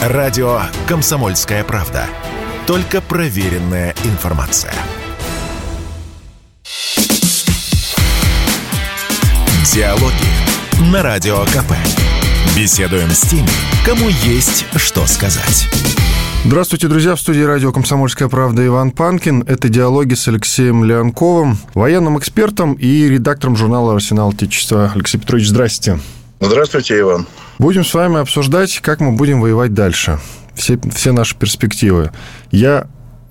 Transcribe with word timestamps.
Радио 0.00 0.62
«Комсомольская 0.88 1.62
правда». 1.62 2.06
Только 2.66 3.02
проверенная 3.02 3.94
информация. 4.04 4.72
Диалоги 9.70 10.90
на 10.90 11.02
Радио 11.02 11.44
КП. 11.44 11.74
Беседуем 12.56 13.10
с 13.10 13.28
теми, 13.28 13.46
кому 13.84 14.08
есть 14.08 14.64
что 14.76 15.06
сказать. 15.06 15.68
Здравствуйте, 16.46 16.88
друзья. 16.88 17.14
В 17.14 17.20
студии 17.20 17.42
радио 17.42 17.70
«Комсомольская 17.70 18.28
правда» 18.28 18.64
Иван 18.64 18.92
Панкин. 18.92 19.44
Это 19.46 19.68
диалоги 19.68 20.14
с 20.14 20.26
Алексеем 20.28 20.82
Леонковым, 20.82 21.58
военным 21.74 22.18
экспертом 22.18 22.72
и 22.72 23.06
редактором 23.06 23.54
журнала 23.54 23.96
«Арсенал 23.96 24.30
Отечества». 24.30 24.92
Алексей 24.94 25.18
Петрович, 25.18 25.48
здрасте. 25.48 26.00
Здравствуйте, 26.40 26.98
Иван. 27.00 27.26
Будем 27.60 27.84
с 27.84 27.92
вами 27.92 28.18
обсуждать, 28.18 28.80
как 28.80 29.00
мы 29.00 29.12
будем 29.12 29.42
воевать 29.42 29.74
дальше. 29.74 30.18
Все, 30.54 30.78
все 30.94 31.12
наши 31.12 31.36
перспективы. 31.36 32.10
Я 32.50 32.86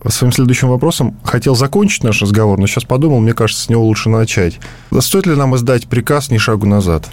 своим 0.08 0.32
следующим 0.32 0.68
вопросом 0.70 1.20
хотел 1.24 1.56
закончить 1.56 2.04
наш 2.04 2.22
разговор, 2.22 2.60
но 2.60 2.68
сейчас 2.68 2.84
подумал, 2.84 3.22
мне 3.22 3.34
кажется, 3.34 3.64
с 3.64 3.70
него 3.70 3.84
лучше 3.84 4.10
начать. 4.10 4.60
Стоит 5.00 5.26
ли 5.26 5.34
нам 5.34 5.56
издать 5.56 5.88
приказ 5.88 6.30
«Ни 6.30 6.38
шагу 6.38 6.68
назад»? 6.68 7.08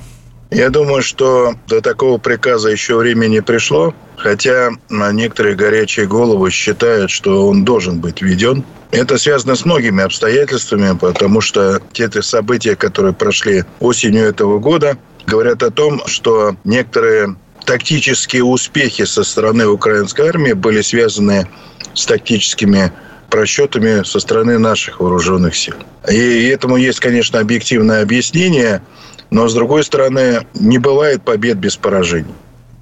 Я 0.51 0.69
думаю, 0.69 1.01
что 1.01 1.55
до 1.67 1.81
такого 1.81 2.19
приказа 2.19 2.69
еще 2.69 2.99
время 2.99 3.29
не 3.29 3.41
пришло, 3.41 3.95
хотя 4.19 4.73
некоторые 4.91 5.57
горячие 5.57 6.07
головы 6.07 6.51
считают, 6.51 7.11
что 7.11 7.49
он 7.49 7.65
должен 7.65 7.99
быть 7.99 8.21
введен. 8.21 8.63
Это 8.91 9.17
связано 9.17 9.57
с 9.57 9.65
многими 9.65 10.05
обстоятельствами, 10.05 10.95
потому 10.95 11.41
что 11.41 11.81
те 11.93 12.11
события, 12.21 12.77
которые 12.77 13.15
прошли 13.15 13.65
осенью 13.81 14.25
этого 14.25 14.59
года, 14.59 14.99
говорят 15.27 15.63
о 15.63 15.71
том, 15.71 16.03
что 16.07 16.57
некоторые 16.65 17.37
тактические 17.65 18.45
успехи 18.45 19.05
со 19.05 19.25
стороны 19.25 19.67
украинской 19.67 20.29
армии 20.29 20.53
были 20.53 20.83
связаны 20.83 21.49
с 21.95 22.07
тактическими 22.07 22.93
просчетами 23.31 24.05
со 24.05 24.21
стороны 24.21 24.59
наших 24.59 25.01
вооруженных 25.01 25.57
сил. 25.57 25.75
И 26.09 26.47
этому 26.47 26.77
есть, 26.77 27.01
конечно, 27.01 27.41
объективное 27.41 28.03
объяснение– 28.03 28.83
но, 29.31 29.49
с 29.49 29.55
другой 29.55 29.85
стороны, 29.85 30.47
не 30.55 30.79
бывает 30.79 31.23
побед 31.23 31.59
без 31.59 31.77
поражений. 31.77 32.35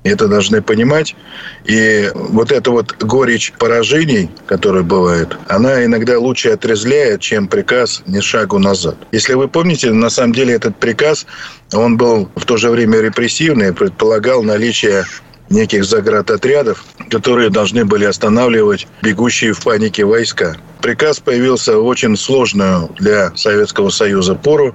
Это 0.05 0.29
должны 0.29 0.61
понимать. 0.61 1.17
И 1.65 2.11
вот 2.15 2.53
эта 2.53 2.71
вот 2.71 2.95
горечь 3.03 3.53
поражений, 3.59 4.31
которая 4.47 4.83
бывает, 4.83 5.37
она 5.49 5.85
иногда 5.85 6.19
лучше 6.19 6.51
отрезляет, 6.51 7.23
чем 7.23 7.49
приказ 7.49 8.03
«ни 8.07 8.21
шагу 8.21 8.59
назад». 8.59 8.97
Если 9.13 9.33
вы 9.33 9.49
помните, 9.49 9.91
на 9.91 10.11
самом 10.11 10.35
деле 10.35 10.55
этот 10.55 10.77
приказ, 10.77 11.27
он 11.73 11.97
был 11.97 12.29
в 12.37 12.45
то 12.45 12.59
же 12.59 12.71
время 12.71 13.01
репрессивный, 13.01 13.73
предполагал 13.73 14.43
наличие 14.43 15.05
неких 15.49 15.85
заградотрядов, 15.85 16.85
которые 17.11 17.49
должны 17.49 17.85
были 17.87 18.05
останавливать 18.05 18.87
бегущие 19.03 19.55
в 19.55 19.63
панике 19.63 20.05
войска. 20.05 20.57
Приказ 20.83 21.21
появился 21.21 21.79
в 21.79 21.87
очень 21.87 22.17
сложную 22.17 22.91
для 22.99 23.35
Советского 23.37 23.89
Союза 23.89 24.35
пору, 24.35 24.75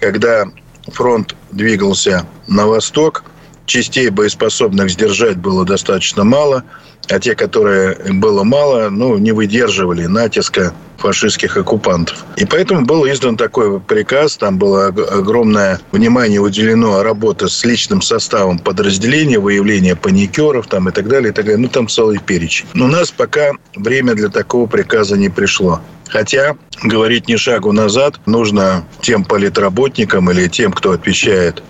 когда 0.00 0.46
фронт 0.88 1.34
двигался 1.50 2.26
на 2.48 2.66
восток, 2.66 3.24
частей 3.66 4.10
боеспособных 4.10 4.90
сдержать 4.90 5.36
было 5.36 5.64
достаточно 5.64 6.24
мало, 6.24 6.64
а 7.08 7.18
те, 7.18 7.34
которые 7.34 7.96
было 8.12 8.44
мало, 8.44 8.88
ну, 8.90 9.18
не 9.18 9.32
выдерживали 9.32 10.06
натиска 10.06 10.72
фашистских 10.98 11.56
оккупантов. 11.56 12.24
И 12.36 12.44
поэтому 12.44 12.86
был 12.86 13.04
издан 13.06 13.36
такой 13.36 13.80
приказ, 13.80 14.36
там 14.36 14.56
было 14.56 14.86
огромное 14.86 15.80
внимание 15.90 16.40
уделено 16.40 17.02
работе 17.02 17.48
с 17.48 17.64
личным 17.64 18.02
составом 18.02 18.60
подразделения, 18.60 19.40
выявление 19.40 19.96
паникеров 19.96 20.68
там, 20.68 20.88
и 20.88 20.92
так 20.92 21.08
далее, 21.08 21.30
и 21.30 21.34
так 21.34 21.44
далее. 21.46 21.60
Ну, 21.60 21.68
там 21.68 21.88
целый 21.88 22.18
перечень. 22.18 22.66
Но 22.74 22.84
у 22.84 22.88
нас 22.88 23.10
пока 23.10 23.50
время 23.74 24.14
для 24.14 24.28
такого 24.28 24.66
приказа 24.66 25.16
не 25.16 25.28
пришло. 25.28 25.80
Хотя 26.08 26.56
говорить 26.84 27.26
ни 27.26 27.36
шагу 27.36 27.72
назад 27.72 28.20
нужно 28.26 28.84
тем 29.00 29.24
политработникам 29.24 30.30
или 30.30 30.46
тем, 30.46 30.72
кто 30.72 30.92
отвечает 30.92 31.62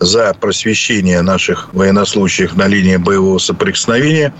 за 0.00 0.34
просвещение 0.34 1.22
наших 1.22 1.72
военнослужащих 1.72 2.56
на 2.56 2.66
линии 2.66 2.96
боевого 2.96 3.38
соприкосновения, 3.38 4.34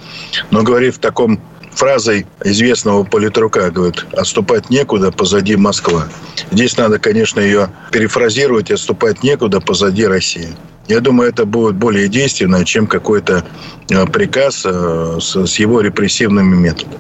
но 0.51 0.63
говорит 0.63 0.97
в 0.97 0.99
таком 0.99 1.41
фразой 1.77 2.27
известного 2.45 3.05
политрука, 3.05 3.71
говорит, 3.71 4.07
отступать 4.13 4.71
некуда, 4.71 5.13
позади 5.13 5.57
Москва. 5.57 6.09
Здесь 6.51 6.77
надо, 6.77 6.99
конечно, 6.99 7.41
ее 7.41 7.71
перефразировать, 7.93 8.71
отступать 8.71 9.23
некуда, 9.23 9.61
позади 9.61 10.07
России. 10.07 10.49
Я 10.89 11.01
думаю, 11.01 11.29
это 11.29 11.45
будет 11.45 11.75
более 11.75 12.09
действенно, 12.09 12.65
чем 12.65 12.87
какой-то 12.87 13.45
э, 13.91 14.07
приказ 14.07 14.63
э, 14.65 15.19
с 15.21 15.59
его 15.59 15.81
репрессивными 15.81 16.55
методами. 16.55 16.97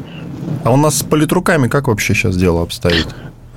А 0.65 0.73
у 0.73 0.77
нас 0.77 0.99
с 0.99 1.03
политруками 1.03 1.69
как 1.69 1.88
вообще 1.88 2.15
сейчас 2.15 2.37
дело 2.37 2.62
обстоит? 2.62 3.06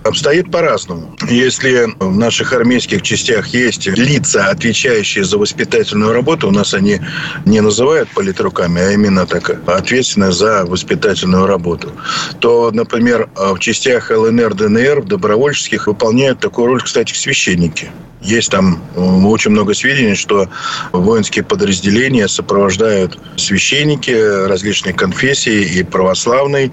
Обстоит 0.04 0.50
по-разному. 0.50 1.16
Если 1.30 1.88
в 2.00 2.18
наших 2.18 2.54
армейских 2.54 3.02
частях 3.02 3.48
есть 3.48 3.86
лица, 3.88 4.46
отвечающие 4.50 5.24
за 5.26 5.38
воспитательную 5.38 6.14
работу, 6.14 6.48
у 6.48 6.52
нас 6.52 6.74
они 6.74 7.02
не 7.46 7.60
называют 7.60 8.10
политруками, 8.10 8.82
а 8.82 8.92
именно 8.92 9.28
так 9.28 9.62
ответственны 9.68 10.32
за 10.32 10.66
воспитательную 10.66 11.46
работу, 11.48 11.92
то, 12.40 12.72
например, 12.72 13.30
в 13.36 13.60
частях 13.60 14.10
ЛНР, 14.10 14.54
ДНР, 14.54 15.04
добровольческих 15.04 15.88
выполняют 15.88 16.40
такую 16.40 16.68
роль, 16.68 16.81
кстати, 16.81 17.14
священники. 17.14 17.92
Есть 18.22 18.52
там 18.52 18.81
очень 18.96 19.52
много 19.52 19.74
сведений, 19.74 20.16
что 20.16 20.50
воинские 20.92 21.44
подразделения 21.44 22.28
сопровождают 22.28 23.18
священники 23.38 24.48
различных 24.48 24.96
конфессий 24.96 25.64
и 25.64 25.84
православной, 25.84 26.72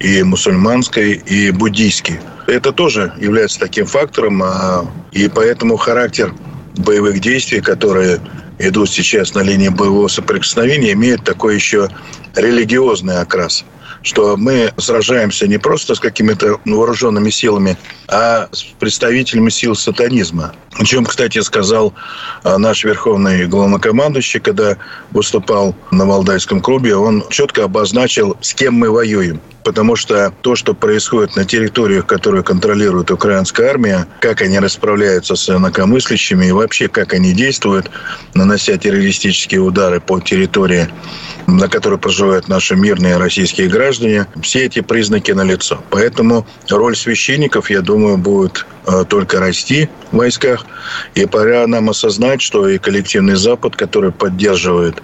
и 0.00 0.22
мусульманской, 0.22 1.12
и 1.12 1.50
буддийской. 1.50 2.18
Это 2.46 2.72
тоже 2.72 3.12
является 3.20 3.60
таким 3.60 3.86
фактором, 3.86 4.42
а, 4.42 4.86
и 5.12 5.28
поэтому 5.28 5.76
характер 5.76 6.34
боевых 6.76 7.20
действий, 7.20 7.60
которые 7.60 8.18
идут 8.58 8.90
сейчас 8.90 9.34
на 9.34 9.40
линии 9.40 9.68
боевого 9.68 10.08
соприкосновения, 10.08 10.92
имеет 10.92 11.22
такой 11.24 11.54
еще 11.54 11.88
религиозный 12.34 13.20
окрас 13.20 13.64
что 14.02 14.36
мы 14.36 14.72
сражаемся 14.76 15.46
не 15.46 15.58
просто 15.58 15.94
с 15.94 16.00
какими-то 16.00 16.58
вооруженными 16.64 17.30
силами, 17.30 17.76
а 18.08 18.48
с 18.52 18.62
представителями 18.78 19.50
сил 19.50 19.74
сатанизма. 19.74 20.52
О 20.78 20.84
чем, 20.84 21.04
кстати, 21.04 21.40
сказал 21.40 21.92
а, 22.42 22.58
наш 22.58 22.84
верховный 22.84 23.46
главнокомандующий, 23.46 24.40
когда 24.40 24.76
выступал 25.10 25.74
на 25.90 26.06
Валдайском 26.06 26.60
клубе, 26.60 26.96
он 26.96 27.24
четко 27.28 27.64
обозначил, 27.64 28.36
с 28.40 28.54
кем 28.54 28.74
мы 28.74 28.90
воюем 28.90 29.40
потому 29.64 29.96
что 29.96 30.32
то, 30.42 30.56
что 30.56 30.74
происходит 30.74 31.36
на 31.36 31.44
территориях, 31.44 32.06
которые 32.06 32.42
контролирует 32.42 33.10
украинская 33.10 33.70
армия, 33.70 34.06
как 34.20 34.42
они 34.42 34.58
расправляются 34.58 35.36
с 35.36 35.48
инакомыслящими 35.48 36.46
и 36.46 36.52
вообще 36.52 36.88
как 36.88 37.12
они 37.12 37.32
действуют, 37.32 37.90
нанося 38.34 38.76
террористические 38.76 39.60
удары 39.60 40.00
по 40.00 40.20
территории, 40.20 40.88
на 41.46 41.68
которой 41.68 41.98
проживают 41.98 42.48
наши 42.48 42.76
мирные 42.76 43.16
российские 43.16 43.68
граждане, 43.68 43.89
все 44.42 44.64
эти 44.64 44.80
признаки 44.80 45.32
налицо. 45.32 45.82
Поэтому 45.90 46.46
роль 46.68 46.96
священников, 46.96 47.70
я 47.70 47.80
думаю, 47.80 48.16
будет 48.16 48.66
э, 48.86 49.04
только 49.08 49.40
расти 49.40 49.88
в 50.10 50.16
войсках. 50.16 50.66
И 51.14 51.26
пора 51.26 51.66
нам 51.66 51.90
осознать, 51.90 52.40
что 52.42 52.68
и 52.68 52.78
коллективный 52.78 53.36
Запад, 53.36 53.76
который 53.76 54.12
поддерживает 54.12 55.02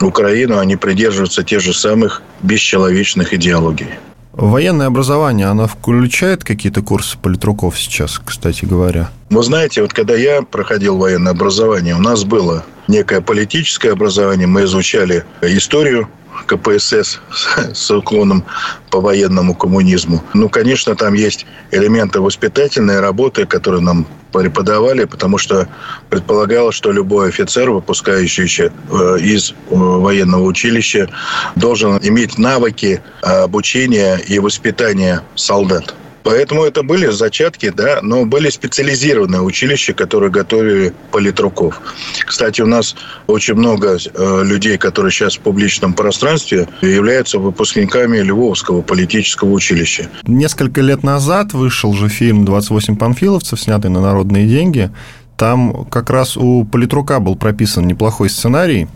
Украину, 0.00 0.58
они 0.58 0.76
придерживаются 0.76 1.42
тех 1.42 1.60
же 1.60 1.72
самых 1.72 2.22
бесчеловечных 2.42 3.32
идеологий. 3.32 3.88
Военное 4.32 4.88
образование, 4.88 5.46
оно 5.46 5.66
включает 5.66 6.44
какие-то 6.44 6.82
курсы 6.82 7.16
политруков 7.16 7.78
сейчас, 7.80 8.20
кстати 8.22 8.66
говоря? 8.66 9.08
Вы 9.30 9.42
знаете, 9.42 9.80
вот 9.80 9.94
когда 9.94 10.14
я 10.14 10.42
проходил 10.42 10.98
военное 10.98 11.32
образование, 11.32 11.94
у 11.94 12.00
нас 12.00 12.24
было 12.24 12.62
некое 12.86 13.22
политическое 13.22 13.92
образование, 13.92 14.46
мы 14.46 14.64
изучали 14.64 15.24
историю 15.40 16.08
КПСС 16.46 17.20
с 17.72 17.90
уклоном 17.90 18.44
по 18.90 19.00
военному 19.00 19.54
коммунизму. 19.54 20.22
Ну, 20.34 20.48
конечно, 20.48 20.94
там 20.94 21.14
есть 21.14 21.46
элементы 21.70 22.20
воспитательной 22.20 23.00
работы, 23.00 23.46
которые 23.46 23.82
нам 23.82 24.06
преподавали, 24.32 25.04
потому 25.04 25.38
что 25.38 25.68
предполагалось, 26.10 26.74
что 26.74 26.92
любой 26.92 27.28
офицер, 27.28 27.70
выпускающийся 27.70 28.72
э, 28.90 29.18
из 29.20 29.50
э, 29.50 29.54
военного 29.70 30.42
училища, 30.42 31.08
должен 31.54 31.98
иметь 32.02 32.38
навыки 32.38 33.02
обучения 33.22 34.16
и 34.18 34.38
воспитания 34.38 35.22
солдат. 35.34 35.94
Поэтому 36.26 36.64
это 36.64 36.82
были 36.82 37.06
зачатки, 37.06 37.70
да, 37.70 38.00
но 38.02 38.24
были 38.24 38.50
специализированные 38.50 39.40
училища, 39.42 39.94
которые 39.94 40.32
готовили 40.32 40.92
политруков. 41.12 41.80
Кстати, 42.26 42.60
у 42.62 42.66
нас 42.66 42.96
очень 43.28 43.54
много 43.54 43.96
э, 43.96 44.42
людей, 44.44 44.76
которые 44.76 45.12
сейчас 45.12 45.36
в 45.36 45.40
публичном 45.40 45.94
пространстве, 45.94 46.68
являются 46.82 47.38
выпускниками 47.38 48.18
Львовского 48.18 48.82
политического 48.82 49.52
училища. 49.52 50.08
Несколько 50.24 50.80
лет 50.80 51.04
назад 51.04 51.52
вышел 51.52 51.94
же 51.94 52.08
фильм 52.08 52.44
«28 52.44 52.96
панфиловцев», 52.96 53.60
снятый 53.60 53.92
на 53.92 54.00
народные 54.00 54.48
деньги. 54.48 54.90
Там 55.36 55.84
как 55.84 56.10
раз 56.10 56.36
у 56.36 56.64
политрука 56.64 57.20
был 57.20 57.36
прописан 57.36 57.86
неплохой 57.86 58.30
сценарий 58.30 58.88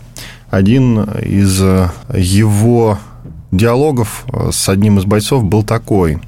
один 0.51 1.05
из 1.05 1.63
его 2.13 2.99
диалогов 3.53 4.27
с 4.51 4.69
одним 4.69 4.99
из 4.99 5.05
бойцов 5.05 5.45
был 5.45 5.63
такой. 5.63 6.19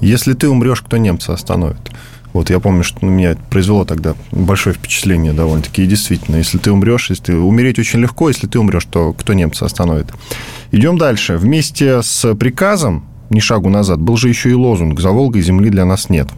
Если 0.00 0.34
ты 0.34 0.48
умрешь, 0.48 0.82
кто 0.82 0.96
немца 0.96 1.32
остановит? 1.32 1.90
Вот 2.32 2.50
я 2.50 2.60
помню, 2.60 2.84
что 2.84 3.04
на 3.06 3.10
меня 3.10 3.30
это 3.30 3.40
произвело 3.48 3.84
тогда 3.84 4.14
большое 4.30 4.74
впечатление 4.74 5.32
довольно-таки. 5.32 5.82
И 5.82 5.86
действительно, 5.86 6.36
если 6.36 6.58
ты 6.58 6.70
умрешь, 6.70 7.08
если 7.08 7.22
ты... 7.24 7.36
умереть 7.36 7.78
очень 7.78 8.00
легко, 8.00 8.28
если 8.28 8.46
ты 8.46 8.58
умрешь, 8.58 8.84
то 8.84 9.14
кто 9.14 9.32
немца 9.32 9.64
остановит? 9.64 10.08
Идем 10.70 10.98
дальше. 10.98 11.38
Вместе 11.38 12.02
с 12.02 12.34
приказом 12.34 13.06
ни 13.30 13.40
шагу 13.40 13.70
назад, 13.70 14.00
был 14.00 14.16
же 14.16 14.28
еще 14.28 14.50
и 14.50 14.54
лозунг 14.54 15.00
«За 15.00 15.10
Волгой 15.10 15.42
земли 15.42 15.70
для 15.70 15.84
нас 15.84 16.10
нет». 16.10 16.28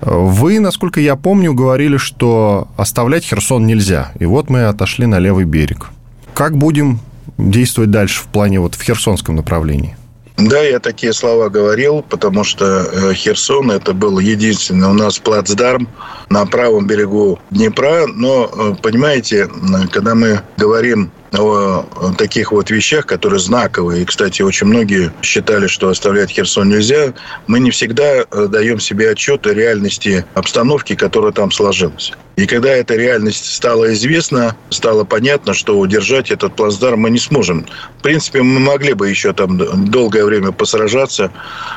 Вы, 0.00 0.60
насколько 0.60 1.00
я 1.00 1.16
помню, 1.16 1.54
говорили, 1.54 1.96
что 1.96 2.68
оставлять 2.76 3.24
Херсон 3.24 3.66
нельзя. 3.66 4.12
И 4.18 4.26
вот 4.26 4.50
мы 4.50 4.64
отошли 4.64 5.06
на 5.06 5.18
левый 5.18 5.44
берег. 5.44 5.90
Как 6.34 6.58
будем 6.58 6.98
действовать 7.38 7.90
дальше 7.90 8.20
в 8.20 8.26
плане 8.26 8.60
вот 8.60 8.74
в 8.74 8.82
херсонском 8.82 9.36
направлении? 9.36 9.96
Да, 10.36 10.60
я 10.60 10.80
такие 10.80 11.12
слова 11.12 11.48
говорил, 11.48 12.02
потому 12.02 12.42
что 12.42 12.64
э, 12.64 13.14
Херсон 13.14 13.70
это 13.70 13.92
был 13.94 14.18
единственный 14.18 14.88
у 14.88 14.92
нас 14.92 15.18
плацдарм 15.18 15.88
на 16.28 16.44
правом 16.44 16.88
берегу 16.88 17.38
Днепра. 17.50 18.06
Но, 18.08 18.50
э, 18.52 18.74
понимаете, 18.82 19.48
когда 19.92 20.16
мы 20.16 20.40
говорим 20.56 21.12
о 21.32 22.12
таких 22.16 22.52
вот 22.52 22.70
вещах, 22.70 23.06
которые 23.06 23.40
знаковые. 23.40 24.02
И, 24.02 24.04
кстати, 24.04 24.42
очень 24.42 24.66
многие 24.66 25.12
считали, 25.22 25.66
что 25.66 25.88
оставлять 25.88 26.30
Херсон 26.30 26.68
нельзя. 26.68 27.12
Мы 27.46 27.60
не 27.60 27.70
всегда 27.70 28.04
э, 28.04 28.46
даем 28.48 28.78
себе 28.80 29.10
отчет 29.10 29.46
о 29.46 29.54
реальности 29.54 30.24
обстановки, 30.34 30.94
которая 30.94 31.32
там 31.32 31.50
сложилась. 31.50 32.12
И 32.36 32.46
когда 32.46 32.70
эта 32.70 32.96
реальность 32.96 33.54
стала 33.54 33.92
известна, 33.92 34.56
стало 34.70 35.04
понятно, 35.04 35.54
что 35.54 35.78
удержать 35.78 36.32
этот 36.32 36.56
плацдарм 36.56 37.00
мы 37.00 37.10
не 37.10 37.20
сможем. 37.20 37.64
В 37.98 38.02
принципе, 38.02 38.42
мы 38.42 38.58
могли 38.58 38.94
бы 38.94 39.08
еще 39.08 39.32
там 39.32 39.56
долгое 39.90 40.24
время 40.24 40.50
посражаться, 40.50 41.30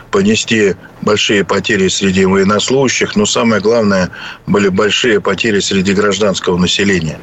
понести 0.10 0.76
большие 1.02 1.44
потери 1.46 1.88
среди 1.90 2.26
военнослужащих, 2.26 3.16
но 3.16 3.26
самое 3.26 3.62
главное, 3.62 4.10
были 4.48 4.70
большие 4.70 5.22
потери 5.22 5.60
среди 5.60 5.94
гражданского 5.94 6.58
населения 6.58 7.20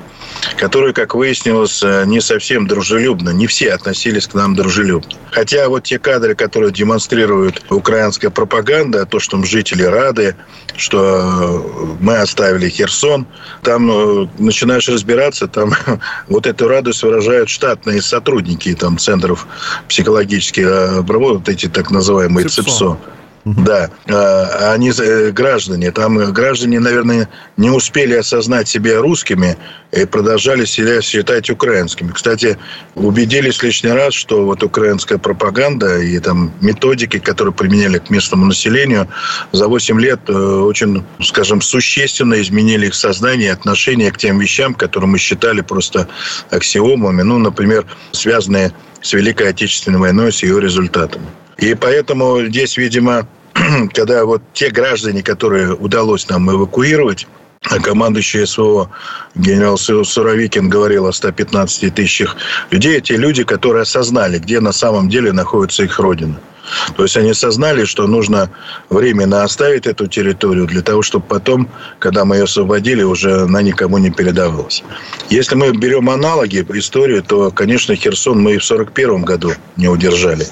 которые, 0.56 0.92
как 0.92 1.14
выяснилось, 1.14 1.82
э, 1.82 2.04
не 2.06 2.20
совсем 2.20 2.66
дружелюбно. 2.66 3.30
Не 3.30 3.46
все 3.46 3.72
относились 3.72 4.26
к 4.26 4.34
нам 4.34 4.54
дружелюбно. 4.54 5.10
Хотя 5.30 5.68
вот 5.68 5.84
те 5.84 5.98
кадры, 5.98 6.34
которые 6.34 6.72
демонстрирует 6.72 7.62
украинская 7.70 8.30
пропаганда, 8.30 9.06
то, 9.06 9.18
что 9.18 9.42
жители 9.44 9.82
рады, 9.82 10.36
что 10.76 11.00
э, 11.00 11.96
мы 12.00 12.16
оставили 12.16 12.68
Херсон, 12.68 13.26
там 13.62 13.90
э, 13.90 14.28
начинаешь 14.38 14.88
разбираться, 14.88 15.48
там 15.48 15.74
вот 16.28 16.46
эту 16.46 16.68
радость 16.68 17.02
выражают 17.02 17.48
штатные 17.48 18.02
сотрудники 18.02 18.74
там, 18.74 18.98
центров 18.98 19.46
психологических 19.88 20.66
обработок, 20.98 21.38
вот 21.38 21.48
эти 21.48 21.68
так 21.68 21.90
называемые 21.90 22.48
ЦИПСО. 22.48 22.62
ЦИПСО. 22.62 22.98
Да, 23.44 23.90
а, 24.08 24.72
они 24.72 24.90
э, 24.90 25.30
граждане. 25.30 25.90
Там 25.90 26.16
граждане, 26.32 26.80
наверное, 26.80 27.28
не 27.58 27.68
успели 27.68 28.14
осознать 28.14 28.68
себя 28.68 29.00
русскими 29.00 29.58
и 29.92 30.06
продолжали 30.06 30.64
себя 30.64 31.02
считать 31.02 31.50
украинскими. 31.50 32.10
Кстати, 32.12 32.56
убедились 32.94 33.62
лишний 33.62 33.90
раз, 33.90 34.14
что 34.14 34.46
вот 34.46 34.62
украинская 34.62 35.18
пропаганда 35.18 35.98
и 35.98 36.18
там 36.20 36.54
методики, 36.62 37.18
которые 37.18 37.52
применяли 37.52 37.98
к 37.98 38.08
местному 38.08 38.46
населению, 38.46 39.08
за 39.52 39.68
8 39.68 40.00
лет 40.00 40.20
э, 40.28 40.32
очень, 40.32 41.04
скажем, 41.20 41.60
существенно 41.60 42.40
изменили 42.40 42.86
их 42.86 42.94
сознание 42.94 43.48
и 43.48 43.52
отношение 43.52 44.10
к 44.10 44.16
тем 44.16 44.38
вещам, 44.38 44.72
которые 44.72 45.10
мы 45.10 45.18
считали 45.18 45.60
просто 45.60 46.08
аксиомами. 46.50 47.20
Ну, 47.20 47.38
например, 47.38 47.84
связанные 48.12 48.72
с 49.02 49.12
Великой 49.12 49.50
Отечественной 49.50 49.98
войной, 49.98 50.32
с 50.32 50.42
ее 50.42 50.58
результатами. 50.62 51.26
И 51.58 51.74
поэтому 51.74 52.44
здесь, 52.46 52.76
видимо, 52.76 53.26
когда 53.92 54.24
вот 54.24 54.42
те 54.52 54.70
граждане, 54.70 55.22
которые 55.22 55.74
удалось 55.74 56.28
нам 56.28 56.50
эвакуировать, 56.50 57.26
а 57.70 57.80
командующий 57.80 58.46
СВО 58.46 58.90
генерал 59.34 59.78
Суровикин 59.78 60.68
говорил 60.68 61.06
о 61.06 61.12
115 61.12 61.94
тысячах 61.94 62.36
людей. 62.70 63.00
Те 63.00 63.16
люди, 63.16 63.42
которые 63.42 63.82
осознали, 63.82 64.38
где 64.38 64.60
на 64.60 64.72
самом 64.72 65.08
деле 65.08 65.32
находится 65.32 65.84
их 65.84 65.98
родина. 65.98 66.38
То 66.96 67.02
есть 67.02 67.16
они 67.16 67.30
осознали, 67.30 67.84
что 67.84 68.06
нужно 68.06 68.50
временно 68.88 69.44
оставить 69.44 69.86
эту 69.86 70.06
территорию 70.06 70.66
для 70.66 70.82
того, 70.82 71.02
чтобы 71.02 71.26
потом, 71.26 71.68
когда 71.98 72.24
мы 72.24 72.36
ее 72.36 72.44
освободили, 72.44 73.02
уже 73.02 73.42
она 73.42 73.62
никому 73.62 73.98
не 73.98 74.10
передавалась. 74.10 74.82
Если 75.28 75.54
мы 75.54 75.72
берем 75.72 76.08
аналоги 76.08 76.64
историю, 76.74 77.22
то, 77.22 77.50
конечно, 77.50 77.94
Херсон 77.94 78.40
мы 78.40 78.54
и 78.54 78.58
в 78.58 78.64
1941 78.64 79.24
году 79.24 79.52
не 79.76 79.88
удержали. 79.88 80.46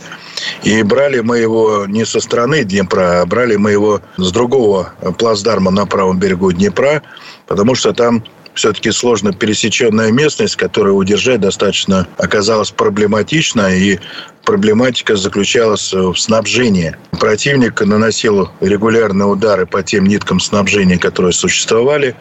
И 0.63 0.83
брали 0.83 1.21
мы 1.21 1.39
его 1.39 1.87
не 1.87 2.05
со 2.05 2.21
стороны 2.21 2.65
Днепра, 2.65 3.23
а 3.23 3.27
брали 3.27 3.57
мы 3.57 3.71
его 3.71 4.01
с 4.17 4.33
другого 4.33 4.95
плацдарма 5.19 5.71
на 5.71 5.87
правом 5.87 6.19
берегу 6.19 6.53
Днепра, 6.53 7.03
потому 7.47 7.75
что 7.75 7.93
там 7.93 8.25
все-таки 8.55 8.91
сложно 8.91 9.33
пересеченная 9.33 10.13
местность, 10.13 10.57
которую 10.57 10.97
удержать 10.97 11.41
достаточно 11.41 12.07
оказалась 12.19 12.71
проблематично, 12.71 13.75
и 13.75 13.99
проблематика 14.45 15.17
заключалась 15.17 15.93
в 15.93 16.15
снабжении. 16.17 16.97
Противник 17.21 17.81
наносил 17.81 18.51
регулярные 18.61 19.27
удары 19.27 19.67
по 19.67 19.83
тем 19.83 20.07
ниткам 20.07 20.41
снабжения, 20.41 20.99
которые 20.99 21.33
существовали. 21.33 22.17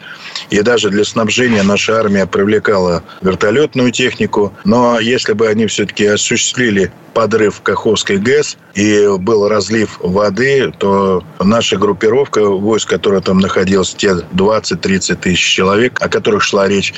И 0.50 0.60
даже 0.62 0.90
для 0.90 1.04
снабжения 1.04 1.62
наша 1.62 1.98
армия 1.98 2.26
привлекала 2.26 3.02
вертолетную 3.20 3.90
технику. 3.90 4.52
Но 4.64 5.00
если 5.00 5.32
бы 5.32 5.48
они 5.48 5.66
все-таки 5.66 6.06
осуществили 6.06 6.92
подрыв 7.14 7.60
Каховской 7.62 8.16
ГЭС 8.16 8.56
и 8.74 9.06
был 9.18 9.48
разлив 9.48 9.98
воды, 10.00 10.72
то 10.78 11.22
наша 11.40 11.76
группировка 11.76 12.46
войск, 12.46 12.88
которая 12.88 13.20
там 13.20 13.38
находилась, 13.38 13.94
те 13.94 14.12
20-30 14.34 15.16
тысяч 15.16 15.40
человек, 15.40 16.00
о 16.00 16.08
которых 16.22 16.44
шла 16.44 16.68
речь, 16.68 16.94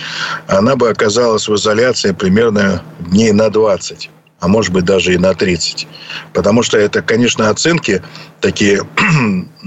она 0.49 0.77
бы 0.77 0.91
оказалась 0.91 1.49
в 1.49 1.55
изоляции 1.55 2.13
примерно 2.13 2.83
дней 3.01 3.33
на 3.33 3.49
20 3.49 4.11
а 4.41 4.49
может 4.49 4.75
быть 4.75 4.85
даже 4.85 5.15
и 5.15 5.17
на 5.17 5.33
30. 5.33 5.87
Потому 6.35 6.63
что 6.63 6.77
это, 6.77 7.01
конечно, 7.01 7.49
оценки 7.49 8.03
такие 8.43 8.83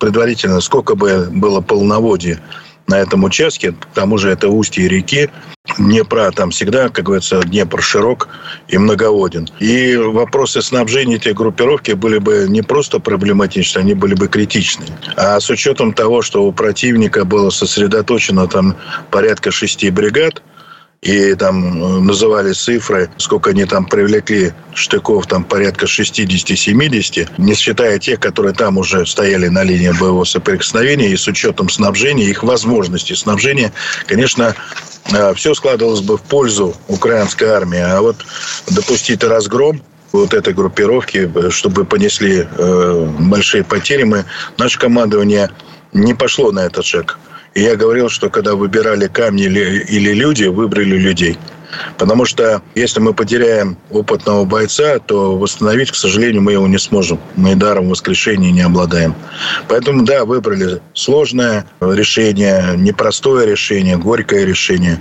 предварительно, 0.00 0.60
сколько 0.60 0.96
бы 0.96 1.28
было 1.30 1.60
полноводия 1.60 2.40
на 2.88 2.96
этом 2.96 3.24
участке, 3.24 3.72
к 3.72 3.86
тому 3.94 4.18
же 4.18 4.30
это 4.30 4.48
устье 4.48 4.88
реки, 4.88 5.30
Днепра, 5.76 6.30
там 6.30 6.50
всегда, 6.50 6.88
как 6.88 7.04
говорится, 7.04 7.42
Днепр 7.42 7.82
широк 7.82 8.28
и 8.68 8.78
многоводен. 8.78 9.48
И 9.60 9.96
вопросы 9.96 10.62
снабжения 10.62 11.16
этой 11.16 11.34
группировки 11.34 11.92
были 11.92 12.18
бы 12.18 12.46
не 12.48 12.62
просто 12.62 12.98
проблематичны, 12.98 13.80
они 13.80 13.94
были 13.94 14.14
бы 14.14 14.28
критичны. 14.28 14.86
А 15.16 15.38
с 15.38 15.50
учетом 15.50 15.92
того, 15.92 16.22
что 16.22 16.44
у 16.44 16.52
противника 16.52 17.24
было 17.24 17.50
сосредоточено 17.50 18.48
там 18.48 18.76
порядка 19.10 19.50
шести 19.50 19.90
бригад, 19.90 20.42
и 21.00 21.34
там 21.34 21.82
э, 21.82 22.00
называли 22.00 22.52
цифры, 22.52 23.08
сколько 23.18 23.50
они 23.50 23.64
там 23.64 23.86
привлекли 23.86 24.52
штыков, 24.74 25.26
там 25.26 25.44
порядка 25.44 25.86
60-70, 25.86 27.30
не 27.38 27.54
считая 27.54 27.98
тех, 27.98 28.18
которые 28.18 28.52
там 28.52 28.78
уже 28.78 29.06
стояли 29.06 29.48
на 29.48 29.62
линии 29.62 29.90
боевого 29.90 30.24
соприкосновения, 30.24 31.10
и 31.10 31.16
с 31.16 31.28
учетом 31.28 31.68
снабжения, 31.68 32.24
их 32.24 32.42
возможностей 32.42 33.14
снабжения, 33.14 33.72
конечно, 34.06 34.56
э, 35.12 35.34
все 35.34 35.54
складывалось 35.54 36.00
бы 36.00 36.18
в 36.18 36.22
пользу 36.22 36.74
украинской 36.88 37.44
армии. 37.44 37.80
А 37.80 38.00
вот 38.00 38.16
допустить 38.66 39.22
разгром 39.22 39.80
вот 40.10 40.34
этой 40.34 40.52
группировки, 40.52 41.30
э, 41.32 41.50
чтобы 41.50 41.84
понесли 41.84 42.48
большие 43.20 43.62
потери, 43.62 44.02
мы, 44.02 44.24
наше 44.56 44.80
командование 44.80 45.50
не 45.92 46.14
пошло 46.14 46.50
на 46.50 46.60
этот 46.60 46.84
шаг. 46.84 47.18
И 47.58 47.62
я 47.62 47.74
говорил, 47.74 48.08
что 48.08 48.30
когда 48.30 48.54
выбирали 48.54 49.08
камни 49.08 49.46
или, 49.46 50.12
люди, 50.12 50.44
выбрали 50.44 50.96
людей. 50.96 51.36
Потому 51.96 52.24
что 52.24 52.62
если 52.76 53.00
мы 53.00 53.12
потеряем 53.12 53.76
опытного 53.90 54.44
бойца, 54.44 55.00
то 55.00 55.36
восстановить, 55.36 55.90
к 55.90 55.96
сожалению, 55.96 56.40
мы 56.42 56.52
его 56.52 56.68
не 56.68 56.78
сможем. 56.78 57.18
Мы 57.34 57.56
даром 57.56 57.88
воскрешения 57.88 58.52
не 58.52 58.60
обладаем. 58.60 59.12
Поэтому, 59.66 60.04
да, 60.04 60.24
выбрали 60.24 60.80
сложное 60.94 61.66
решение, 61.80 62.74
непростое 62.76 63.50
решение, 63.50 63.96
горькое 63.96 64.46
решение. 64.46 65.00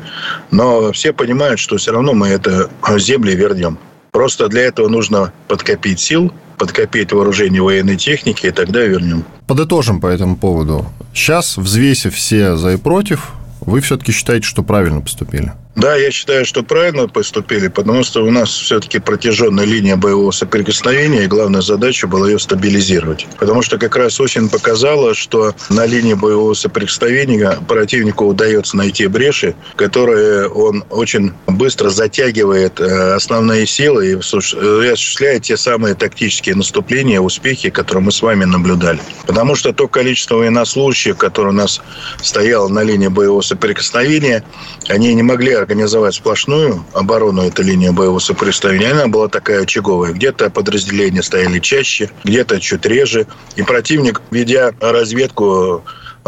Но 0.49 0.91
все 0.93 1.13
понимают, 1.13 1.59
что 1.59 1.77
все 1.77 1.91
равно 1.91 2.13
мы 2.13 2.29
это 2.29 2.71
земли 2.97 3.35
вернем. 3.35 3.77
Просто 4.11 4.47
для 4.47 4.63
этого 4.63 4.87
нужно 4.87 5.31
подкопить 5.47 5.99
сил, 5.99 6.33
подкопить 6.57 7.11
вооружение 7.13 7.61
военной 7.61 7.97
техники, 7.97 8.47
и 8.47 8.51
тогда 8.51 8.81
вернем. 8.81 9.25
Подытожим 9.45 10.01
по 10.01 10.07
этому 10.07 10.35
поводу. 10.35 10.87
Сейчас, 11.17 11.57
взвесив 11.57 12.13
все 12.13 12.55
за 12.57 12.73
и 12.73 12.77
против, 12.77 13.31
вы 13.61 13.81
все-таки 13.81 14.11
считаете, 14.11 14.45
что 14.45 14.61
правильно 14.61 15.01
поступили? 15.01 15.51
Да, 15.77 15.95
я 15.95 16.09
считаю, 16.09 16.43
что 16.43 16.63
правильно 16.63 17.07
поступили, 17.07 17.67
потому 17.67 18.03
что 18.03 18.25
у 18.25 18.31
нас 18.31 18.49
все-таки 18.49 18.97
протяженная 18.97 19.63
линия 19.65 19.95
боевого 19.95 20.31
соприкосновения, 20.31 21.25
и 21.25 21.27
главная 21.27 21.61
задача 21.61 22.07
была 22.07 22.27
ее 22.27 22.39
стабилизировать. 22.39 23.27
Потому 23.37 23.61
что 23.61 23.77
как 23.77 23.95
раз 23.95 24.19
осень 24.19 24.49
показала, 24.49 25.13
что 25.13 25.53
на 25.69 25.85
линии 25.85 26.15
боевого 26.15 26.55
соприкосновения 26.55 27.59
противнику 27.67 28.25
удается 28.25 28.75
найти 28.75 29.05
бреши, 29.05 29.53
которые 29.75 30.47
он 30.47 30.83
очень 30.89 31.33
быстро 31.45 31.89
затягивает 31.89 32.79
э, 32.79 33.13
основные 33.13 33.67
силы 33.67 34.07
и 34.07 34.13
осуществляет 34.15 35.43
те 35.43 35.57
самые 35.57 35.93
тактические 35.93 36.55
наступления, 36.55 37.21
успехи, 37.21 37.69
которые 37.69 38.05
мы 38.05 38.11
с 38.11 38.23
вами 38.23 38.45
наблюдали. 38.45 38.99
Потому 39.27 39.53
что 39.53 39.71
то 39.73 39.87
количество 39.87 40.37
военнослужащих, 40.37 41.17
которое 41.17 41.49
у 41.49 41.51
нас 41.51 41.81
стояло 42.23 42.67
на 42.67 42.81
линии 42.81 43.09
боевого 43.09 43.41
соприкосновения, 43.41 44.43
они 44.89 45.13
не 45.13 45.21
могли 45.21 45.66
организовать 45.67 46.15
сплошную 46.15 46.85
оборону 46.93 47.41
этой 47.41 47.65
линии 47.65 47.89
боевого 47.89 48.19
соприкосновения. 48.19 48.91
Она 48.91 49.07
была 49.07 49.27
такая 49.27 49.63
очаговая. 49.63 50.13
Где-то 50.13 50.49
подразделения 50.49 51.21
стояли 51.21 51.59
чаще, 51.59 52.09
где-то 52.23 52.61
чуть 52.61 52.85
реже. 52.85 53.27
И 53.57 53.63
противник, 53.63 54.21
ведя 54.31 54.71
разведку 54.79 55.83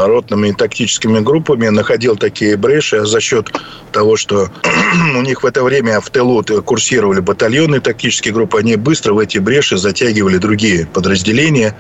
ротными 0.08 0.50
и 0.50 0.54
тактическими 0.54 1.20
группами, 1.20 1.68
находил 1.68 2.16
такие 2.16 2.58
бреши, 2.58 3.06
за 3.06 3.20
счет 3.20 3.52
того, 3.92 4.18
что 4.18 4.50
у 5.16 5.22
них 5.22 5.44
в 5.44 5.46
это 5.46 5.64
время 5.64 6.00
в 6.00 6.10
тылу 6.10 6.44
курсировали 6.64 7.20
батальоны 7.20 7.80
тактические 7.80 8.34
группы, 8.34 8.60
они 8.60 8.76
быстро 8.76 9.14
в 9.14 9.20
эти 9.20 9.38
бреши 9.38 9.78
затягивали 9.78 10.38
другие 10.38 10.86
подразделения 10.86 11.76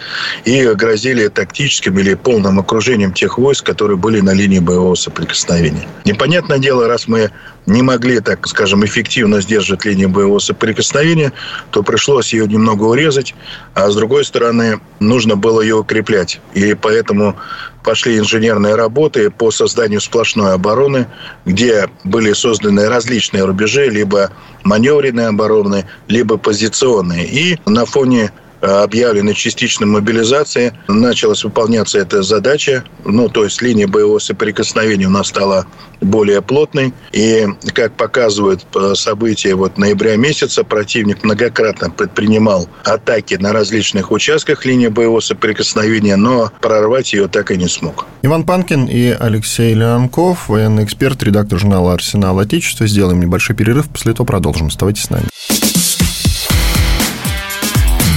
и 0.46 0.66
грозили 0.74 1.28
тактическим 1.28 1.98
или 2.00 2.14
полным 2.14 2.60
окружением 2.60 3.14
тех 3.14 3.38
войск, 3.38 3.66
которые 3.66 3.98
были 3.98 4.20
на 4.22 4.34
линии 4.34 4.60
боевого 4.60 4.96
соприкосновения. 4.96 5.88
Непонятное 6.06 6.58
дело, 6.58 6.88
раз 6.88 7.08
мы 7.08 7.32
не 7.66 7.82
могли, 7.82 8.20
так 8.20 8.48
скажем, 8.48 8.84
эффективно 8.84 9.42
сдерживать 9.42 9.86
линию 9.86 10.10
боевого 10.10 10.40
соприкосновения, 10.40 11.32
то 11.72 11.84
пришлось 11.84 12.34
ее 12.34 12.48
немного 12.48 12.84
урезать, 12.84 13.36
а 13.74 13.90
с 13.90 13.96
другой 13.96 14.26
стороны, 14.26 14.80
нужно 15.00 15.36
было 15.36 15.62
ее 15.62 15.76
укреплять. 15.76 16.42
И 16.54 16.74
поэтому 16.74 17.36
пошли 17.84 18.09
инженерные 18.18 18.76
работы 18.76 19.30
по 19.30 19.52
созданию 19.52 20.02
сплошной 20.02 20.54
обороны, 20.54 21.08
где 21.46 21.90
были 22.04 22.34
созданы 22.34 22.88
различные 22.88 23.46
рубежи, 23.46 23.90
либо 23.90 24.32
маневренные 24.64 25.28
обороны, 25.28 25.86
либо 26.08 26.38
позиционные. 26.38 27.26
И 27.26 27.58
на 27.66 27.86
фоне 27.86 28.32
Объявленной 28.62 29.34
частичной 29.34 29.88
мобилизации 29.88 30.74
началась 30.88 31.44
выполняться 31.44 32.00
эта 32.00 32.24
задача. 32.24 32.84
Ну, 33.06 33.30
то 33.30 33.44
есть 33.44 33.62
линия 33.62 33.88
боевого 33.88 34.20
соприкосновения 34.20 35.08
у 35.08 35.12
нас 35.12 35.28
стала 35.28 35.66
более 36.02 36.42
плотной. 36.42 36.94
И, 37.12 37.46
как 37.74 37.94
показывают 37.94 38.66
э, 38.76 38.94
события 38.96 39.56
вот 39.56 39.78
ноября 39.78 40.16
месяца, 40.16 40.64
противник 40.64 41.24
многократно 41.24 41.90
предпринимал 41.90 42.68
атаки 42.84 43.36
на 43.36 43.54
различных 43.54 44.12
участках 44.12 44.66
линии 44.66 44.88
боевого 44.88 45.20
соприкосновения, 45.20 46.16
но 46.16 46.52
прорвать 46.62 47.14
ее 47.14 47.28
так 47.28 47.52
и 47.52 47.58
не 47.58 47.68
смог. 47.68 48.06
Иван 48.22 48.44
Панкин 48.44 48.86
и 48.86 49.16
Алексей 49.18 49.74
Леонков, 49.74 50.50
военный 50.50 50.84
эксперт, 50.84 51.22
редактор 51.24 51.60
журнала 51.60 51.94
«Арсенал 51.94 52.40
Отечества». 52.40 52.88
Сделаем 52.88 53.20
небольшой 53.20 53.56
перерыв, 53.56 53.90
после 53.90 54.14
этого 54.14 54.26
продолжим. 54.26 54.68
Оставайтесь 54.68 55.04
с 55.04 55.10
нами. 55.10 55.26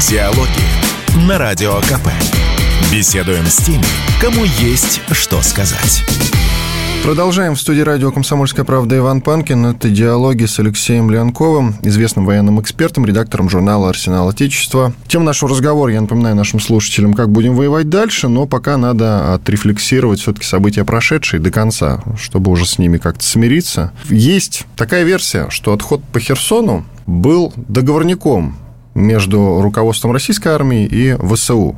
Диалоги 0.08 1.26
на 1.26 1.38
Радио 1.38 1.76
КП. 1.80 2.08
Беседуем 2.92 3.46
с 3.46 3.56
теми, 3.58 3.84
кому 4.20 4.44
есть 4.44 5.00
что 5.12 5.40
сказать. 5.42 6.02
Продолжаем. 7.02 7.54
В 7.54 7.60
студии 7.60 7.80
радио 7.80 8.12
«Комсомольская 8.12 8.64
правда» 8.64 8.98
Иван 8.98 9.20
Панкин. 9.22 9.66
Это 9.66 9.88
диалоги 9.90 10.44
с 10.44 10.58
Алексеем 10.58 11.10
Леонковым, 11.10 11.76
известным 11.82 12.26
военным 12.26 12.60
экспертом, 12.60 13.06
редактором 13.06 13.48
журнала 13.48 13.88
«Арсенал 13.88 14.28
Отечества». 14.28 14.92
Тема 15.08 15.24
нашего 15.24 15.50
разговора, 15.50 15.92
я 15.92 16.00
напоминаю 16.00 16.36
нашим 16.36 16.60
слушателям, 16.60 17.14
как 17.14 17.30
будем 17.30 17.54
воевать 17.54 17.88
дальше, 17.88 18.28
но 18.28 18.46
пока 18.46 18.76
надо 18.76 19.34
отрефлексировать 19.34 20.20
все-таки 20.20 20.46
события 20.46 20.84
прошедшие 20.84 21.40
до 21.40 21.50
конца, 21.50 22.02
чтобы 22.20 22.50
уже 22.50 22.66
с 22.66 22.78
ними 22.78 22.98
как-то 22.98 23.24
смириться. 23.24 23.92
Есть 24.10 24.66
такая 24.76 25.04
версия, 25.04 25.48
что 25.48 25.72
отход 25.72 26.02
по 26.12 26.20
Херсону 26.20 26.84
был 27.06 27.52
договорником 27.56 28.56
между 28.94 29.60
руководством 29.60 30.12
российской 30.12 30.48
армии 30.48 30.84
и 30.84 31.16
ВСУ. 31.16 31.76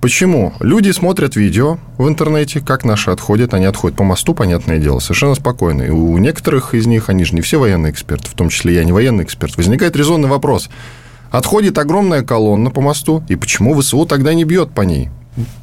Почему? 0.00 0.52
Люди 0.60 0.90
смотрят 0.90 1.34
видео 1.34 1.78
в 1.96 2.06
интернете, 2.06 2.60
как 2.60 2.84
наши 2.84 3.10
отходят. 3.10 3.54
Они 3.54 3.64
отходят 3.64 3.96
по 3.96 4.04
мосту, 4.04 4.34
понятное 4.34 4.78
дело, 4.78 4.98
совершенно 4.98 5.34
спокойно. 5.34 5.82
И 5.82 5.88
у 5.88 6.18
некоторых 6.18 6.74
из 6.74 6.86
них, 6.86 7.08
они 7.08 7.24
же 7.24 7.34
не 7.34 7.40
все 7.40 7.58
военные 7.58 7.90
эксперты, 7.90 8.28
в 8.28 8.34
том 8.34 8.50
числе 8.50 8.74
я 8.74 8.84
не 8.84 8.92
военный 8.92 9.24
эксперт, 9.24 9.56
возникает 9.56 9.96
резонный 9.96 10.28
вопрос. 10.28 10.68
Отходит 11.30 11.78
огромная 11.78 12.22
колонна 12.22 12.70
по 12.70 12.82
мосту, 12.82 13.24
и 13.28 13.36
почему 13.36 13.74
ВСУ 13.80 14.04
тогда 14.04 14.34
не 14.34 14.44
бьет 14.44 14.72
по 14.72 14.82
ней? 14.82 15.08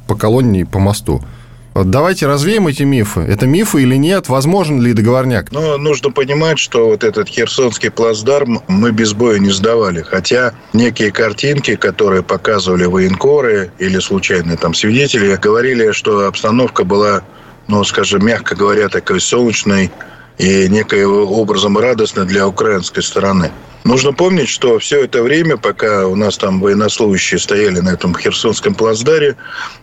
По 0.08 0.16
колонне 0.16 0.62
и 0.62 0.64
по 0.64 0.80
мосту. 0.80 1.22
Давайте 1.74 2.26
развеем 2.26 2.66
эти 2.66 2.82
мифы. 2.82 3.20
Это 3.20 3.46
мифы 3.46 3.82
или 3.82 3.96
нет? 3.96 4.28
Возможен 4.28 4.80
ли 4.80 4.92
договорняк? 4.92 5.50
Ну, 5.52 5.78
нужно 5.78 6.10
понимать, 6.10 6.58
что 6.58 6.86
вот 6.86 7.02
этот 7.02 7.28
херсонский 7.28 7.90
плацдарм 7.90 8.62
мы 8.68 8.92
без 8.92 9.14
боя 9.14 9.38
не 9.38 9.50
сдавали. 9.50 10.02
Хотя 10.02 10.52
некие 10.74 11.10
картинки, 11.10 11.76
которые 11.76 12.22
показывали 12.22 12.84
военкоры 12.84 13.72
или 13.78 13.98
случайные 14.00 14.58
там 14.58 14.74
свидетели, 14.74 15.34
говорили, 15.36 15.92
что 15.92 16.26
обстановка 16.26 16.84
была, 16.84 17.22
ну, 17.68 17.82
скажем, 17.84 18.24
мягко 18.26 18.54
говоря, 18.54 18.88
такой 18.88 19.20
солнечной 19.20 19.90
и 20.38 20.68
некоего 20.68 21.24
образом 21.40 21.78
радостной 21.78 22.26
для 22.26 22.46
украинской 22.46 23.02
стороны. 23.02 23.50
Нужно 23.84 24.12
помнить, 24.12 24.48
что 24.48 24.78
все 24.78 25.04
это 25.04 25.22
время, 25.22 25.56
пока 25.56 26.06
у 26.06 26.14
нас 26.14 26.36
там 26.36 26.60
военнослужащие 26.60 27.40
стояли 27.40 27.80
на 27.80 27.90
этом 27.90 28.14
Херсонском 28.14 28.74
плацдаре, 28.74 29.36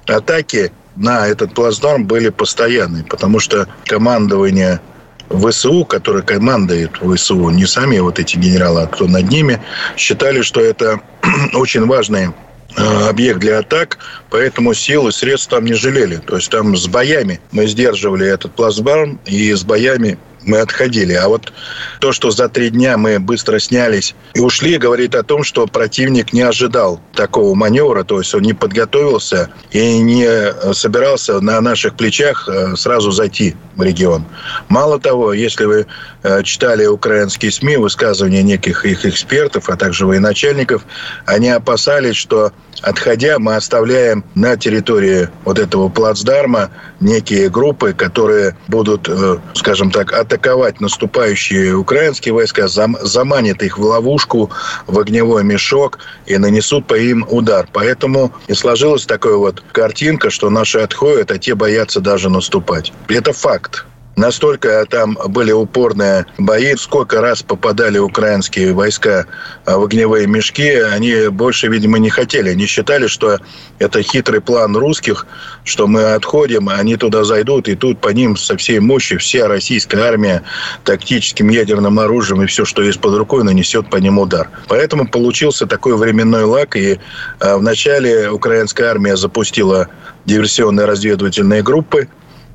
атаки 0.08 0.72
на 1.00 1.27
этот 1.27 1.53
плацдарм 1.53 2.06
были 2.06 2.29
постоянные, 2.29 3.03
потому 3.03 3.39
что 3.39 3.68
командование 3.86 4.82
ВСУ, 5.29 5.86
которое 5.86 6.24
командует 6.24 6.91
ВСУ, 7.01 7.50
не 7.50 7.65
сами 7.65 8.00
вот 8.00 8.20
эти 8.20 8.38
генералы, 8.38 8.84
а 8.84 8.88
кто 8.88 9.08
над 9.08 9.29
ними, 9.29 9.62
считали, 9.96 10.41
что 10.41 10.60
это 10.60 11.00
очень 11.53 11.86
важный 11.86 12.29
э, 12.75 13.10
объект 13.10 13.39
для 13.39 13.60
атак, 13.60 14.00
поэтому 14.29 14.74
сил 14.74 15.08
и 15.08 15.12
средств 15.12 15.50
там 15.50 15.65
не 15.65 15.74
жалели. 15.74 16.18
То 16.18 16.36
есть 16.36 16.50
там 16.50 16.75
с 16.75 16.88
боями 16.88 17.39
мы 17.51 17.68
сдерживали 17.68 18.27
этот 18.27 18.53
плацдарм, 18.56 19.20
и 19.25 19.53
с 19.53 19.63
боями 19.63 20.18
мы 20.43 20.60
отходили. 20.60 21.13
А 21.13 21.27
вот 21.27 21.51
то, 22.00 22.12
что 22.12 22.31
за 22.31 22.50
три 22.50 22.69
дня 22.69 22.98
мы 22.98 23.19
быстро 23.19 23.60
снялись 23.60 24.15
и 24.34 24.39
ушли, 24.39 24.77
говорит 24.77 25.15
о 25.15 25.24
том, 25.24 25.43
что 25.43 25.67
противник 25.67 26.34
не 26.34 26.41
ожидал 26.41 27.01
такого 27.13 27.55
маневра, 27.55 28.03
то 28.03 28.19
есть 28.19 28.34
он 28.34 28.41
не 28.41 28.53
подготовился 28.53 29.50
и 29.72 30.00
не 30.00 30.74
собирался 30.74 31.39
на 31.39 31.60
наших 31.62 31.96
плечах 31.96 32.48
э, 32.48 32.75
сразу 32.75 33.12
зайти 33.12 33.55
в 33.75 33.81
регион. 33.81 34.25
Мало 34.67 35.00
того, 35.00 35.34
если 35.34 35.65
вы 35.65 35.88
э, 36.24 36.43
читали 36.43 36.86
украинские 36.86 37.51
СМИ, 37.51 37.77
высказывания 37.77 38.43
неких 38.43 38.86
их 38.86 39.05
экспертов, 39.05 39.69
а 39.69 39.75
также 39.75 40.05
военачальников, 40.05 40.84
они 41.25 41.50
опасались, 41.50 42.15
что 42.15 42.51
отходя, 42.81 43.39
мы 43.39 43.55
оставляем 43.55 44.24
на 44.36 44.57
территории 44.57 45.29
вот 45.45 45.59
этого 45.59 45.89
плацдарма 45.89 46.69
некие 47.00 47.50
группы, 47.50 47.93
которые 47.93 48.55
будут, 48.67 49.07
э, 49.09 49.38
скажем 49.53 49.91
так, 49.91 50.13
атаковать 50.13 50.81
наступающие 50.81 51.75
украинские 51.75 52.33
войска, 52.33 52.67
заманят 52.67 53.63
их 53.63 53.77
в 53.77 53.83
ловушку, 53.83 54.50
в 54.88 55.00
огневой 55.00 55.43
мешок 55.43 56.00
и 56.25 56.38
нанесут 56.38 56.88
по 56.88 56.95
им 56.95 57.25
удар. 57.29 57.67
Поэтому 57.71 58.31
и 58.48 58.53
сложилась 58.53 59.05
такая 59.05 59.36
вот 59.36 59.63
картинка, 59.71 60.29
что 60.29 60.50
наши 60.50 60.79
отходят, 60.79 61.31
а 61.31 61.38
те 61.38 61.55
боятся 61.55 62.00
даже 62.00 62.29
наступать. 62.29 62.91
Это 63.07 63.33
факт. 63.33 63.86
Настолько 64.20 64.86
там 64.90 65.18
были 65.28 65.54
упорные 65.54 66.26
бои, 66.38 66.76
сколько 66.76 67.22
раз 67.22 67.42
попадали 67.42 68.00
украинские 68.00 68.74
войска 68.74 69.28
а, 69.64 69.78
в 69.78 69.86
огневые 69.86 70.28
мешки, 70.28 70.72
они 70.72 71.30
больше, 71.30 71.70
видимо, 71.70 72.00
не 72.00 72.10
хотели. 72.10 72.50
Они 72.50 72.66
считали, 72.66 73.08
что 73.08 73.38
это 73.80 74.02
хитрый 74.02 74.42
план 74.42 74.76
русских, 74.76 75.26
что 75.64 75.88
мы 75.88 76.04
отходим, 76.04 76.68
они 76.68 76.98
туда 76.98 77.24
зайдут, 77.24 77.70
и 77.70 77.78
тут 77.78 78.02
по 78.02 78.10
ним 78.10 78.36
со 78.36 78.58
всей 78.58 78.80
мощи 78.80 79.16
вся 79.16 79.48
российская 79.48 80.02
армия 80.02 80.44
тактическим 80.84 81.48
ядерным 81.48 81.98
оружием 81.98 82.42
и 82.42 82.46
все, 82.46 82.66
что 82.66 82.82
есть 82.82 83.00
под 83.00 83.16
рукой, 83.16 83.46
нанесет 83.46 83.90
по 83.90 83.96
ним 83.96 84.20
удар. 84.20 84.50
Поэтому 84.68 85.08
получился 85.08 85.66
такой 85.66 85.96
временной 85.96 86.44
лак, 86.44 86.76
и 86.76 87.00
а, 87.40 87.56
вначале 87.56 88.30
украинская 88.30 88.90
армия 88.90 89.16
запустила 89.16 89.88
диверсионные 90.26 90.88
разведывательные 90.88 91.64
группы, 91.64 92.10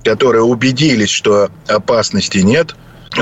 которые 0.04 0.42
убедились, 0.42 1.10
что 1.10 1.50
опасности 1.66 2.38
нет. 2.38 2.76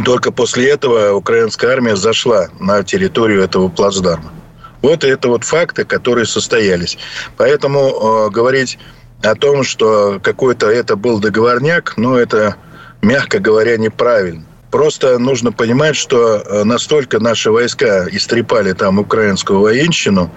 Только 0.05 0.33
после 0.33 0.71
этого 0.71 1.12
украинская 1.12 1.73
армия 1.73 1.97
зашла 1.97 2.49
на 2.59 2.83
территорию 2.83 3.43
этого 3.43 3.69
плацдарма. 3.69 4.33
Вот 4.81 5.05
это 5.05 5.29
вот 5.29 5.45
факты, 5.45 5.85
которые 5.85 6.27
состоялись. 6.27 6.99
Поэтому 7.37 7.79
э, 8.27 8.31
говорить 8.31 8.79
о 9.23 9.35
том, 9.35 9.62
что 9.62 10.19
какой-то 10.21 10.69
это 10.69 10.97
был 10.97 11.21
договорняк, 11.21 11.95
ну, 11.97 12.17
это, 12.17 12.57
мягко 13.01 13.39
говоря, 13.39 13.77
неправильно. 13.77 14.45
Просто 14.73 15.19
нужно 15.19 15.53
понимать, 15.53 15.95
что 15.95 16.39
э, 16.39 16.65
настолько 16.65 17.21
наши 17.21 17.51
войска 17.51 18.09
истрепали 18.11 18.73
там 18.73 18.99
украинскую 18.99 19.61
военщину, 19.61 20.31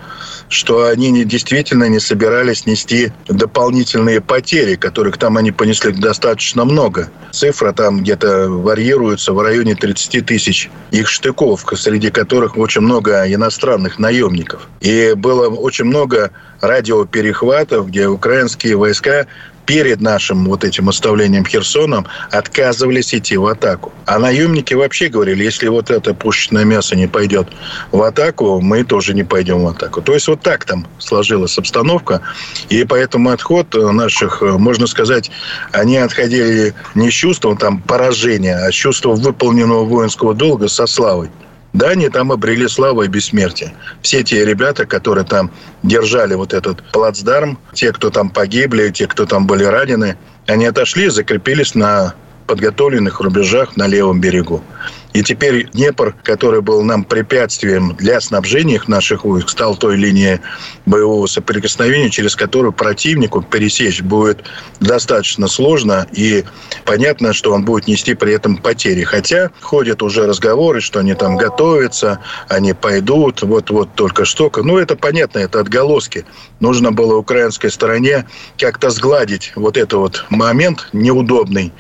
что 0.50 0.88
они 0.88 1.12
не, 1.12 1.25
действительно 1.25 1.90
не 1.90 2.00
собирались 2.00 2.66
нести 2.66 3.12
дополнительные 3.28 4.22
потери, 4.22 4.75
которых 4.75 5.18
там 5.18 5.38
они 5.38 5.52
понесли 5.52 5.92
достаточно 5.92 6.66
много. 6.66 7.10
Цифра 7.32 7.74
там 7.74 8.02
где-то 8.02 8.50
варьируется 8.50 9.34
в 9.34 9.42
районе 9.42 9.75
30 9.75 10.25
тысяч 10.25 10.70
их 10.92 11.08
штыков, 11.08 11.66
среди 11.75 12.10
которых 12.10 12.58
очень 12.58 12.82
много 12.82 13.32
иностранных 13.32 14.00
наемников. 14.00 14.68
И 14.82 15.14
было 15.16 15.48
очень 15.48 15.86
много 15.86 16.32
радиоперехватов, 16.62 17.88
где 17.88 18.08
украинские 18.08 18.75
войска 18.75 19.28
перед 19.65 20.01
нашим 20.01 20.45
вот 20.45 20.63
этим 20.63 20.89
оставлением 20.89 21.45
Херсоном 21.45 22.05
отказывались 22.31 23.13
идти 23.13 23.38
в 23.38 23.45
атаку. 23.45 23.91
А 24.05 24.19
наемники 24.19 24.74
вообще 24.74 25.07
говорили, 25.07 25.43
если 25.43 25.67
вот 25.67 25.89
это 25.89 26.13
пушечное 26.13 26.63
мясо 26.63 26.95
не 26.95 27.07
пойдет 27.07 27.48
в 27.91 28.01
атаку, 28.01 28.62
мы 28.62 28.84
тоже 28.84 29.13
не 29.13 29.24
пойдем 29.24 29.63
в 29.63 29.67
атаку. 29.67 30.01
То 30.01 30.13
есть 30.13 30.27
вот 30.27 30.41
так 30.41 30.65
там 30.65 30.88
сложилась 31.00 31.57
обстановка. 31.57 32.22
И 32.69 32.84
поэтому 32.84 33.31
отход 33.31 33.74
наших, 33.74 34.41
можно 34.41 34.88
сказать, 34.88 35.31
они 35.72 35.98
отходили 35.98 36.74
не 36.93 37.10
с 37.10 37.13
чувством 37.13 37.57
там 37.57 37.81
поражения, 37.81 38.55
а 38.55 38.72
с 38.72 38.75
чувством 38.75 39.15
выполненного 39.15 39.86
воинского 39.86 40.34
долга 40.34 40.67
со 40.67 40.86
славой. 40.88 41.29
Да, 41.75 41.89
они 41.89 42.08
там 42.08 42.32
обрели 42.32 42.70
славу 42.70 43.03
и 43.03 43.10
бессмертие. 43.10 43.74
Все 44.01 44.24
те 44.24 44.46
ребята, 44.46 44.86
которые 44.86 45.25
там 45.25 45.51
держали 45.84 46.34
вот 46.34 46.53
этот 46.53 46.82
плацдарм, 46.94 47.60
те, 47.74 47.91
кто 47.91 48.10
там 48.10 48.29
погибли, 48.29 48.91
те, 48.91 49.08
кто 49.08 49.25
там 49.25 49.46
были 49.46 49.65
ранены, 49.65 50.17
они 50.48 50.67
отошли 50.67 51.08
и 51.08 51.10
закрепились 51.10 51.75
на 51.75 52.15
подготовленных 52.48 53.20
рубежах 53.20 53.75
на 53.75 53.88
левом 53.88 54.22
берегу. 54.22 54.63
И 55.15 55.24
теперь 55.24 55.69
Днепр, 55.72 56.13
который 56.24 56.62
был 56.62 56.84
нам 56.84 57.05
препятствием 57.05 57.95
для 57.95 58.19
снабжения 58.19 58.81
наших 58.88 59.24
войск, 59.24 59.48
стал 59.48 59.77
той 59.77 59.95
линией 59.95 60.41
боевого 60.86 61.25
соприкосновения, 61.25 62.10
через 62.10 62.36
которую 62.36 62.74
противнику 62.74 63.41
пересечь 63.41 64.01
будет 64.01 64.43
достаточно 64.81 65.48
сложно. 65.48 66.05
И 66.12 66.43
понятно, 66.84 67.31
что 67.31 67.53
он 67.53 67.63
будет 67.63 67.88
нести 67.88 68.13
при 68.13 68.34
этом 68.34 68.57
потери. 68.57 69.03
Хотя 69.03 69.51
ходят 69.62 70.03
уже 70.03 70.27
разговоры, 70.27 70.81
что 70.81 71.00
они 71.00 71.13
там 71.13 71.38
готовятся, 71.38 72.19
они 72.50 72.74
пойдут, 72.74 73.41
вот-вот 73.41 73.95
только 73.95 74.25
что. 74.25 74.51
Ну, 74.53 74.77
это 74.77 74.98
понятно, 74.98 75.39
это 75.39 75.62
отголоски. 75.62 76.25
Нужно 76.60 76.91
было 76.91 77.15
украинской 77.15 77.69
стороне 77.69 78.25
как-то 78.57 78.89
сгладить 78.89 79.53
вот 79.55 79.77
этот 79.77 79.93
вот 79.93 80.25
момент 80.29 80.89
неудобный, 80.91 81.72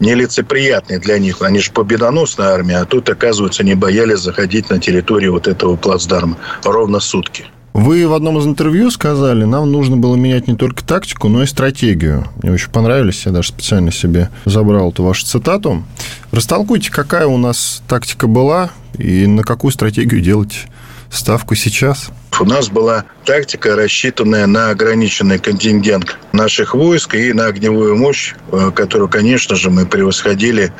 нелицеприятный 0.00 0.98
для 0.98 1.20
них. 1.20 1.40
Они 1.40 1.60
же 1.60 1.70
победоносная 1.70 2.48
армия, 2.48 2.79
а 2.80 2.84
тут, 2.86 3.08
оказывается, 3.08 3.62
не 3.64 3.74
боялись 3.74 4.20
заходить 4.20 4.70
на 4.70 4.78
территорию 4.78 5.32
вот 5.32 5.48
этого 5.48 5.76
плацдарма 5.76 6.36
ровно 6.64 7.00
сутки. 7.00 7.44
Вы 7.72 8.08
в 8.08 8.14
одном 8.14 8.38
из 8.38 8.46
интервью 8.46 8.90
сказали, 8.90 9.44
нам 9.44 9.70
нужно 9.70 9.96
было 9.96 10.16
менять 10.16 10.48
не 10.48 10.56
только 10.56 10.84
тактику, 10.84 11.28
но 11.28 11.42
и 11.42 11.46
стратегию. 11.46 12.26
Мне 12.42 12.52
очень 12.52 12.70
понравились, 12.70 13.26
я 13.26 13.32
даже 13.32 13.48
специально 13.48 13.92
себе 13.92 14.28
забрал 14.44 14.90
эту 14.90 15.04
вашу 15.04 15.24
цитату. 15.24 15.84
Растолкуйте, 16.32 16.90
какая 16.90 17.26
у 17.26 17.36
нас 17.36 17.82
тактика 17.86 18.26
была 18.26 18.70
и 18.98 19.26
на 19.26 19.44
какую 19.44 19.70
стратегию 19.70 20.20
делать 20.20 20.66
ставку 21.10 21.54
сейчас? 21.54 22.10
У 22.40 22.44
нас 22.44 22.68
была 22.68 23.04
тактика, 23.24 23.76
рассчитанная 23.76 24.46
на 24.46 24.70
ограниченный 24.70 25.38
контингент 25.38 26.16
наших 26.32 26.74
войск 26.74 27.14
и 27.14 27.32
на 27.32 27.46
огневую 27.46 27.96
мощь, 27.96 28.34
э, 28.50 28.70
которую, 28.74 29.08
конечно 29.08 29.56
же, 29.56 29.70
мы 29.70 29.86
превосходили 29.86 30.72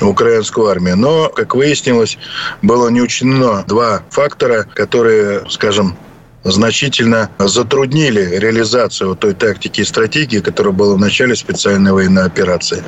украинскую 0.00 0.68
армию. 0.68 0.96
Но, 0.96 1.28
как 1.28 1.54
выяснилось, 1.54 2.18
было 2.62 2.88
не 2.88 3.00
учтено 3.00 3.64
два 3.66 4.02
фактора, 4.10 4.66
которые, 4.74 5.48
скажем, 5.50 5.96
значительно 6.50 7.30
затруднили 7.38 8.36
реализацию 8.36 9.16
той 9.16 9.34
тактики 9.34 9.80
и 9.80 9.84
стратегии, 9.84 10.38
которая 10.38 10.72
была 10.72 10.94
в 10.94 10.98
начале 10.98 11.34
специальной 11.34 11.92
военной 11.92 12.24
операции. 12.24 12.82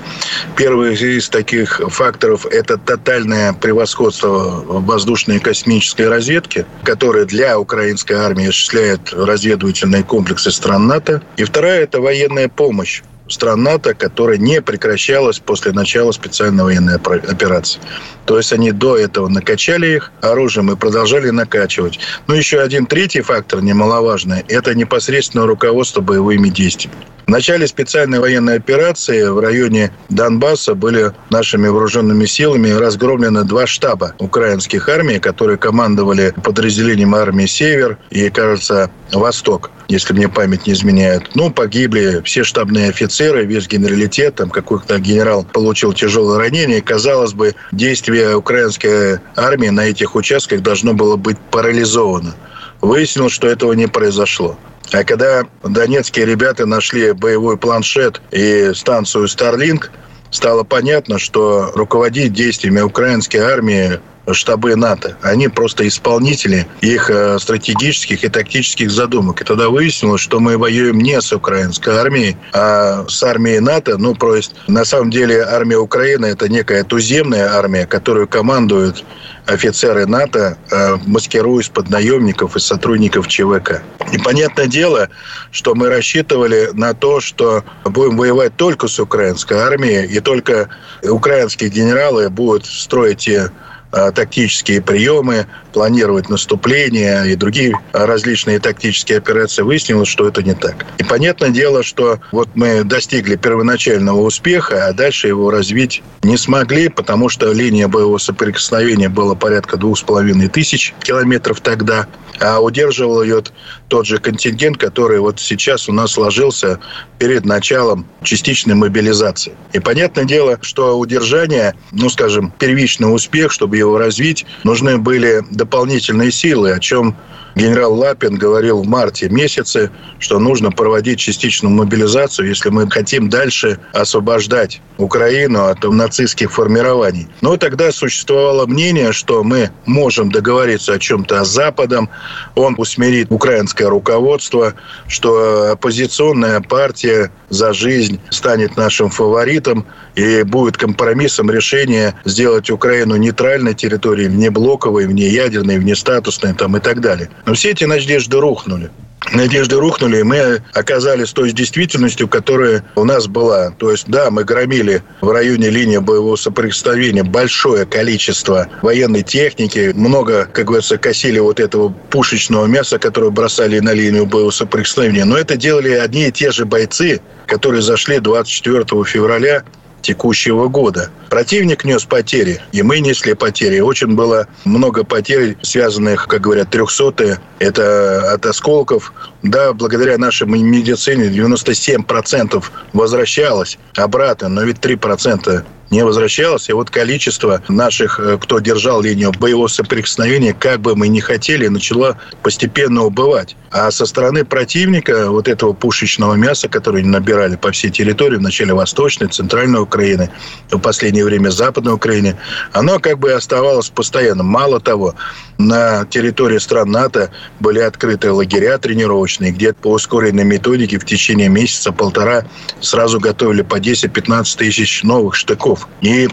Первый 0.56 0.94
из 0.94 1.28
таких 1.28 1.80
факторов– 1.88 2.46
это 2.50 2.78
тотальное 2.78 3.52
превосходство 3.52 4.62
воздушной 4.64 5.36
и 5.36 5.40
космической 5.40 6.08
разведки, 6.08 6.66
которая 6.84 7.24
для 7.24 7.58
украинской 7.58 8.14
армии 8.14 8.48
осуществляет 8.48 9.12
разведывательные 9.12 10.02
комплексы 10.02 10.50
стран 10.50 10.86
НАТО. 10.86 11.22
И 11.36 11.44
вторая– 11.44 11.80
это 11.82 12.00
военная 12.00 12.48
помощь 12.48 13.02
стран 13.28 13.62
НАТО, 13.62 13.94
которая 13.94 14.38
не 14.38 14.60
прекращалась 14.60 15.38
после 15.38 15.72
начала 15.72 16.12
специальной 16.12 16.64
военной 16.64 16.96
операции. 16.96 17.80
То 18.26 18.36
есть 18.36 18.52
они 18.52 18.72
до 18.72 18.96
этого 18.96 19.28
накачали 19.28 19.96
их 19.96 20.12
оружием 20.20 20.70
и 20.70 20.76
продолжали 20.76 21.30
накачивать. 21.30 21.98
Ну, 22.26 22.34
еще 22.34 22.60
один 22.60 22.86
третий 22.86 23.20
фактор 23.20 23.62
немаловажный– 23.62 24.44
это 24.48 24.74
непосредственное 24.74 25.46
руководство 25.46 26.00
боевыми 26.00 26.48
действиями. 26.48 26.96
В 27.28 27.30
начале 27.30 27.66
специальной 27.66 28.20
военной 28.20 28.56
операции 28.56 29.28
в 29.28 29.38
районе 29.38 29.92
Донбасса 30.08 30.74
были 30.74 31.12
нашими 31.28 31.68
вооруженными 31.68 32.24
силами 32.24 32.70
разгромлены 32.70 33.44
два 33.44 33.66
штаба 33.66 34.14
украинских 34.18 34.88
армий, 34.88 35.18
которые 35.18 35.58
командовали 35.58 36.32
подразделением 36.42 37.14
армии 37.14 37.44
«Север» 37.44 37.98
и, 38.08 38.30
кажется, 38.30 38.90
«Восток», 39.12 39.70
если 39.88 40.14
мне 40.14 40.30
память 40.30 40.66
не 40.66 40.72
изменяет. 40.72 41.34
Ну, 41.34 41.50
погибли 41.50 42.22
все 42.24 42.44
штабные 42.44 42.88
офицеры, 42.88 43.44
весь 43.44 43.68
генералитет, 43.68 44.36
там 44.36 44.48
какой-то 44.48 44.98
генерал 44.98 45.44
получил 45.44 45.92
тяжелое 45.92 46.38
ранение. 46.38 46.80
Казалось 46.80 47.34
бы, 47.34 47.54
действие 47.72 48.36
украинской 48.36 49.20
армии 49.36 49.68
на 49.68 49.84
этих 49.84 50.14
участках 50.14 50.62
должно 50.62 50.94
было 50.94 51.16
быть 51.16 51.36
парализовано. 51.50 52.34
Выяснилось, 52.80 53.34
что 53.34 53.48
этого 53.48 53.74
не 53.74 53.86
произошло. 53.86 54.56
А 54.92 55.04
когда 55.04 55.44
донецкие 55.62 56.26
ребята 56.26 56.66
нашли 56.66 57.12
боевой 57.12 57.56
планшет 57.58 58.20
и 58.30 58.72
станцию 58.74 59.26
Starlink, 59.26 59.90
стало 60.30 60.64
понятно, 60.64 61.18
что 61.18 61.72
руководить 61.74 62.32
действиями 62.32 62.80
украинской 62.80 63.38
армии 63.38 64.00
штабы 64.34 64.76
НАТО. 64.76 65.16
Они 65.22 65.48
просто 65.48 65.86
исполнители 65.88 66.66
их 66.80 67.10
э, 67.10 67.38
стратегических 67.38 68.24
и 68.24 68.28
тактических 68.28 68.90
задумок. 68.90 69.40
И 69.40 69.44
тогда 69.44 69.68
выяснилось, 69.68 70.20
что 70.20 70.40
мы 70.40 70.58
воюем 70.58 70.98
не 70.98 71.20
с 71.20 71.32
украинской 71.32 71.94
армией, 71.94 72.36
а 72.52 73.06
с 73.08 73.22
армией 73.22 73.60
НАТО. 73.60 73.96
Ну, 73.98 74.14
то 74.14 74.34
есть, 74.34 74.54
на 74.66 74.84
самом 74.84 75.10
деле, 75.10 75.42
армия 75.42 75.78
Украины– 75.78 76.26
это 76.26 76.48
некая 76.48 76.84
туземная 76.84 77.54
армия, 77.54 77.86
которую 77.86 78.28
командуют 78.28 79.04
офицеры 79.48 80.06
НАТО, 80.06 80.58
э, 80.70 80.96
маскируясь 81.06 81.68
под 81.68 81.88
наемников 81.88 82.54
и 82.56 82.60
сотрудников 82.60 83.28
ЧВК. 83.28 83.82
И 84.12 84.18
понятное 84.18 84.66
дело, 84.66 85.08
что 85.50 85.74
мы 85.74 85.88
рассчитывали 85.88 86.68
на 86.74 86.92
то, 86.92 87.20
что 87.20 87.64
будем 87.84 88.18
воевать 88.18 88.56
только 88.56 88.88
с 88.88 89.00
украинской 89.00 89.58
армией, 89.58 90.06
и 90.06 90.20
только 90.20 90.68
украинские 91.02 91.70
генералы 91.70 92.28
будут 92.28 92.66
строить 92.66 93.20
те 93.20 93.50
тактические 93.90 94.82
приемы, 94.82 95.46
планировать 95.72 96.28
наступления 96.28 97.24
и 97.24 97.36
другие 97.36 97.72
различные 97.92 98.58
тактические 98.58 99.18
операции, 99.18 99.62
выяснилось, 99.62 100.08
что 100.08 100.28
это 100.28 100.42
не 100.42 100.54
так. 100.54 100.84
И 100.98 101.04
понятное 101.04 101.50
дело, 101.50 101.82
что 101.82 102.20
вот 102.32 102.48
мы 102.54 102.84
достигли 102.84 103.36
первоначального 103.36 104.20
успеха, 104.20 104.86
а 104.86 104.92
дальше 104.92 105.28
его 105.28 105.50
развить 105.50 106.02
не 106.22 106.36
смогли, 106.36 106.88
потому 106.88 107.28
что 107.28 107.52
линия 107.52 107.88
боевого 107.88 108.18
соприкосновения 108.18 109.08
была 109.08 109.34
порядка 109.34 109.76
двух 109.76 109.98
с 109.98 110.02
половиной 110.02 110.48
тысяч 110.48 110.94
километров 111.02 111.60
тогда, 111.60 112.06
а 112.40 112.60
удерживал 112.60 113.22
ее 113.22 113.42
тот 113.88 114.06
же 114.06 114.18
контингент, 114.18 114.76
который 114.76 115.18
вот 115.18 115.40
сейчас 115.40 115.88
у 115.88 115.92
нас 115.92 116.12
сложился 116.12 116.78
перед 117.18 117.44
началом 117.44 118.06
частичной 118.22 118.74
мобилизации. 118.74 119.54
И 119.72 119.80
понятное 119.80 120.24
дело, 120.24 120.58
что 120.62 120.98
удержание, 120.98 121.74
ну, 121.90 122.08
скажем, 122.10 122.52
первичный 122.58 123.12
успех, 123.12 123.50
чтобы 123.50 123.76
его 123.78 123.98
развить, 123.98 124.46
нужны 124.64 124.98
были 124.98 125.42
дополнительные 125.50 126.30
силы, 126.30 126.72
о 126.72 126.78
чем 126.78 127.16
генерал 127.54 127.94
Лапин 127.94 128.36
говорил 128.36 128.82
в 128.82 128.86
марте 128.86 129.28
месяце, 129.28 129.90
что 130.18 130.38
нужно 130.38 130.70
проводить 130.70 131.18
частичную 131.18 131.74
мобилизацию, 131.74 132.48
если 132.48 132.70
мы 132.70 132.90
хотим 132.90 133.28
дальше 133.28 133.78
освобождать 133.92 134.80
Украину 134.96 135.64
от 135.64 135.84
нацистских 135.84 136.52
формирований. 136.52 137.28
Но 137.40 137.56
тогда 137.56 137.92
существовало 137.92 138.66
мнение, 138.66 139.12
что 139.12 139.44
мы 139.44 139.70
можем 139.86 140.30
договориться 140.30 140.94
о 140.94 140.98
чем-то 140.98 141.44
с 141.44 141.48
Западом, 141.48 142.08
он 142.54 142.74
усмирит 142.78 143.28
украинское 143.30 143.88
руководство, 143.88 144.74
что 145.06 145.72
оппозиционная 145.72 146.60
партия 146.60 147.30
за 147.48 147.72
жизнь 147.72 148.20
станет 148.30 148.76
нашим 148.76 149.10
фаворитом 149.10 149.86
и 150.14 150.42
будет 150.42 150.76
компромиссом 150.76 151.50
решения 151.50 152.14
сделать 152.24 152.70
Украину 152.70 153.16
нейтральной 153.16 153.74
территорией, 153.74 154.28
вне 154.28 154.50
блоковой, 154.50 155.06
вне 155.06 155.28
ядерной, 155.28 155.78
вне 155.78 155.94
статусной 155.94 156.54
там, 156.54 156.76
и 156.76 156.80
так 156.80 157.00
далее. 157.00 157.30
Но 157.46 157.54
все 157.54 157.70
эти 157.70 157.84
надежды 157.84 158.38
рухнули 158.38 158.90
надежды 159.32 159.76
рухнули, 159.76 160.18
и 160.18 160.22
мы 160.22 160.62
оказались 160.74 161.32
той 161.32 161.52
действительностью, 161.52 162.28
которая 162.28 162.84
у 162.94 163.04
нас 163.04 163.26
была. 163.26 163.70
То 163.70 163.90
есть, 163.90 164.06
да, 164.08 164.30
мы 164.30 164.44
громили 164.44 165.02
в 165.20 165.30
районе 165.30 165.70
линии 165.70 165.98
боевого 165.98 166.36
соприкосновения 166.36 167.22
большое 167.22 167.86
количество 167.86 168.68
военной 168.82 169.22
техники, 169.22 169.92
много, 169.94 170.46
как 170.46 170.66
говорится, 170.66 170.98
косили 170.98 171.38
вот 171.38 171.60
этого 171.60 171.88
пушечного 171.88 172.66
мяса, 172.66 172.98
которое 172.98 173.30
бросали 173.30 173.78
на 173.80 173.92
линию 173.92 174.26
боевого 174.26 174.50
соприкосновения. 174.50 175.24
Но 175.24 175.36
это 175.36 175.56
делали 175.56 175.90
одни 175.90 176.28
и 176.28 176.32
те 176.32 176.50
же 176.50 176.64
бойцы, 176.64 177.20
которые 177.46 177.82
зашли 177.82 178.20
24 178.20 178.84
февраля 179.04 179.64
текущего 180.02 180.68
года. 180.68 181.10
Противник 181.30 181.84
нес 181.84 182.04
потери, 182.04 182.60
и 182.72 182.82
мы 182.82 183.00
несли 183.00 183.34
потери. 183.34 183.80
Очень 183.80 184.14
было 184.14 184.46
много 184.64 185.04
потерь, 185.04 185.56
связанных, 185.62 186.26
как 186.26 186.42
говорят, 186.42 186.70
трехсотые. 186.70 187.38
Это 187.58 188.32
от 188.32 188.46
осколков. 188.46 189.12
Да, 189.42 189.72
благодаря 189.72 190.18
нашей 190.18 190.46
медицине 190.46 191.28
97% 191.28 192.64
возвращалось 192.92 193.78
обратно, 193.96 194.48
но 194.48 194.62
ведь 194.62 194.78
3% 194.78 195.64
не 195.90 196.04
возвращалось. 196.04 196.68
И 196.68 196.72
вот 196.72 196.90
количество 196.90 197.62
наших, 197.68 198.20
э, 198.20 198.38
кто 198.38 198.58
держал 198.58 199.02
линию 199.02 199.32
боевого 199.32 199.68
соприкосновения, 199.68 200.52
как 200.52 200.80
бы 200.80 200.94
мы 200.96 201.08
ни 201.08 201.20
хотели, 201.20 201.68
начало 201.68 202.18
постепенно 202.42 203.04
убывать. 203.04 203.56
А 203.70 203.90
со 203.90 204.06
стороны 204.06 204.44
противника 204.44 205.30
вот 205.30 205.48
этого 205.48 205.72
пушечного 205.72 206.34
мяса, 206.34 206.68
которое 206.68 207.00
они 207.00 207.08
набирали 207.08 207.56
по 207.56 207.70
всей 207.72 207.90
территории, 207.90 208.36
вначале 208.36 208.74
Восточной, 208.74 209.28
Центральной 209.28 209.80
Украины, 209.80 210.30
в 210.70 210.78
последнее 210.78 211.24
время 211.24 211.50
Западной 211.50 211.94
Украины, 211.94 212.36
оно 212.72 212.98
как 212.98 213.18
бы 213.18 213.32
оставалось 213.32 213.88
постоянно. 213.88 214.42
Мало 214.42 214.80
того, 214.80 215.14
на 215.58 216.06
территории 216.06 216.58
стран 216.58 216.90
НАТО 216.92 217.30
были 217.58 217.80
открыты 217.80 218.32
лагеря 218.32 218.78
тренировочные, 218.78 219.50
где 219.50 219.72
по 219.72 219.92
ускоренной 219.92 220.44
методике 220.44 220.98
в 220.98 221.04
течение 221.04 221.48
месяца-полтора 221.48 222.44
сразу 222.80 223.18
готовили 223.18 223.62
по 223.62 223.80
10-15 223.80 224.56
тысяч 224.56 225.02
новых 225.02 225.34
штыков. 225.34 225.88
И 226.00 226.28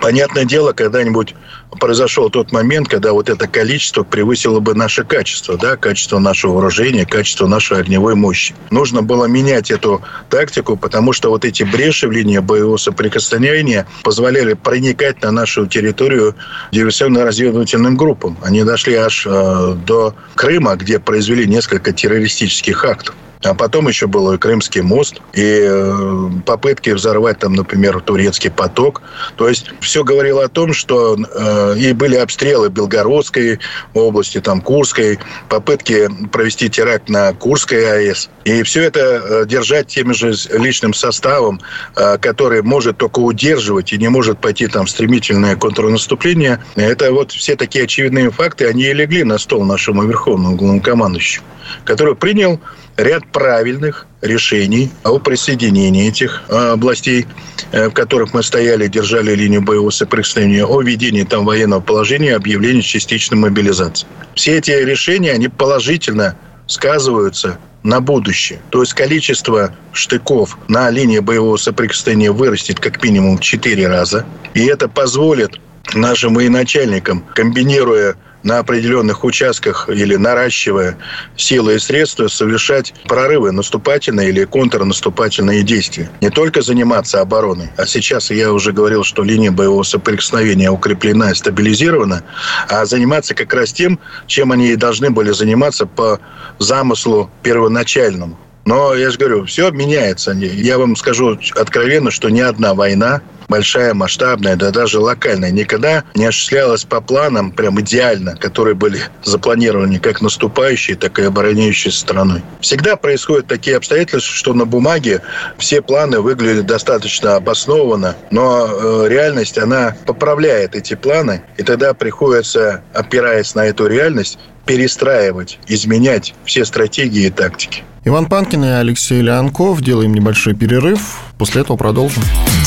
понятное 0.00 0.46
дело, 0.46 0.72
когда-нибудь 0.72 1.34
произошел 1.78 2.30
тот 2.30 2.52
момент, 2.52 2.88
когда 2.88 3.12
вот 3.12 3.28
это 3.28 3.46
количество 3.46 4.02
превысило 4.02 4.60
бы 4.60 4.74
наше 4.74 5.04
качество, 5.04 5.56
да, 5.56 5.76
качество 5.76 6.18
нашего 6.18 6.52
вооружения, 6.52 7.06
качество 7.06 7.46
нашей 7.46 7.78
огневой 7.78 8.14
мощи. 8.14 8.54
Нужно 8.70 9.02
было 9.02 9.26
менять 9.26 9.70
эту 9.70 10.02
тактику, 10.28 10.76
потому 10.76 11.12
что 11.12 11.30
вот 11.30 11.44
эти 11.44 11.62
бреши 11.62 12.08
в 12.08 12.12
линии 12.12 12.38
боевого 12.38 12.76
соприкосновения 12.76 13.86
позволяли 14.02 14.54
проникать 14.54 15.22
на 15.22 15.30
нашу 15.30 15.66
территорию 15.66 16.34
диверсионно-разведывательным 16.72 17.96
группам. 17.96 18.36
Они 18.42 18.64
дошли 18.64 18.94
аж 18.94 19.26
э, 19.26 19.74
до 19.86 20.14
Крыма, 20.34 20.76
где 20.76 20.98
произвели 20.98 21.46
несколько 21.46 21.92
террористических 21.92 22.84
актов. 22.84 23.14
А 23.42 23.54
потом 23.54 23.88
еще 23.88 24.06
был 24.06 24.30
и 24.32 24.38
Крымский 24.38 24.82
мост, 24.82 25.22
и 25.32 25.60
э, 25.62 26.30
попытки 26.44 26.90
взорвать 26.90 27.38
там, 27.38 27.54
например, 27.54 28.00
турецкий 28.02 28.50
поток. 28.50 29.00
То 29.36 29.48
есть 29.48 29.70
все 29.80 30.04
говорило 30.04 30.44
о 30.44 30.48
том, 30.48 30.74
что 30.74 31.16
э, 31.16 31.78
и 31.78 31.92
были 31.94 32.16
обстрелы 32.16 32.68
Белгородской 32.68 33.58
области, 33.94 34.40
там 34.42 34.60
Курской, 34.60 35.18
попытки 35.48 36.08
провести 36.30 36.68
теракт 36.68 37.08
на 37.08 37.32
Курской 37.32 38.10
АЭС. 38.10 38.28
И 38.44 38.62
все 38.62 38.82
это 38.82 39.00
э, 39.00 39.46
держать 39.46 39.86
тем 39.86 40.12
же 40.12 40.34
личным 40.52 40.92
составом, 40.92 41.60
который 41.94 42.62
может 42.62 42.98
только 42.98 43.20
удерживать 43.20 43.92
и 43.92 43.98
не 43.98 44.08
может 44.08 44.38
пойти 44.38 44.66
там 44.66 44.84
в 44.84 44.90
стремительное 44.90 45.56
контрнаступление. 45.56 46.62
Это 46.74 47.10
вот 47.12 47.32
все 47.32 47.56
такие 47.56 47.84
очевидные 47.84 48.30
факты, 48.30 48.66
они 48.66 48.84
и 48.84 48.92
легли 48.92 49.24
на 49.24 49.38
стол 49.38 49.64
нашему 49.64 50.04
верховному 50.04 50.56
главнокомандующему, 50.56 51.46
который 51.84 52.14
принял 52.14 52.60
ряд 53.02 53.26
правильных 53.32 54.06
решений 54.20 54.90
о 55.04 55.18
присоединении 55.18 56.08
этих 56.08 56.42
э, 56.48 56.72
областей, 56.72 57.26
э, 57.72 57.88
в 57.88 57.92
которых 57.92 58.34
мы 58.34 58.42
стояли, 58.42 58.86
держали 58.86 59.34
линию 59.34 59.62
боевого 59.62 59.90
соприкосновения, 59.90 60.64
о 60.64 60.80
введении 60.80 61.24
там 61.24 61.44
военного 61.44 61.80
положения, 61.80 62.36
объявлении 62.36 62.82
частичной 62.82 63.38
мобилизации. 63.38 64.06
Все 64.34 64.58
эти 64.58 64.70
решения, 64.70 65.32
они 65.32 65.48
положительно 65.48 66.36
сказываются 66.66 67.58
на 67.82 68.00
будущее. 68.00 68.60
То 68.70 68.82
есть 68.82 68.94
количество 68.94 69.72
штыков 69.92 70.58
на 70.68 70.90
линии 70.90 71.18
боевого 71.18 71.56
соприкосновения 71.56 72.30
вырастет 72.30 72.78
как 72.78 73.02
минимум 73.02 73.38
в 73.38 73.40
4 73.40 73.88
раза. 73.88 74.26
И 74.54 74.66
это 74.66 74.88
позволит 74.88 75.58
нашим 75.94 76.34
военачальникам, 76.34 77.24
комбинируя 77.34 78.16
на 78.42 78.58
определенных 78.58 79.24
участках 79.24 79.88
или 79.88 80.16
наращивая 80.16 80.96
силы 81.36 81.76
и 81.76 81.78
средства, 81.78 82.28
совершать 82.28 82.94
прорывы, 83.06 83.52
наступательные 83.52 84.30
или 84.30 84.44
контрнаступательные 84.44 85.62
действия. 85.62 86.10
Не 86.20 86.30
только 86.30 86.62
заниматься 86.62 87.20
обороной, 87.20 87.70
а 87.76 87.86
сейчас 87.86 88.30
я 88.30 88.52
уже 88.52 88.72
говорил, 88.72 89.04
что 89.04 89.22
линия 89.22 89.50
боевого 89.50 89.82
соприкосновения 89.82 90.70
укреплена 90.70 91.32
и 91.32 91.34
стабилизирована, 91.34 92.22
а 92.68 92.84
заниматься 92.84 93.34
как 93.34 93.52
раз 93.52 93.72
тем, 93.72 93.98
чем 94.26 94.52
они 94.52 94.68
и 94.68 94.76
должны 94.76 95.10
были 95.10 95.30
заниматься 95.30 95.86
по 95.86 96.20
замыслу 96.58 97.30
первоначальному. 97.42 98.38
Но 98.70 98.94
я 98.94 99.10
же 99.10 99.18
говорю, 99.18 99.46
все 99.46 99.72
меняется. 99.72 100.30
Я 100.30 100.78
вам 100.78 100.94
скажу 100.94 101.36
откровенно, 101.56 102.12
что 102.12 102.28
ни 102.28 102.38
одна 102.38 102.72
война 102.72 103.20
большая, 103.48 103.94
масштабная, 103.94 104.54
да 104.54 104.70
даже 104.70 105.00
локальная, 105.00 105.50
никогда 105.50 106.04
не 106.14 106.26
осуществлялась 106.26 106.84
по 106.84 107.00
планам 107.00 107.50
прям 107.50 107.80
идеально, 107.80 108.36
которые 108.36 108.76
были 108.76 109.00
запланированы 109.24 109.98
как 109.98 110.20
наступающей, 110.20 110.94
так 110.94 111.18
и 111.18 111.24
обороняющей 111.24 111.90
страной. 111.90 112.42
Всегда 112.60 112.94
происходят 112.94 113.48
такие 113.48 113.76
обстоятельства, 113.76 114.32
что 114.32 114.54
на 114.54 114.66
бумаге 114.66 115.20
все 115.58 115.82
планы 115.82 116.20
выглядят 116.20 116.66
достаточно 116.66 117.34
обоснованно, 117.34 118.14
но 118.30 118.68
э, 118.70 119.08
реальность, 119.08 119.58
она 119.58 119.96
поправляет 120.06 120.76
эти 120.76 120.94
планы, 120.94 121.42
и 121.56 121.64
тогда 121.64 121.92
приходится, 121.92 122.84
опираясь 122.94 123.56
на 123.56 123.66
эту 123.66 123.88
реальность, 123.88 124.38
перестраивать, 124.64 125.58
изменять 125.66 126.34
все 126.44 126.64
стратегии 126.64 127.26
и 127.26 127.30
тактики. 127.30 127.82
Иван 128.02 128.26
Панкин 128.26 128.64
и 128.64 128.68
Алексей 128.68 129.20
Леонков. 129.20 129.82
Делаем 129.82 130.14
небольшой 130.14 130.54
перерыв. 130.54 131.18
После 131.36 131.60
этого 131.60 131.76
продолжим. 131.76 132.22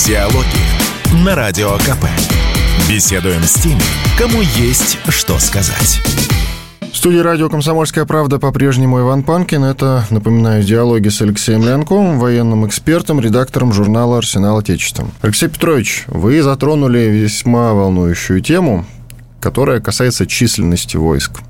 Диалоги 0.05 0.45
на 1.25 1.33
Радио 1.33 1.71
КП. 1.79 2.05
Беседуем 2.87 3.41
с 3.41 3.53
теми, 3.55 3.81
кому 4.19 4.41
есть 4.41 4.99
что 5.09 5.39
сказать. 5.39 6.01
В 6.81 6.95
студии 6.95 7.17
радио 7.17 7.49
«Комсомольская 7.49 8.05
правда» 8.05 8.37
по-прежнему 8.37 8.99
Иван 8.99 9.23
Панкин. 9.23 9.63
Это, 9.63 10.05
напоминаю, 10.11 10.63
диалоги 10.63 11.09
с 11.09 11.19
Алексеем 11.23 11.63
Леонковым, 11.63 12.19
военным 12.19 12.67
экспертом, 12.67 13.19
редактором 13.19 13.73
журнала 13.73 14.19
«Арсенал 14.19 14.59
Отечества». 14.59 15.07
Алексей 15.23 15.49
Петрович, 15.49 16.03
вы 16.07 16.43
затронули 16.43 16.99
весьма 17.09 17.73
волнующую 17.73 18.41
тему, 18.41 18.85
которая 19.41 19.79
касается 19.81 20.27
численности 20.27 20.95
войск. 20.95 21.41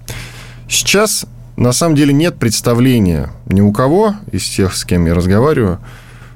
Сейчас 0.70 1.26
на 1.56 1.72
самом 1.72 1.96
деле 1.96 2.14
нет 2.14 2.38
представления 2.38 3.32
ни 3.46 3.62
у 3.62 3.72
кого 3.72 4.16
из 4.32 4.48
тех, 4.48 4.76
с 4.76 4.86
кем 4.86 5.06
я 5.06 5.14
разговариваю, 5.14 5.80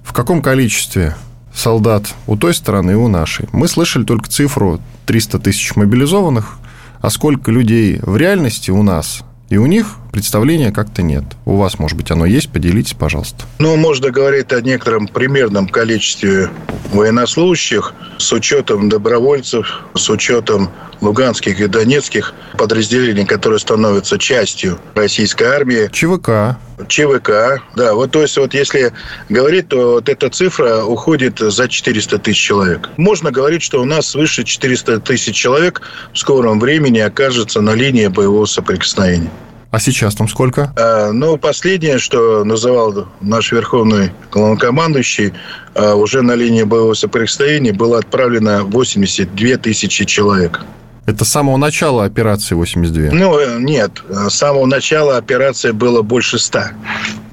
в 0.03 0.13
каком 0.13 0.41
количестве 0.41 1.15
солдат 1.53 2.13
у 2.27 2.37
той 2.37 2.53
стороны 2.53 2.91
и 2.91 2.95
у 2.95 3.07
нашей. 3.07 3.47
Мы 3.51 3.67
слышали 3.67 4.03
только 4.03 4.29
цифру 4.29 4.79
300 5.05 5.39
тысяч 5.39 5.75
мобилизованных, 5.75 6.59
а 7.01 7.09
сколько 7.09 7.51
людей 7.51 7.99
в 8.01 8.15
реальности 8.17 8.71
у 8.71 8.83
нас 8.83 9.23
и 9.49 9.57
у 9.57 9.65
них 9.65 9.95
представления 10.17 10.71
как-то 10.71 11.03
нет. 11.03 11.23
У 11.45 11.57
вас, 11.57 11.77
может 11.77 11.95
быть, 11.95 12.09
оно 12.09 12.25
есть? 12.25 12.49
Поделитесь, 12.49 12.95
пожалуйста. 12.95 13.45
Ну, 13.59 13.75
можно 13.75 14.09
говорить 14.09 14.51
о 14.51 14.59
некотором 14.61 15.07
примерном 15.07 15.67
количестве 15.67 16.49
военнослужащих 16.91 17.93
с 18.17 18.33
учетом 18.33 18.89
добровольцев, 18.89 19.83
с 19.93 20.09
учетом 20.09 20.71
луганских 21.01 21.59
и 21.59 21.67
донецких 21.67 22.33
подразделений, 22.57 23.27
которые 23.27 23.59
становятся 23.59 24.17
частью 24.17 24.79
российской 24.95 25.43
армии. 25.43 25.87
ЧВК. 25.91 26.57
ЧВК, 26.87 27.61
да. 27.75 27.93
Вот, 27.93 28.09
то 28.09 28.23
есть, 28.23 28.35
вот 28.37 28.55
если 28.55 28.93
говорить, 29.29 29.67
то 29.67 29.91
вот 29.91 30.09
эта 30.09 30.31
цифра 30.31 30.83
уходит 30.83 31.37
за 31.37 31.69
400 31.69 32.17
тысяч 32.17 32.39
человек. 32.39 32.89
Можно 32.97 33.29
говорить, 33.29 33.61
что 33.61 33.79
у 33.79 33.85
нас 33.85 34.07
свыше 34.07 34.43
400 34.43 34.99
тысяч 35.01 35.35
человек 35.35 35.83
в 36.11 36.17
скором 36.17 36.59
времени 36.59 36.97
окажется 36.97 37.61
на 37.61 37.75
линии 37.75 38.07
боевого 38.07 38.45
соприкосновения. 38.45 39.29
А 39.69 39.79
сейчас 39.79 40.15
там 40.15 40.27
сколько? 40.27 40.73
А, 40.77 41.11
ну, 41.11 41.37
последнее, 41.37 41.99
что 41.99 42.43
называл 42.43 43.07
наш 43.21 43.51
верховный 43.51 44.11
главнокомандующий, 44.31 45.33
а, 45.75 45.95
уже 45.95 46.21
на 46.21 46.35
линии 46.35 46.63
боевого 46.63 46.93
соприкосновения 46.93 47.73
было 47.73 47.99
отправлено 47.99 48.63
82 48.63 49.57
тысячи 49.57 50.05
человек. 50.05 50.61
Это 51.05 51.23
с 51.23 51.29
самого 51.29 51.57
начала 51.57 52.03
операции 52.05 52.53
82? 52.53 53.11
Ну, 53.11 53.39
э, 53.39 53.59
нет. 53.59 54.03
С 54.09 54.33
самого 54.33 54.65
начала 54.65 55.15
операции 55.17 55.71
было 55.71 56.01
больше 56.01 56.37
100. 56.37 56.59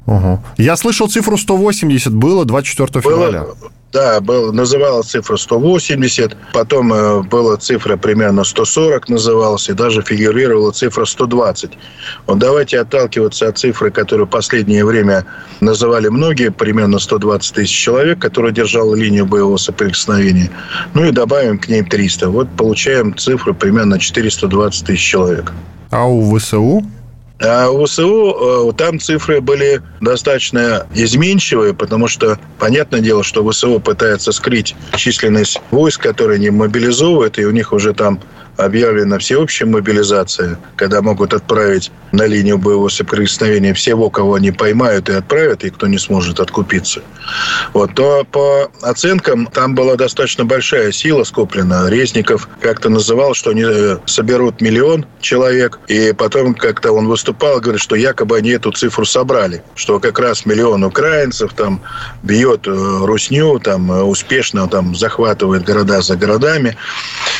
Угу. 0.05 0.43
Я 0.57 0.77
слышал 0.77 1.09
цифру 1.09 1.37
180 1.37 2.13
было 2.13 2.45
24 2.45 3.01
февраля. 3.01 3.45
Да, 3.95 4.19
был, 4.19 4.51
называлась 4.51 5.07
цифра 5.07 5.37
180, 5.37 6.35
потом 6.51 6.93
э, 6.93 7.21
была 7.21 7.55
цифра 7.55 7.95
примерно 7.95 8.43
140 8.43 9.07
называлась, 9.07 9.69
и 9.69 9.73
даже 9.73 10.01
фигурировала 10.01 10.73
цифра 10.73 11.05
120. 11.05 11.71
Вот 12.27 12.37
давайте 12.37 12.81
отталкиваться 12.81 13.47
от 13.47 13.57
цифры, 13.57 13.91
которую 13.91 14.27
в 14.27 14.31
последнее 14.31 14.83
время 14.83 15.25
называли 15.61 16.09
многие, 16.09 16.51
примерно 16.51 16.99
120 16.99 17.55
тысяч 17.55 17.71
человек, 17.73 18.19
которые 18.19 18.53
держала 18.53 18.95
линию 18.95 19.25
боевого 19.25 19.55
соприкосновения. 19.55 20.51
Ну 20.93 21.05
и 21.05 21.11
добавим 21.11 21.57
к 21.57 21.69
ней 21.69 21.81
300. 21.81 22.27
Вот 22.27 22.49
получаем 22.57 23.15
цифру 23.15 23.53
примерно 23.53 23.97
420 23.97 24.87
тысяч 24.87 25.09
человек. 25.09 25.53
А 25.91 26.05
у 26.05 26.37
ВСУ 26.37 26.83
а 27.39 27.69
у 27.69 27.85
ВСУ 27.85 28.69
э, 28.69 28.73
там 28.77 28.99
цифры 28.99 29.41
были 29.41 29.81
достаточно 29.99 30.87
изменчивые, 30.93 31.73
потому 31.73 32.07
что, 32.07 32.39
понятное 32.59 33.01
дело, 33.01 33.23
что 33.23 33.49
ВСУ 33.49 33.79
пытается 33.79 34.31
скрыть 34.31 34.75
численность 34.95 35.59
войск, 35.71 36.01
которые 36.01 36.39
не 36.39 36.49
мобилизовывают, 36.49 37.37
и 37.37 37.45
у 37.45 37.51
них 37.51 37.73
уже 37.73 37.93
там 37.93 38.21
объявлена 38.57 39.17
всеобщая 39.19 39.65
мобилизация, 39.65 40.57
когда 40.75 41.01
могут 41.01 41.33
отправить 41.33 41.91
на 42.11 42.25
линию 42.25 42.57
боевого 42.57 42.89
соприкосновения 42.89 43.73
всего, 43.73 44.09
кого 44.09 44.35
они 44.35 44.51
поймают 44.51 45.09
и 45.09 45.13
отправят, 45.13 45.63
и 45.63 45.69
кто 45.69 45.87
не 45.87 45.97
сможет 45.97 46.39
откупиться, 46.39 47.01
вот, 47.73 47.93
то 47.95 48.25
по 48.31 48.71
оценкам 48.81 49.47
там 49.47 49.75
была 49.75 49.95
достаточно 49.95 50.45
большая 50.45 50.91
сила 50.91 51.23
скоплена. 51.23 51.89
Резников 51.89 52.47
как-то 52.61 52.89
называл, 52.89 53.33
что 53.33 53.51
они 53.51 53.63
э, 53.65 53.97
соберут 54.05 54.61
миллион 54.61 55.05
человек, 55.19 55.79
и 55.87 56.13
потом 56.13 56.53
как-то 56.53 56.91
он 56.91 57.07
выступал, 57.07 57.59
говорит, 57.59 57.81
что 57.81 57.95
якобы 57.95 58.37
они 58.37 58.51
эту 58.51 58.71
цифру 58.71 59.05
собрали, 59.05 59.63
что 59.75 59.99
как 59.99 60.19
раз 60.19 60.45
миллион 60.45 60.83
украинцев 60.83 61.53
там 61.53 61.81
бьет 62.23 62.67
э, 62.67 62.71
русню, 62.71 63.59
там 63.59 63.91
э, 63.91 64.01
успешно 64.03 64.67
там 64.67 64.95
захватывает 64.95 65.63
города 65.63 66.01
за 66.01 66.15
городами. 66.15 66.77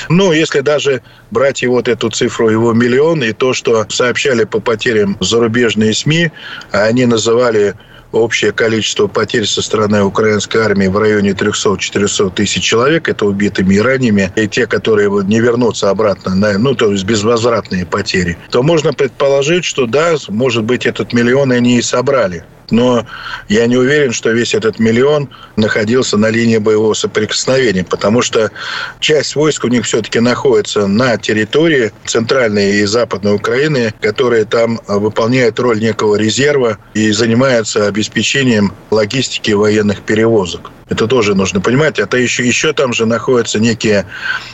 Ну, 0.10 0.32
если 0.32 0.60
даже 0.60 1.01
брать 1.31 1.63
и 1.63 1.67
вот 1.67 1.87
эту 1.87 2.09
цифру, 2.09 2.49
его 2.49 2.73
миллион, 2.73 3.23
и 3.23 3.33
то, 3.33 3.53
что 3.53 3.85
сообщали 3.89 4.43
по 4.43 4.59
потерям 4.59 5.17
зарубежные 5.19 5.93
СМИ, 5.93 6.31
они 6.71 7.05
называли 7.05 7.75
общее 8.11 8.51
количество 8.51 9.07
потерь 9.07 9.45
со 9.45 9.61
стороны 9.61 10.03
украинской 10.03 10.57
армии 10.59 10.87
в 10.87 10.97
районе 10.97 11.31
300-400 11.31 12.33
тысяч 12.33 12.63
человек, 12.63 13.09
это 13.09 13.25
убитыми 13.25 13.75
и 13.75 13.79
ранеными, 13.79 14.31
и 14.35 14.47
те, 14.47 14.67
которые 14.67 15.09
не 15.23 15.39
вернутся 15.39 15.89
обратно, 15.89 16.35
на, 16.35 16.57
ну, 16.57 16.75
то 16.75 16.91
есть 16.91 17.03
безвозвратные 17.03 17.85
потери, 17.85 18.37
то 18.51 18.63
можно 18.63 18.93
предположить, 18.93 19.65
что 19.65 19.85
да, 19.85 20.15
может 20.29 20.63
быть, 20.63 20.85
этот 20.85 21.13
миллион 21.13 21.51
они 21.51 21.77
и 21.77 21.81
собрали. 21.81 22.43
Но 22.71 23.06
я 23.47 23.67
не 23.67 23.78
уверен, 23.78 24.12
что 24.12 24.32
весь 24.32 24.54
этот 24.54 24.80
миллион 24.80 25.30
находился 25.56 26.17
на 26.17 26.30
линии 26.30 26.58
боевого 26.58 26.93
соприкосновения, 26.93 27.84
потому 27.84 28.21
что 28.21 28.51
часть 28.99 29.36
войск 29.36 29.63
у 29.63 29.67
них 29.67 29.86
все-таки 29.86 30.19
находится 30.19 30.88
на 30.88 31.17
территории 31.17 31.91
центральной 32.06 32.78
и 32.78 32.86
западной 32.86 33.36
Украины, 33.36 33.93
которые 34.01 34.45
там 34.45 34.80
выполняют 34.88 35.60
роль 35.60 35.80
некого 35.80 36.15
резерва 36.15 36.78
и 36.93 37.12
занимаются 37.12 37.88
обеспечением 37.88 38.73
логистики 38.91 39.51
военных 39.51 40.01
перевозок. 40.01 40.71
Это 40.88 41.08
тоже 41.08 41.34
нужно 41.34 41.62
понимать. 41.62 41.97
Это 41.97 42.17
еще, 42.17 42.45
еще 42.45 42.71
там 42.71 42.93
же 42.93 43.08
находятся 43.08 43.60
некие 43.60 44.06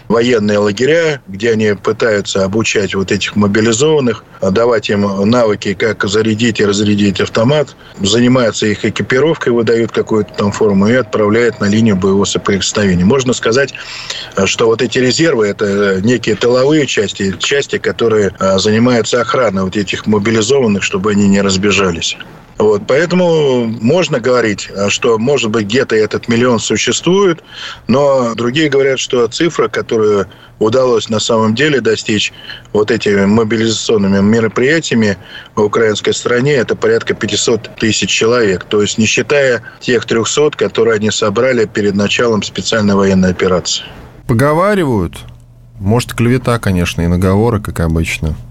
военные 0.07 0.59
лагеря, 0.59 1.21
где 1.27 1.51
они 1.51 1.73
пытаются 1.73 2.45
обучать 2.45 2.95
вот 2.95 3.11
этих 3.11 3.35
мобилизованных, 3.35 4.23
давать 4.41 4.89
им 4.89 5.29
навыки, 5.29 5.73
как 5.73 6.07
зарядить 6.07 6.61
и 6.61 6.65
разрядить 6.65 7.19
автомат, 7.19 7.75
занимаются 8.03 8.67
их 8.67 8.85
экипировкой, 8.85 9.53
выдают 9.53 9.91
какую-то 9.91 10.33
там 10.33 10.51
форму 10.51 10.87
и 10.87 10.93
отправляют 10.93 11.59
на 11.59 11.65
линию 11.65 11.95
боевого 11.95 12.25
соприкосновения. 12.25 13.05
Можно 13.05 13.33
сказать, 13.33 13.73
что 14.45 14.67
вот 14.67 14.81
эти 14.81 14.97
резервы– 14.97 15.47
это 15.49 16.01
некие 16.01 16.35
тыловые 16.35 16.85
части, 16.87 17.35
части, 17.37 17.77
которые 17.77 18.31
а, 18.39 18.59
занимаются 18.59 19.21
охраной 19.21 19.63
вот 19.63 19.75
этих 19.77 20.05
мобилизованных, 20.07 20.83
чтобы 20.83 21.11
они 21.11 21.27
не 21.27 21.41
разбежались. 21.41 22.17
Вот, 22.61 22.83
поэтому 22.87 23.65
можно 23.65 24.19
говорить, 24.19 24.69
что, 24.89 25.17
может 25.17 25.49
быть, 25.49 25.65
где-то 25.65 25.95
этот 25.95 26.27
миллион 26.27 26.59
существует, 26.59 27.43
но 27.87 28.35
другие 28.35 28.69
говорят, 28.69 28.99
что 28.99 29.25
цифра, 29.27 29.67
которую 29.67 30.27
удалось 30.59 31.09
на 31.09 31.19
самом 31.19 31.55
деле 31.55 31.81
достичь 31.81 32.31
вот 32.71 32.91
этими 32.91 33.25
мобилизационными 33.25 34.21
мероприятиями 34.21 35.17
в 35.55 35.63
украинской 35.63 36.13
стране, 36.13 36.53
это 36.53 36.75
порядка 36.75 37.15
500 37.15 37.77
тысяч 37.77 38.11
человек. 38.11 38.63
То 38.65 38.83
есть 38.83 38.99
не 38.99 39.07
считая 39.07 39.63
тех 39.79 40.05
300, 40.05 40.51
которые 40.51 40.97
они 40.97 41.09
собрали 41.09 41.65
перед 41.65 41.95
началом 41.95 42.43
специальной 42.43 42.93
военной 42.93 43.31
операции. 43.31 43.85
Поговаривают, 44.27 45.15
может, 45.81 46.13
клевета, 46.13 46.59
конечно, 46.59 47.01
и 47.01 47.07
наговоры, 47.07 47.59
как 47.59 47.81
обычно– 47.81 48.35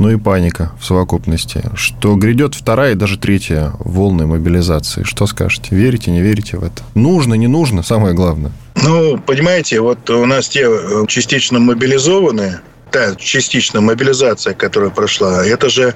ну 0.00 0.10
и 0.10 0.16
паника 0.16 0.72
в 0.80 0.84
совокупности, 0.86 1.62
что 1.74 2.16
грядет 2.16 2.54
вторая 2.54 2.92
и 2.92 2.96
даже 2.96 3.18
третья 3.18 3.72
волны 3.78 4.26
мобилизации. 4.26 5.02
Что 5.04 5.26
скажете? 5.26 5.68
Верите, 5.76 6.10
не 6.10 6.22
верите 6.22 6.56
в 6.56 6.64
это? 6.64 6.82
Нужно, 6.94 7.34
не 7.34 7.48
нужно, 7.48 7.82
самое 7.82 8.14
главное. 8.14 8.50
Ну, 8.82 9.18
понимаете, 9.18 9.80
вот 9.80 10.08
у 10.08 10.24
нас 10.24 10.48
те 10.48 10.62
э, 10.62 11.04
частично 11.06 11.58
мобилизованные, 11.58 12.60
та 12.90 13.14
частичная 13.14 13.80
мобилизация, 13.80 14.54
которая 14.54 14.90
прошла, 14.90 15.44
это 15.44 15.68
же 15.68 15.94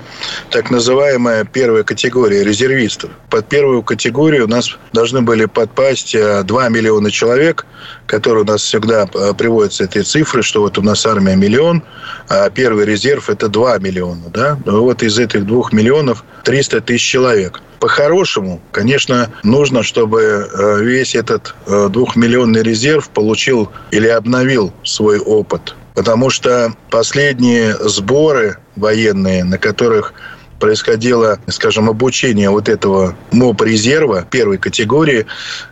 так 0.50 0.70
называемая 0.70 1.44
первая 1.44 1.83
категория 1.83 2.44
резервистов. 2.44 3.11
Под 3.30 3.48
первую 3.48 3.83
категорию 3.83 4.44
у 4.44 4.48
нас 4.48 4.76
должны 4.92 5.22
были 5.22 5.46
подпасть 5.46 6.16
2 6.16 6.44
э, 6.44 6.70
миллиона 6.70 7.11
человек, 7.11 7.66
которые 8.07 8.44
у 8.44 8.46
нас 8.46 8.62
всегда 8.62 9.09
э, 9.12 9.33
приводятся 9.37 9.85
этой 9.85 10.02
цифры, 10.02 10.42
что 10.42 10.61
вот 10.61 10.78
у 10.78 10.83
нас 10.83 11.04
армия 11.07 11.37
миллион, 11.37 11.83
а 12.28 12.48
первый 12.50 12.85
резерв 12.85 13.28
это 13.28 13.48
2 13.48 13.78
миллиона. 13.78 14.30
Да? 14.33 14.59
Вот 14.64 15.02
из 15.02 15.18
этих 15.18 15.46
2 15.46 15.62
миллионов 15.72 16.24
300 16.44 16.80
тысяч 16.83 17.02
человек. 17.02 17.61
По-хорошему, 17.80 18.62
конечно, 18.72 19.30
нужно, 19.42 19.83
чтобы 19.83 20.20
э, 20.22 20.83
весь 20.83 21.14
этот 21.14 21.54
двухмиллионный 21.66 22.62
резерв 22.62 23.11
получил 23.11 23.70
или 23.90 24.07
обновил 24.09 24.72
свой 24.85 25.18
опыт 25.18 25.74
Потому 25.94 26.28
что 26.30 26.74
последние 26.90 27.74
сборы 27.76 28.59
военные, 28.76 29.44
на 29.44 29.59
которых 29.59 30.12
происходило, 30.59 31.38
скажем, 31.48 31.88
обучение 31.88 32.50
вот 32.50 32.68
этого 32.68 33.16
МОП-резерва 33.33 34.26
первой 34.30 34.59
категории, 34.59 35.26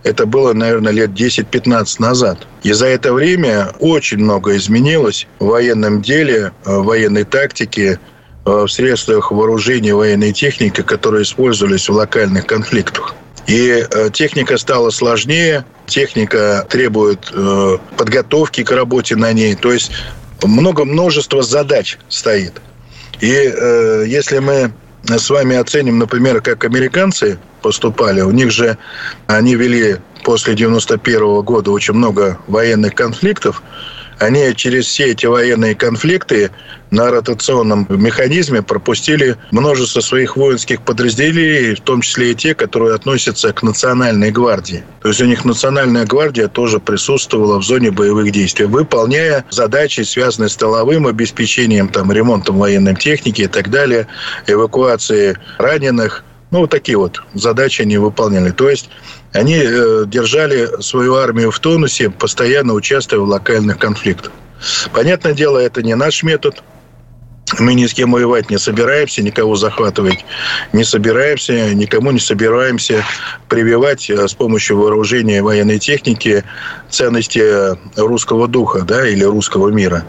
это 0.05 0.27
было, 0.27 0.53
наверное, 0.53 0.93
лет 0.93 1.11
10-15 1.11 1.97
назад. 1.99 2.47
И 2.63 2.73
за 2.73 2.87
это 2.87 3.13
время 3.13 3.71
очень 3.81 4.19
много 4.19 4.57
изменилось 4.57 5.27
в 5.39 5.47
военном 5.47 6.03
деле, 6.03 6.53
в 6.65 6.83
военной 6.83 7.25
тактике, 7.25 7.99
в 8.45 8.67
средствах 8.69 9.31
вооружения 9.31 9.95
военной 9.95 10.33
техники, 10.33 10.83
которые 10.83 11.23
использовались 11.23 11.89
в 11.89 11.93
локальных 11.93 12.47
конфликтах. 12.47 13.15
И 13.47 13.87
э, 13.91 14.11
техника 14.13 14.57
стала 14.57 14.91
сложнее, 14.91 15.65
техника 15.87 16.67
требует 16.69 17.31
э, 17.33 17.79
подготовки 17.97 18.63
к 18.63 18.71
работе 18.71 19.17
на 19.17 19.33
ней. 19.33 19.55
То 19.55 19.73
есть 19.73 19.91
много 20.43 20.85
множество 20.85 21.43
задач 21.43 21.99
стоит. 22.09 22.61
И 23.21 23.33
э, 23.33 24.05
если 24.07 24.39
мы 24.39 24.73
с 25.05 25.29
вами 25.29 25.57
оценим, 25.57 25.99
например, 25.99 26.41
как 26.41 26.65
американцы 26.65 27.39
поступали, 27.63 28.21
у 28.21 28.31
них 28.31 28.51
же 28.51 28.79
они 29.27 29.57
вели 29.57 29.97
после 30.25 30.55
91 30.55 31.43
года 31.43 31.71
очень 31.71 31.95
много 31.95 32.39
военных 32.47 32.95
конфликтов, 32.95 33.63
они 34.23 34.55
через 34.55 34.87
все 34.87 35.07
эти 35.07 35.27
военные 35.27 35.75
конфликты 35.75 36.51
на 36.91 37.11
ротационном 37.11 37.87
механизме 37.89 38.63
пропустили 38.63 39.37
множество 39.51 40.01
своих 40.01 40.37
воинских 40.37 40.83
подразделений, 40.83 41.75
в 41.75 41.81
том 41.81 42.03
числе 42.03 42.33
и 42.33 42.35
те, 42.35 42.55
которые 42.55 42.95
относятся 42.95 43.53
к 43.53 43.63
Национальной 43.63 44.31
гвардии. 44.31 44.85
То 45.01 45.09
есть 45.09 45.21
у 45.21 45.25
них 45.25 45.45
Национальная 45.45 46.07
гвардия 46.07 46.49
тоже 46.49 46.79
присутствовала 46.79 47.59
в 47.59 47.65
зоне 47.65 47.91
боевых 47.91 48.31
действий, 48.31 48.67
выполняя 48.67 49.45
задачи, 49.51 50.03
связанные 50.03 50.51
с 50.51 50.57
тыловым 50.57 51.07
обеспечением, 51.07 51.89
там, 51.89 52.13
ремонтом 52.13 52.59
военной 52.59 52.95
техники 52.95 53.43
и 53.43 53.49
так 53.49 53.71
далее, 53.71 54.07
эвакуацией 54.47 55.37
раненых. 55.59 56.25
Ну, 56.51 56.61
вот 56.61 56.71
такие 56.71 56.99
вот 56.99 57.23
задачи 57.35 57.83
они 57.83 57.97
выполняли. 57.97 58.51
То 58.51 58.69
есть 58.69 58.91
они 59.33 59.57
э, 59.57 60.05
держали 60.07 60.81
свою 60.81 61.17
армию 61.17 61.51
в 61.51 61.59
тонусе, 61.59 62.11
постоянно 62.11 62.75
участвуя 62.75 63.21
в 63.21 63.29
локальных 63.29 63.79
конфликтах. 63.79 64.33
Понятное 64.93 65.33
дело, 65.33 65.59
это 65.59 65.83
не 65.83 65.95
наш 65.95 66.23
метод. 66.23 66.63
Мы 67.59 67.75
ни 67.75 67.87
с 67.87 67.93
кем 67.93 68.13
воевать 68.13 68.49
не 68.51 68.59
собираемся, 68.59 69.21
никого 69.21 69.57
захватывать 69.57 70.25
не 70.73 70.85
собираемся, 70.85 71.75
никому 71.75 72.11
не 72.11 72.21
собираемся 72.21 73.05
прививать 73.49 74.09
э, 74.11 74.29
с 74.29 74.35
помощью 74.35 74.79
вооружения 74.79 75.39
и 75.39 75.41
военной 75.41 75.79
техники 75.79 76.45
ценности 76.91 77.77
русского 77.99 78.49
духа 78.49 78.83
да, 78.83 79.09
или 79.09 79.25
русского 79.25 79.71
мира. 79.71 80.05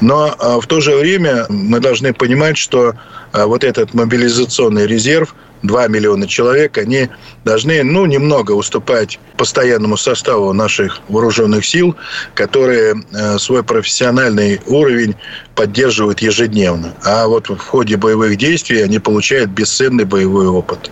Но 0.00 0.28
э, 0.28 0.60
в 0.60 0.66
то 0.66 0.80
же 0.80 0.94
время 0.94 1.46
мы 1.48 1.80
должны 1.80 2.12
понимать, 2.12 2.56
что 2.56 2.94
вот 3.32 3.62
этот 3.62 3.94
мобилизационный 3.94 4.86
резерв– 4.86 5.34
2 5.62 5.88
миллиона 5.88 6.26
человек, 6.26 6.78
они 6.78 7.08
должны, 7.44 7.82
ну, 7.82 8.06
немного 8.06 8.52
уступать 8.52 9.18
постоянному 9.36 9.96
составу 9.96 10.52
наших 10.52 11.00
вооруженных 11.08 11.64
сил, 11.64 11.96
которые 12.34 12.94
э, 13.12 13.38
свой 13.38 13.62
профессиональный 13.62 14.60
уровень 14.66 15.16
поддерживают 15.54 16.20
ежедневно. 16.20 16.94
А 17.04 17.26
вот 17.26 17.48
в 17.48 17.58
ходе 17.58 17.96
боевых 17.96 18.36
действий 18.36 18.82
они 18.82 18.98
получают 18.98 19.50
бесценный 19.50 20.04
боевой 20.04 20.46
опыт. 20.46 20.90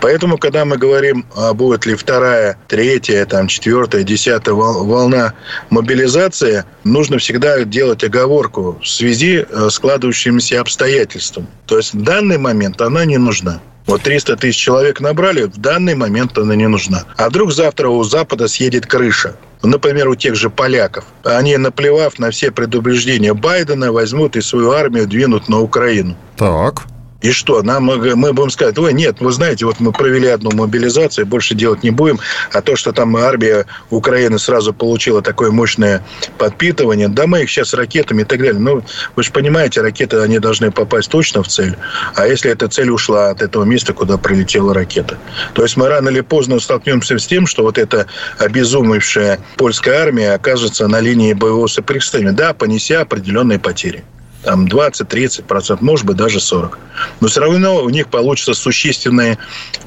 Поэтому, 0.00 0.38
когда 0.38 0.64
мы 0.64 0.76
говорим, 0.76 1.24
а 1.36 1.54
будет 1.54 1.86
ли 1.86 1.94
вторая, 1.94 2.58
третья, 2.68 3.24
там, 3.26 3.46
четвертая, 3.46 4.02
десятая 4.02 4.54
волна 4.54 5.34
мобилизации, 5.70 6.64
нужно 6.84 7.18
всегда 7.18 7.62
делать 7.64 8.02
оговорку 8.04 8.78
в 8.82 8.88
связи 8.88 9.46
с 9.50 9.74
складывающимися 9.74 10.60
обстоятельствами. 10.60 11.46
То 11.66 11.76
есть 11.76 11.94
в 11.94 12.02
данный 12.02 12.38
момент 12.38 12.80
она 12.80 13.04
не 13.04 13.18
нужна. 13.18 13.60
Вот 13.86 14.02
300 14.02 14.36
тысяч 14.36 14.58
человек 14.58 15.00
набрали, 15.00 15.44
в 15.44 15.56
данный 15.58 15.94
момент 15.94 16.38
она 16.38 16.54
не 16.54 16.68
нужна. 16.68 17.04
А 17.16 17.28
вдруг 17.28 17.52
завтра 17.52 17.88
у 17.88 18.02
Запада 18.04 18.48
съедет 18.48 18.86
крыша? 18.86 19.34
Например, 19.62 20.08
у 20.08 20.14
тех 20.14 20.34
же 20.34 20.50
поляков. 20.50 21.04
Они, 21.24 21.56
наплевав 21.56 22.18
на 22.18 22.30
все 22.30 22.50
предупреждения 22.50 23.34
Байдена, 23.34 23.92
возьмут 23.92 24.36
и 24.36 24.40
свою 24.40 24.72
армию 24.72 25.06
двинут 25.06 25.48
на 25.48 25.60
Украину. 25.60 26.16
Так. 26.36 26.82
И 27.22 27.30
что, 27.30 27.62
нам, 27.62 27.84
мы 27.84 28.32
будем 28.32 28.50
сказать, 28.50 28.76
ой, 28.78 28.92
нет, 28.92 29.16
вы 29.20 29.32
знаете, 29.32 29.64
вот 29.64 29.80
мы 29.80 29.92
провели 29.92 30.28
одну 30.28 30.50
мобилизацию, 30.50 31.26
больше 31.26 31.54
делать 31.54 31.82
не 31.82 31.90
будем, 31.90 32.18
а 32.52 32.60
то, 32.60 32.76
что 32.76 32.92
там 32.92 33.16
армия 33.16 33.66
Украины 33.90 34.38
сразу 34.38 34.74
получила 34.74 35.22
такое 35.22 35.50
мощное 35.50 36.04
подпитывание, 36.38 37.08
да 37.08 37.26
мы 37.26 37.42
их 37.42 37.50
сейчас 37.50 37.74
ракетами 37.74 38.22
и 38.22 38.24
так 38.24 38.40
далее. 38.40 38.58
Ну, 38.58 38.82
вы 39.14 39.22
же 39.22 39.30
понимаете, 39.30 39.80
ракеты, 39.80 40.18
они 40.18 40.38
должны 40.38 40.70
попасть 40.70 41.10
точно 41.10 41.42
в 41.42 41.48
цель, 41.48 41.76
а 42.16 42.26
если 42.26 42.50
эта 42.50 42.68
цель 42.68 42.90
ушла 42.90 43.30
от 43.30 43.40
этого 43.40 43.64
места, 43.64 43.92
куда 43.92 44.18
прилетела 44.18 44.74
ракета? 44.74 45.18
То 45.54 45.62
есть 45.62 45.76
мы 45.76 45.88
рано 45.88 46.08
или 46.08 46.20
поздно 46.20 46.58
столкнемся 46.58 47.18
с 47.18 47.26
тем, 47.26 47.46
что 47.46 47.62
вот 47.62 47.78
эта 47.78 48.06
обезумевшая 48.38 49.38
польская 49.56 50.02
армия 50.02 50.34
окажется 50.34 50.88
на 50.88 51.00
линии 51.00 51.32
боевого 51.32 51.68
соприкосновения, 51.68 52.32
да, 52.32 52.52
понеся 52.52 53.02
определенные 53.02 53.58
потери 53.58 54.04
там 54.42 54.66
20-30%, 54.66 55.78
может 55.80 56.06
быть, 56.06 56.16
даже 56.16 56.38
40%. 56.38 56.74
Но 57.20 57.28
все 57.28 57.40
равно 57.40 57.82
у 57.82 57.88
них 57.88 58.08
получится 58.08 58.54
существенное 58.54 59.38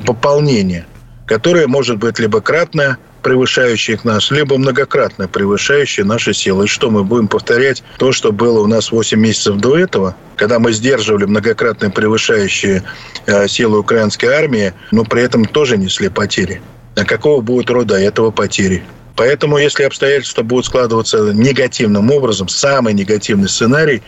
пополнение, 0.05 0.85
которое 1.25 1.67
может 1.67 1.97
быть 1.97 2.19
либо 2.19 2.41
кратное, 2.41 2.97
превышающее 3.25 3.99
нас, 4.03 4.29
либо 4.29 4.55
многократно 4.55 5.27
превышающее 5.27 6.05
наши 6.05 6.31
силы. 6.31 6.65
И 6.65 6.67
что, 6.67 6.91
мы 6.91 7.03
будем 7.03 7.27
повторять 7.27 7.81
то, 7.97 8.11
что 8.11 8.31
было 8.31 8.59
у 8.59 8.67
нас 8.67 8.91
8 8.91 9.19
месяцев 9.19 9.55
до 9.55 9.79
этого, 9.79 10.15
когда 10.35 10.59
мы 10.59 10.71
сдерживали 10.73 11.25
многократно 11.25 11.89
превышающие 11.89 12.83
э, 13.25 13.47
силы 13.47 13.79
украинской 13.79 14.27
армии, 14.27 14.73
но 14.91 15.03
при 15.03 15.23
этом 15.23 15.45
тоже 15.45 15.75
несли 15.75 16.09
потери. 16.09 16.61
А 16.95 17.03
какого 17.03 17.41
будет 17.41 17.71
рода 17.71 17.95
этого 17.95 18.29
потери? 18.29 18.83
Поэтому, 19.15 19.57
если 19.57 19.83
обстоятельства 19.83 20.43
будут 20.43 20.65
складываться 20.65 21.31
негативным 21.33 22.11
образом, 22.11 22.49
самый 22.49 22.93
негативный 22.93 23.47
сценарий, 23.47 24.01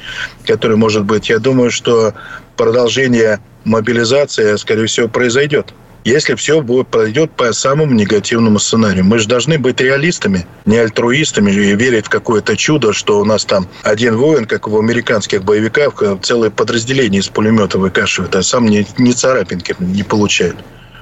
который 0.46 0.76
может 0.76 1.06
быть, 1.06 1.30
я 1.30 1.40
думаю, 1.40 1.72
что 1.72 2.14
продолжение 2.58 3.40
мобилизации, 3.64 4.56
скорее 4.58 4.88
всего, 4.88 5.08
произойдет. 5.08 5.74
Если 6.04 6.36
все 6.36 6.62
будет, 6.62 6.88
пройдет 6.88 7.32
по 7.32 7.52
самому 7.52 7.94
негативному 7.94 8.60
сценарию. 8.60 9.04
Мы 9.04 9.20
же 9.20 9.28
должны 9.28 9.58
быть 9.58 9.82
реалистами, 9.82 10.48
не 10.66 10.78
альтруистами 10.78 11.52
и 11.52 11.76
верить 11.76 12.06
в 12.06 12.10
какое-то 12.10 12.56
чудо, 12.56 12.94
что 12.94 13.20
у 13.20 13.26
нас 13.26 13.44
там 13.44 13.68
один 13.84 14.16
воин, 14.16 14.46
как 14.46 14.70
в 14.70 14.78
американских 14.78 15.44
боевиках, 15.44 16.02
целое 16.22 16.50
подразделение 16.50 17.20
из 17.20 17.28
пулемета 17.28 17.78
выкашивает, 17.78 18.36
а 18.38 18.44
сам 18.44 18.68
ни, 18.68 18.88
ни 18.98 19.12
царапинки 19.12 19.76
не 19.80 20.04
получает. 20.04 20.56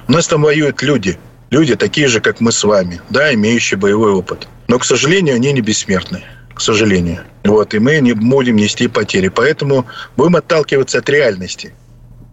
У 0.08 0.12
нас 0.12 0.26
там 0.26 0.42
воюют 0.42 0.82
люди– 0.82 1.18
Люди 1.50 1.76
такие 1.76 2.08
же, 2.08 2.20
как 2.20 2.40
мы 2.40 2.52
с 2.52 2.64
вами, 2.64 3.00
да, 3.10 3.32
имеющие 3.34 3.78
боевой 3.78 4.12
опыт. 4.12 4.48
Но, 4.68 4.78
к 4.78 4.84
сожалению, 4.84 5.36
они 5.36 5.52
не 5.52 5.60
бессмертны. 5.60 6.22
К 6.54 6.60
сожалению. 6.60 7.20
Вот, 7.44 7.74
и 7.74 7.78
мы 7.78 8.00
не 8.00 8.14
будем 8.14 8.56
нести 8.56 8.88
потери. 8.88 9.28
Поэтому 9.28 9.86
будем 10.16 10.36
отталкиваться 10.36 10.98
от 10.98 11.08
реальности. 11.08 11.74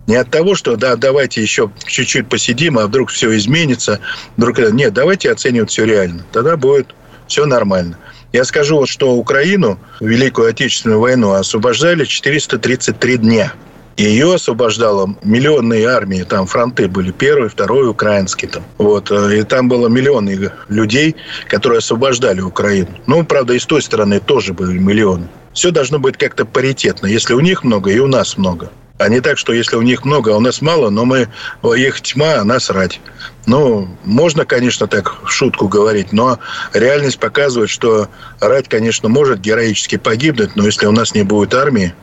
Не 0.07 0.15
от 0.15 0.29
того, 0.31 0.55
что 0.55 0.75
да, 0.75 0.95
давайте 0.95 1.41
еще 1.41 1.71
чуть-чуть 1.85 2.27
посидим, 2.27 2.79
а 2.79 2.87
вдруг 2.87 3.09
все 3.09 3.35
изменится. 3.37 3.99
Вдруг... 4.37 4.59
Нет, 4.59 4.93
давайте 4.93 5.31
оценивать 5.31 5.69
все 5.69 5.85
реально. 5.85 6.25
Тогда 6.31 6.57
будет 6.57 6.95
все 7.27 7.45
нормально. 7.45 7.97
Я 8.31 8.45
скажу, 8.45 8.77
вот, 8.77 8.89
что 8.89 9.13
Украину, 9.13 9.79
Великую 9.99 10.49
Отечественную 10.49 10.99
войну, 10.99 11.33
освобождали 11.33 12.05
433 12.05 13.17
дня. 13.17 13.53
Ее 13.97 14.33
освобождало 14.33 15.15
миллионные 15.23 15.87
армии, 15.87 16.23
там 16.23 16.47
фронты 16.47 16.87
были, 16.87 17.11
первый, 17.11 17.49
второй, 17.49 17.87
украинский. 17.87 18.47
Там. 18.47 18.63
Вот, 18.77 19.11
э, 19.11 19.39
и 19.39 19.43
там 19.43 19.69
было 19.69 19.87
миллионы 19.87 20.51
людей, 20.67 21.15
которые 21.47 21.77
освобождали 21.77 22.41
Украину. 22.41 22.89
Ну, 23.05 23.23
правда, 23.23 23.53
и 23.53 23.59
с 23.59 23.65
той 23.65 23.81
стороны 23.81 24.19
тоже 24.19 24.53
были 24.53 24.79
миллионы. 24.79 25.27
Все 25.53 25.69
должно 25.69 25.99
быть 25.99 26.17
как-то 26.17 26.45
паритетно. 26.45 27.05
Если 27.05 27.33
у 27.33 27.39
них 27.39 27.63
много, 27.63 27.91
и 27.91 27.99
у 27.99 28.07
нас 28.07 28.37
много. 28.37 28.71
А 28.97 29.09
не 29.09 29.21
так, 29.21 29.37
что 29.37 29.53
если 29.53 29.75
у 29.75 29.81
них 29.81 30.05
много, 30.05 30.33
а 30.33 30.37
у 30.37 30.39
нас 30.39 30.61
мало, 30.61 30.89
но 30.89 31.05
мы 31.05 31.27
их 31.75 32.01
тьма, 32.01 32.35
а 32.35 32.43
нас 32.43 32.69
рать. 32.69 33.01
Ну, 33.45 33.87
можно, 34.03 34.45
конечно, 34.45 34.87
так 34.87 35.15
в 35.23 35.29
шутку 35.29 35.67
говорить, 35.67 36.13
но 36.13 36.39
реальность 36.73 37.19
показывает, 37.19 37.69
что 37.69 38.07
рать, 38.39 38.69
конечно, 38.69 39.09
может 39.09 39.41
героически 39.41 39.97
погибнуть, 39.97 40.55
но 40.55 40.65
если 40.65 40.85
у 40.85 40.91
нас 40.91 41.13
не 41.13 41.23
будет 41.23 41.53
армии, 41.53 41.93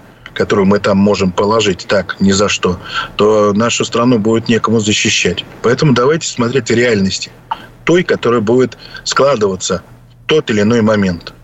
которую 0.40 0.64
мы 0.64 0.78
там 0.78 0.96
можем 0.96 1.32
положить 1.32 1.84
так, 1.86 2.16
ни 2.18 2.32
за 2.32 2.48
что, 2.48 2.80
то 3.16 3.52
нашу 3.52 3.84
страну 3.84 4.18
будет 4.18 4.48
некому 4.48 4.80
защищать. 4.80 5.44
Поэтому 5.60 5.92
давайте 5.92 6.26
смотреть 6.26 6.70
реальности. 6.70 7.30
Той, 7.84 8.04
которая 8.04 8.40
будет 8.40 8.78
складываться 9.04 9.82
в 10.24 10.28
тот 10.28 10.50
или 10.50 10.62
иной 10.62 10.80
момент. 10.80 11.34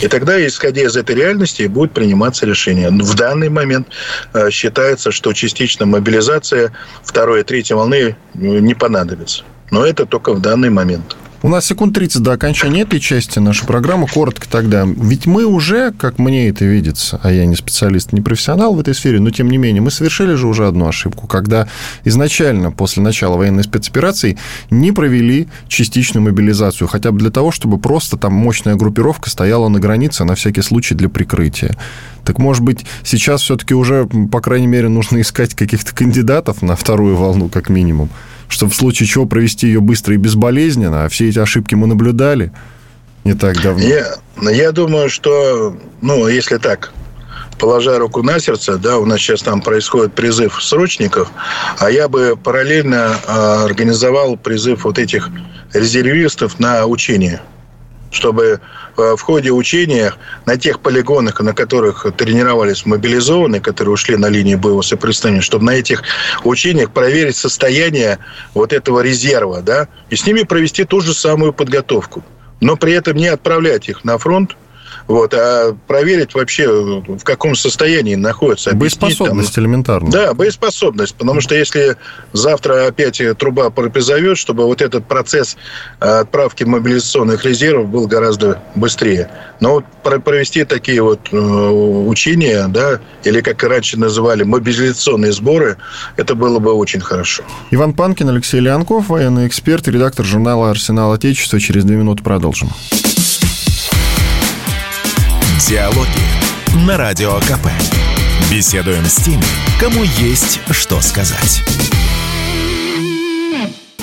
И 0.00 0.06
тогда, 0.06 0.34
исходя 0.46 0.82
из 0.82 0.96
этой 0.96 1.16
реальности, 1.16 1.66
будет 1.66 1.90
приниматься 1.90 2.46
решение. 2.46 2.90
В 2.90 3.14
данный 3.16 3.48
момент 3.48 3.88
э, 4.32 4.48
считается, 4.50 5.10
что 5.10 5.32
частичная 5.32 5.88
мобилизация 5.88 6.70
второй 7.02 7.40
и 7.40 7.42
третьей 7.42 7.74
волны 7.74 7.96
э, 7.96 8.14
не 8.34 8.74
понадобится. 8.74 9.42
Но 9.72 9.84
это 9.84 10.06
только 10.06 10.32
в 10.34 10.40
данный 10.40 10.70
момент. 10.70 11.16
У 11.46 11.48
нас 11.48 11.64
секунд 11.64 11.94
30 11.94 12.24
до 12.24 12.32
окончания 12.32 12.80
этой 12.80 12.98
части 12.98 13.38
нашей 13.38 13.68
программы. 13.68 14.08
Коротко 14.08 14.48
тогда. 14.50 14.84
Ведь 14.84 15.26
мы 15.26 15.44
уже, 15.44 15.92
как 15.92 16.18
мне 16.18 16.48
это 16.48 16.64
видится, 16.64 17.20
а 17.22 17.30
я 17.30 17.46
не 17.46 17.54
специалист, 17.54 18.12
не 18.12 18.20
профессионал 18.20 18.74
в 18.74 18.80
этой 18.80 18.96
сфере, 18.96 19.20
но 19.20 19.30
тем 19.30 19.48
не 19.48 19.56
менее, 19.56 19.80
мы 19.80 19.92
совершили 19.92 20.34
же 20.34 20.48
уже 20.48 20.66
одну 20.66 20.88
ошибку, 20.88 21.28
когда 21.28 21.68
изначально 22.02 22.72
после 22.72 23.00
начала 23.00 23.36
военной 23.36 23.62
спецоперации 23.62 24.36
не 24.70 24.90
провели 24.90 25.46
частичную 25.68 26.24
мобилизацию, 26.24 26.88
хотя 26.88 27.12
бы 27.12 27.20
для 27.20 27.30
того, 27.30 27.52
чтобы 27.52 27.78
просто 27.78 28.16
там 28.16 28.32
мощная 28.32 28.74
группировка 28.74 29.30
стояла 29.30 29.68
на 29.68 29.78
границе 29.78 30.24
на 30.24 30.34
всякий 30.34 30.62
случай 30.62 30.96
для 30.96 31.08
прикрытия. 31.08 31.76
Так, 32.26 32.38
может 32.38 32.62
быть, 32.62 32.84
сейчас 33.04 33.42
все-таки 33.42 33.72
уже, 33.72 34.06
по 34.30 34.40
крайней 34.40 34.66
мере, 34.66 34.88
нужно 34.88 35.20
искать 35.20 35.54
каких-то 35.54 35.94
кандидатов 35.94 36.60
на 36.60 36.76
вторую 36.76 37.16
волну, 37.16 37.48
как 37.48 37.70
минимум 37.70 38.10
чтобы 38.48 38.70
в 38.70 38.76
случае 38.76 39.08
чего 39.08 39.26
провести 39.26 39.66
ее 39.66 39.80
быстро 39.80 40.14
и 40.14 40.18
безболезненно, 40.18 41.04
а 41.04 41.08
все 41.08 41.28
эти 41.28 41.38
ошибки 41.40 41.74
мы 41.74 41.88
наблюдали 41.88 42.52
не 43.24 43.34
так 43.34 43.60
давно. 43.60 43.84
Я, 43.84 44.14
я 44.40 44.70
думаю, 44.70 45.10
что, 45.10 45.76
ну, 46.00 46.28
если 46.28 46.58
так, 46.58 46.92
положа 47.58 47.98
руку 47.98 48.22
на 48.22 48.38
сердце, 48.38 48.78
да, 48.78 48.98
у 48.98 49.04
нас 49.04 49.18
сейчас 49.18 49.42
там 49.42 49.62
происходит 49.62 50.14
призыв 50.14 50.62
срочников, 50.62 51.30
а 51.78 51.90
я 51.90 52.08
бы 52.08 52.36
параллельно 52.40 53.16
э, 53.26 53.64
организовал 53.64 54.36
призыв 54.36 54.84
вот 54.84 55.00
этих 55.00 55.28
резервистов 55.72 56.60
на 56.60 56.86
учение 56.86 57.42
чтобы 58.16 58.60
в 58.96 59.18
ходе 59.20 59.50
учения 59.50 60.14
на 60.44 60.56
тех 60.56 60.80
полигонах, 60.80 61.40
на 61.40 61.54
которых 61.54 62.06
тренировались 62.16 62.86
мобилизованные, 62.86 63.60
которые 63.60 63.94
ушли 63.94 64.16
на 64.16 64.28
линии 64.28 64.54
боевого 64.54 64.82
соприкосновения, 64.82 65.42
чтобы 65.42 65.64
на 65.64 65.70
этих 65.70 66.02
учениях 66.44 66.90
проверить 66.90 67.36
состояние 67.36 68.18
вот 68.54 68.72
этого 68.72 69.00
резерва, 69.00 69.62
да, 69.62 69.88
и 70.10 70.16
с 70.16 70.26
ними 70.26 70.42
провести 70.42 70.84
ту 70.84 71.00
же 71.00 71.14
самую 71.14 71.52
подготовку. 71.52 72.24
Но 72.60 72.76
при 72.76 72.92
этом 72.92 73.16
не 73.16 73.28
отправлять 73.28 73.88
их 73.88 74.04
на 74.04 74.18
фронт, 74.18 74.56
вот, 75.06 75.34
а 75.34 75.76
проверить 75.86 76.34
вообще, 76.34 76.68
в 76.68 77.22
каком 77.22 77.54
состоянии 77.54 78.14
находится. 78.14 78.74
Боеспособность 78.74 79.54
там, 79.54 79.64
элементарно. 79.64 80.10
Да, 80.10 80.34
боеспособность. 80.34 81.14
Потому 81.14 81.40
что 81.40 81.54
если 81.54 81.96
завтра 82.32 82.86
опять 82.86 83.20
труба 83.38 83.70
пропизовет, 83.70 84.38
чтобы 84.38 84.64
вот 84.64 84.82
этот 84.82 85.06
процесс 85.06 85.56
а, 86.00 86.20
отправки 86.20 86.64
мобилизационных 86.64 87.44
резервов 87.44 87.88
был 87.88 88.06
гораздо 88.06 88.62
быстрее. 88.74 89.30
Но 89.60 89.74
вот 89.74 89.84
провести 90.22 90.64
такие 90.64 91.02
вот 91.02 91.20
э, 91.32 91.36
учения, 91.36 92.68
да, 92.68 93.00
или 93.24 93.40
как 93.40 93.62
раньше 93.62 93.98
называли, 93.98 94.42
мобилизационные 94.42 95.32
сборы, 95.32 95.78
это 96.16 96.34
было 96.34 96.58
бы 96.58 96.72
очень 96.72 97.00
хорошо. 97.00 97.42
Иван 97.70 97.94
Панкин, 97.94 98.28
Алексей 98.28 98.60
Леонков, 98.60 99.08
военный 99.08 99.46
эксперт, 99.46 99.88
редактор 99.88 100.24
журнала 100.24 100.70
«Арсенал 100.70 101.12
Отечества». 101.12 101.58
Через 101.58 101.84
две 101.84 101.96
минуты 101.96 102.22
продолжим. 102.22 102.70
Диалоги 105.68 106.86
на 106.86 106.96
Радио 106.96 107.40
КП. 107.40 107.66
Беседуем 108.52 109.04
с 109.04 109.16
теми, 109.16 109.42
кому 109.80 110.04
есть 110.04 110.60
что 110.70 111.00
сказать. 111.00 111.60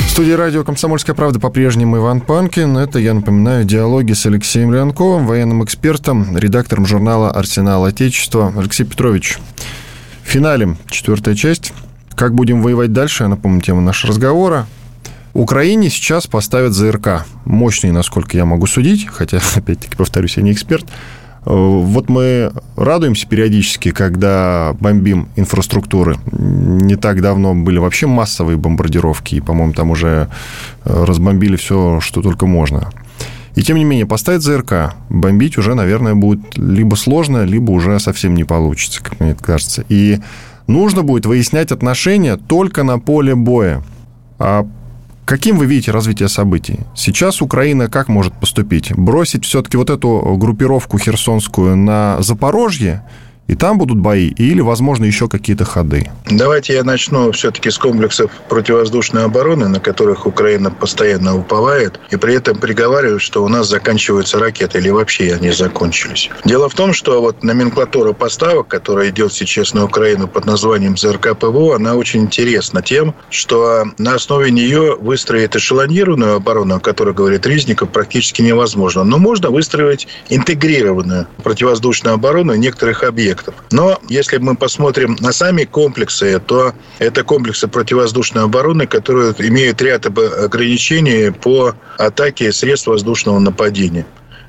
студии 0.09 0.33
радио 0.33 0.65
«Комсомольская 0.65 1.15
правда» 1.15 1.39
по-прежнему 1.39 1.95
Иван 1.95 2.19
Панкин. 2.19 2.77
Это, 2.77 2.99
я 2.99 3.13
напоминаю, 3.13 3.63
диалоги 3.63 4.11
с 4.11 4.25
Алексеем 4.25 4.73
Леонковым, 4.73 5.25
военным 5.25 5.63
экспертом, 5.63 6.37
редактором 6.37 6.85
журнала 6.85 7.31
«Арсенал 7.31 7.85
Отечества». 7.85 8.53
Алексей 8.57 8.83
Петрович, 8.83 9.37
в 10.21 10.27
финале 10.27 10.75
четвертая 10.89 11.33
часть. 11.33 11.71
Как 12.13 12.35
будем 12.35 12.61
воевать 12.61 12.91
дальше, 12.91 13.23
я 13.23 13.29
напомню 13.29 13.61
тему 13.61 13.79
нашего 13.79 14.11
разговора. 14.11 14.67
Украине 15.33 15.89
сейчас 15.89 16.27
поставят 16.27 16.73
ЗРК. 16.73 17.25
Мощный, 17.45 17.91
насколько 17.91 18.35
я 18.35 18.43
могу 18.43 18.67
судить, 18.67 19.07
хотя, 19.07 19.39
опять-таки, 19.55 19.95
повторюсь, 19.95 20.35
я 20.35 20.43
не 20.43 20.51
эксперт– 20.51 20.85
вот 21.45 22.09
мы 22.09 22.51
радуемся 22.75 23.27
периодически, 23.27 23.91
когда 23.91 24.75
бомбим 24.79 25.27
инфраструктуры. 25.35 26.17
Не 26.31 26.95
так 26.95 27.21
давно 27.21 27.53
были 27.53 27.79
вообще 27.79 28.07
массовые 28.07 28.57
бомбардировки, 28.57 29.35
и, 29.35 29.41
по-моему, 29.41 29.73
там 29.73 29.91
уже 29.91 30.29
э, 30.85 31.03
разбомбили 31.03 31.55
все, 31.55 31.99
что 31.99 32.21
только 32.21 32.45
можно. 32.45 32.89
И 33.55 33.61
тем 33.61 33.77
не 33.77 33.83
менее, 33.83 34.05
поставить 34.05 34.41
ЗРК, 34.41 34.95
бомбить 35.09 35.57
уже, 35.57 35.75
наверное, 35.75 36.15
будет 36.15 36.57
либо 36.57 36.95
сложно, 36.95 37.43
либо 37.43 37.71
уже 37.71 37.99
совсем 37.99 38.33
не 38.33 38.45
получится, 38.45 39.03
как 39.03 39.19
мне 39.19 39.35
кажется. 39.35 39.85
И 39.89 40.19
нужно 40.67 41.03
будет 41.03 41.25
выяснять 41.25 41.71
отношения 41.71 42.37
только 42.37 42.83
на 42.83 42.99
поле 42.99 43.35
боя. 43.35 43.83
А 44.39 44.65
Каким 45.25 45.57
вы 45.57 45.65
видите 45.65 45.91
развитие 45.91 46.27
событий? 46.27 46.79
Сейчас 46.95 47.41
Украина 47.41 47.89
как 47.89 48.09
может 48.09 48.33
поступить? 48.33 48.93
Бросить 48.95 49.45
все-таки 49.45 49.77
вот 49.77 49.89
эту 49.89 50.35
группировку 50.37 50.97
херсонскую 50.97 51.77
на 51.77 52.21
Запорожье 52.21 53.03
и 53.47 53.55
там 53.55 53.77
будут 53.77 53.99
бои, 53.99 54.27
или, 54.27 54.61
возможно, 54.61 55.05
еще 55.05 55.27
какие-то 55.27 55.65
ходы? 55.65 56.09
Давайте 56.29 56.73
я 56.73 56.83
начну 56.83 57.31
все-таки 57.31 57.69
с 57.69 57.77
комплексов 57.77 58.31
противовоздушной 58.49 59.25
обороны, 59.25 59.67
на 59.67 59.79
которых 59.79 60.25
Украина 60.25 60.71
постоянно 60.71 61.37
уповает, 61.37 61.99
и 62.09 62.15
при 62.15 62.35
этом 62.35 62.57
приговаривает, 62.57 63.21
что 63.21 63.43
у 63.43 63.49
нас 63.49 63.67
заканчиваются 63.67 64.39
ракеты, 64.39 64.79
или 64.79 64.89
вообще 64.89 65.33
они 65.33 65.51
закончились. 65.51 66.29
Дело 66.45 66.69
в 66.69 66.73
том, 66.73 66.93
что 66.93 67.21
вот 67.21 67.43
номенклатура 67.43 68.13
поставок, 68.13 68.69
которая 68.69 69.09
идет 69.09 69.33
сейчас 69.33 69.73
на 69.73 69.83
Украину 69.85 70.27
под 70.27 70.45
названием 70.45 70.97
ЗРК 70.97 71.37
ПВО, 71.37 71.75
она 71.75 71.95
очень 71.95 72.21
интересна 72.21 72.81
тем, 72.81 73.13
что 73.29 73.85
на 73.97 74.15
основе 74.15 74.51
нее 74.51 74.95
выстроить 74.95 75.55
эшелонированную 75.55 76.35
оборону, 76.35 76.75
о 76.75 76.79
которой 76.79 77.13
говорит 77.13 77.45
Ризников, 77.45 77.89
практически 77.89 78.41
невозможно. 78.41 79.03
Но 79.03 79.17
можно 79.17 79.49
выстроить 79.49 80.07
интегрированную 80.29 81.27
противовоздушную 81.43 82.15
оборону 82.15 82.55
некоторых 82.55 83.03
объектов 83.03 83.32
объектов. 83.33 83.55
Но 83.71 83.99
если 84.09 84.37
мы 84.37 84.55
посмотрим 84.55 85.17
на 85.19 85.31
сами 85.31 85.63
комплексы, 85.65 86.39
то 86.39 86.73
это 86.99 87.23
комплексы 87.23 87.67
противовоздушной 87.67 88.43
обороны, 88.43 88.87
которые 88.87 89.33
имеют 89.39 89.81
ряд 89.81 90.05
ограничений 90.05 91.31
по 91.31 91.73
атаке 91.97 92.51
средств 92.51 92.87
воздушного 92.87 93.39
нападения. 93.39 94.05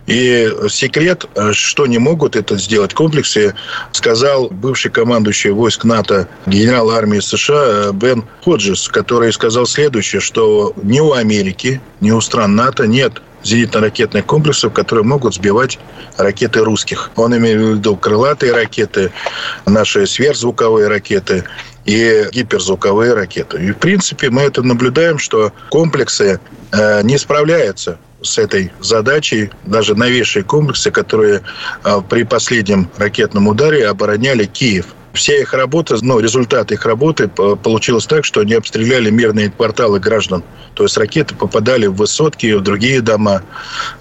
И 0.07 0.53
секрет, 0.68 1.24
что 1.53 1.87
не 1.87 1.97
могут 1.97 2.37
это 2.37 2.59
сделать 2.59 2.93
комплексы, 2.93 3.55
сказал 3.93 4.49
бывший 4.51 4.91
командующий 4.91 5.51
войск 5.51 5.85
НАТО 5.85 6.28
генерал 6.45 6.91
армии 6.91 7.20
США 7.20 7.91
Бен 7.93 8.22
Ходжес, 8.43 8.89
который 8.89 9.32
сказал 9.32 9.64
следующее, 9.64 10.20
что 10.20 10.74
ни 10.82 11.01
у 11.01 11.12
Америки, 11.12 11.80
ни 12.03 12.11
у 12.11 12.20
стран 12.20 12.55
НАТО 12.55 12.87
нет 12.87 13.22
зенитно-ракетных 13.45 14.24
комплексов, 14.24 14.72
которые 14.72 15.05
могут 15.05 15.34
сбивать 15.34 15.78
ракеты 16.16 16.61
русских. 16.61 17.11
Он 17.16 17.36
имеет 17.36 17.61
в 17.61 17.74
виду 17.76 17.97
крылатые 17.97 18.53
ракеты, 18.53 19.12
наши 19.66 20.07
сверхзвуковые 20.07 20.88
ракеты 20.88 21.45
и 21.84 22.26
гиперзвуковые 22.32 23.14
ракеты. 23.14 23.62
И, 23.62 23.72
в 23.72 23.76
принципе, 23.76 24.30
мы 24.30 24.42
это 24.42 24.62
наблюдаем, 24.62 25.18
что 25.18 25.53
комплексы 25.70 26.40
э, 26.72 27.03
не 27.03 27.18
справляются 27.18 27.99
с 28.22 28.38
этой 28.38 28.72
задачей, 28.80 29.51
даже 29.66 29.95
новейшие 29.95 30.45
комплексы, 30.45 30.90
которые 30.90 31.42
э, 31.84 32.01
при 32.09 32.22
последнем 32.22 32.88
ракетном 32.97 33.49
ударе 33.49 33.86
обороняли 33.86 34.47
Киев– 34.47 34.86
вся 35.14 35.36
их 35.36 35.54
работа, 35.54 35.96
ну, 36.02 36.20
результат 36.20 36.72
их 36.72 36.84
работы 36.84 37.28
получилось 37.28 38.06
так, 38.06 38.24
что 38.24 38.40
они 38.40 38.54
обстреляли 38.54 39.10
мирные 39.10 39.50
кварталы 39.50 40.00
граждан. 40.00 40.42
То 40.74 40.82
есть 40.82 40.96
ракеты 40.98 41.34
попадали 41.34 41.86
в 41.86 41.94
высотки 41.94 42.46
и 42.46 42.54
в 42.54 42.60
другие 42.60 43.00
дома. 43.00 43.42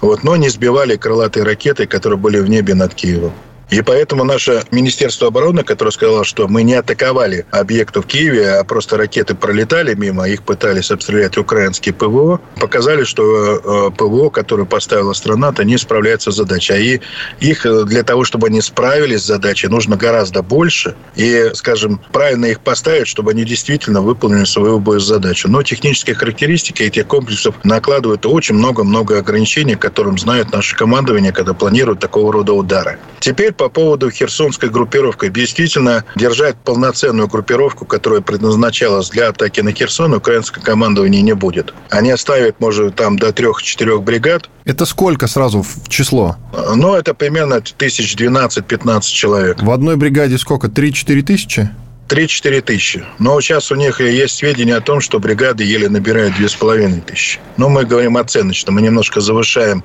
Вот, 0.00 0.24
но 0.24 0.36
не 0.36 0.48
сбивали 0.48 0.96
крылатые 0.96 1.44
ракеты, 1.44 1.86
которые 1.86 2.18
были 2.18 2.38
в 2.38 2.48
небе 2.48 2.74
над 2.74 2.94
Киевом. 2.94 3.32
И 3.70 3.80
поэтому 3.82 4.24
наше 4.24 4.62
Министерство 4.70 5.28
обороны, 5.28 5.62
которое 5.62 5.90
сказало, 5.90 6.24
что 6.24 6.48
мы 6.48 6.62
не 6.62 6.74
атаковали 6.74 7.46
объекты 7.50 8.00
в 8.00 8.06
Киеве, 8.06 8.54
а 8.54 8.64
просто 8.64 8.96
ракеты 8.96 9.34
пролетали 9.34 9.94
мимо, 9.94 10.28
их 10.28 10.42
пытались 10.42 10.90
обстрелять 10.90 11.36
украинские 11.36 11.94
ПВО, 11.94 12.40
показали, 12.60 13.04
что 13.04 13.88
э, 13.88 13.90
ПВО, 13.96 14.30
которое 14.30 14.64
поставила 14.64 15.12
страна, 15.12 15.52
то 15.52 15.64
не 15.64 15.78
справляется 15.78 16.30
с 16.30 16.36
задачей. 16.36 16.72
А 16.74 16.78
и 16.78 17.00
их 17.40 17.66
э, 17.66 17.84
для 17.84 18.02
того, 18.02 18.24
чтобы 18.24 18.48
они 18.48 18.60
справились 18.60 19.22
с 19.22 19.26
задачей, 19.26 19.68
нужно 19.68 19.96
гораздо 19.96 20.42
больше. 20.42 20.94
И, 21.16 21.50
скажем, 21.54 22.00
правильно 22.12 22.46
их 22.46 22.60
поставить, 22.60 23.08
чтобы 23.08 23.30
они 23.30 23.44
действительно 23.44 24.02
выполнили 24.02 24.44
свою 24.44 24.82
задачу. 24.98 25.48
Но 25.48 25.62
технические 25.62 26.14
характеристики 26.16 26.82
этих 26.82 27.06
комплексов 27.06 27.56
накладывают 27.64 28.26
очень 28.26 28.54
много-много 28.54 29.18
ограничений, 29.18 29.74
которым 29.74 30.18
знают 30.18 30.52
наши 30.52 30.76
командования, 30.76 31.32
когда 31.32 31.54
планируют 31.54 32.00
такого 32.00 32.32
рода 32.32 32.52
удары. 32.52 32.98
Теперь 33.24 33.54
по 33.54 33.70
поводу 33.70 34.10
херсонской 34.10 34.68
группировки. 34.68 35.30
Действительно, 35.30 36.04
держать 36.14 36.56
полноценную 36.56 37.26
группировку, 37.26 37.86
которая 37.86 38.20
предназначалась 38.20 39.08
для 39.08 39.30
атаки 39.30 39.62
на 39.62 39.72
Херсон, 39.72 40.12
украинское 40.12 40.62
командование 40.62 41.22
не 41.22 41.32
будет. 41.32 41.72
Они 41.88 42.10
оставят, 42.10 42.60
может, 42.60 42.96
там 42.96 43.18
до 43.18 43.32
трех-четырех 43.32 44.02
бригад. 44.02 44.50
Это 44.66 44.84
сколько 44.84 45.26
сразу 45.26 45.62
в 45.62 45.88
число? 45.88 46.36
Ну, 46.74 46.94
это 46.94 47.14
примерно 47.14 47.62
тысяч 47.62 48.14
12-15 48.14 49.00
человек. 49.00 49.62
В 49.62 49.70
одной 49.70 49.96
бригаде 49.96 50.36
сколько? 50.36 50.66
3-4 50.66 51.22
тысячи? 51.22 51.70
3-4 52.08 52.60
тысячи. 52.60 53.04
Но 53.18 53.40
сейчас 53.40 53.72
у 53.72 53.74
них 53.74 54.00
есть 54.00 54.36
сведения 54.36 54.76
о 54.76 54.80
том, 54.80 55.00
что 55.00 55.18
бригады 55.18 55.64
еле 55.64 55.88
набирают 55.88 56.34
2,5 56.34 57.00
тысячи. 57.02 57.40
Но 57.56 57.68
мы 57.68 57.84
говорим 57.84 58.16
оценочно. 58.16 58.72
Мы 58.72 58.82
немножко 58.82 59.20
завышаем 59.20 59.84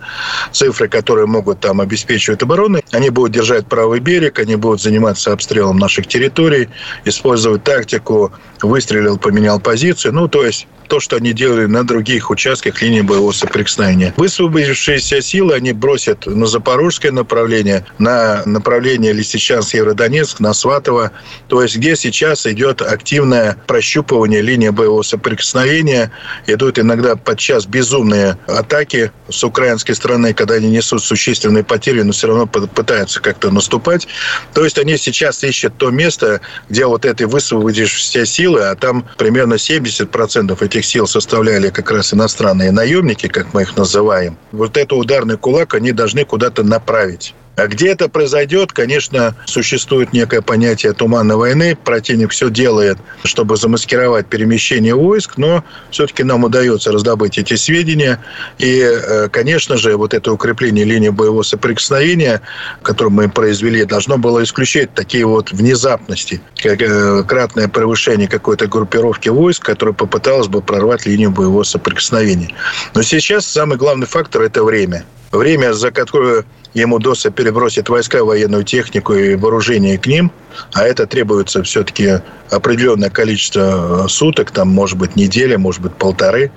цифры, 0.51 0.87
которые 0.87 1.27
могут 1.27 1.59
там 1.59 1.81
обеспечивать 1.81 2.43
оборону. 2.43 2.81
Они 2.91 3.09
будут 3.09 3.31
держать 3.31 3.67
правый 3.67 3.99
берег, 3.99 4.39
они 4.39 4.55
будут 4.55 4.81
заниматься 4.81 5.33
обстрелом 5.33 5.77
наших 5.77 6.07
территорий, 6.07 6.69
использовать 7.05 7.63
тактику 7.63 8.31
выстрелил, 8.61 9.17
поменял 9.17 9.59
позицию. 9.59 10.13
Ну, 10.13 10.27
то 10.27 10.45
есть 10.45 10.67
то, 10.89 10.99
что 10.99 11.15
они 11.15 11.33
делали 11.33 11.67
на 11.67 11.85
других 11.85 12.29
участках 12.31 12.81
линии 12.81 13.01
боевого 13.01 13.31
соприкосновения. 13.31 14.13
Высвободившиеся 14.17 15.21
силы 15.21 15.53
они 15.53 15.71
бросят 15.71 16.25
на 16.25 16.47
запорожское 16.47 17.11
направление, 17.11 17.85
на 17.99 18.41
направление 18.45 19.13
Лисичанск-Евродонецк, 19.13 20.39
на 20.39 20.53
Сватово. 20.53 21.11
То 21.47 21.61
есть 21.61 21.77
где 21.77 21.95
сейчас 22.11 22.47
идет 22.47 22.81
активное 22.81 23.55
прощупывание 23.67 24.41
линии 24.41 24.69
боевого 24.69 25.03
соприкосновения. 25.03 26.11
Идут 26.47 26.79
иногда 26.79 27.15
подчас 27.15 27.67
безумные 27.67 28.37
атаки 28.47 29.11
с 29.29 29.43
украинской 29.43 29.93
стороны, 29.93 30.33
когда 30.33 30.55
они 30.55 30.69
несут 30.69 31.03
существенные 31.03 31.63
потери, 31.63 32.01
но 32.01 32.13
все 32.13 32.27
равно 32.27 32.47
пытаются 32.47 33.21
как-то 33.21 33.51
наступать. 33.51 34.07
То 34.53 34.63
есть 34.63 34.79
они 34.79 34.97
сейчас 34.97 35.43
ищут 35.43 35.77
то 35.77 35.91
место, 35.91 36.41
где 36.67 36.85
вот 36.85 37.05
этой 37.05 37.27
высвободившиеся 37.27 38.25
силы, 38.25 38.63
а 38.63 38.75
там 38.75 39.05
примерно 39.17 39.53
70% 39.53 40.65
этих 40.65 40.79
этих 40.79 40.85
сил 40.85 41.07
составляли 41.07 41.69
как 41.69 41.91
раз 41.91 42.13
иностранные 42.13 42.71
наемники, 42.71 43.27
как 43.27 43.53
мы 43.53 43.63
их 43.63 43.75
называем, 43.77 44.37
вот 44.51 44.77
этот 44.77 44.93
ударный 44.93 45.37
кулак 45.37 45.73
они 45.73 45.91
должны 45.91 46.25
куда-то 46.25 46.63
направить. 46.63 47.35
А 47.59 47.67
где 47.67 47.89
это 47.89 48.07
произойдет, 48.07 48.71
конечно, 48.71 49.35
существует 49.45 50.13
некое 50.13 50.41
понятие 50.41 50.93
туманной 50.93 51.35
войны. 51.35 51.75
Противник 51.75 52.31
все 52.31 52.49
делает, 52.49 52.97
чтобы 53.25 53.57
замаскировать 53.57 54.27
перемещение 54.27 54.95
войск, 54.95 55.33
но 55.35 55.65
все-таки 55.91 56.23
нам 56.23 56.45
удается 56.45 56.93
раздобыть 56.93 57.37
эти 57.37 57.55
сведения. 57.55 58.23
И, 58.59 58.79
э, 58.79 59.27
конечно 59.27 59.75
же, 59.75 59.97
вот 59.97 60.13
это 60.13 60.31
укрепление 60.31 60.85
линии 60.85 61.09
боевого 61.09 61.43
соприкосновения, 61.43 62.41
которое 62.81 63.09
мы 63.09 63.27
произвели, 63.27 63.83
должно 63.83 64.17
было 64.17 64.41
исключать 64.41 64.93
такие 64.93 65.25
вот 65.25 65.51
внезапности, 65.51 66.41
как 66.55 66.81
э, 66.81 67.23
кратное 67.27 67.67
превышение 67.67 68.29
какой-то 68.29 68.67
группировки 68.67 69.27
войск, 69.27 69.65
которая 69.65 69.93
попыталась 69.93 70.47
бы 70.47 70.61
прорвать 70.61 71.05
линию 71.05 71.31
боевого 71.31 71.63
соприкосновения. 71.63 72.55
Но 72.93 73.01
сейчас 73.01 73.45
самый 73.45 73.77
главный 73.77 74.07
фактор– 74.07 74.41
это 74.43 74.63
время. 74.63 75.03
Время, 75.31 75.73
за 75.73 75.91
которое 75.91 76.45
ему 76.73 76.95
удастся 76.97 77.29
перебросить 77.29 77.89
войска, 77.89 78.23
военную 78.23 78.63
технику 78.63 79.13
и 79.13 79.35
вооружение 79.35 79.97
к 79.97 80.07
ним, 80.07 80.31
а 80.73 80.83
это 80.83 81.05
требуется 81.07 81.63
все-таки 81.63 82.21
определенное 82.49 83.09
количество 83.09 84.05
э, 84.05 84.07
суток, 84.09 84.51
там, 84.51 84.69
может 84.69 84.97
быть, 84.97 85.15
неделя, 85.15 85.57
может 85.57 85.81
быть, 85.81 85.93
полторы. 85.95 86.51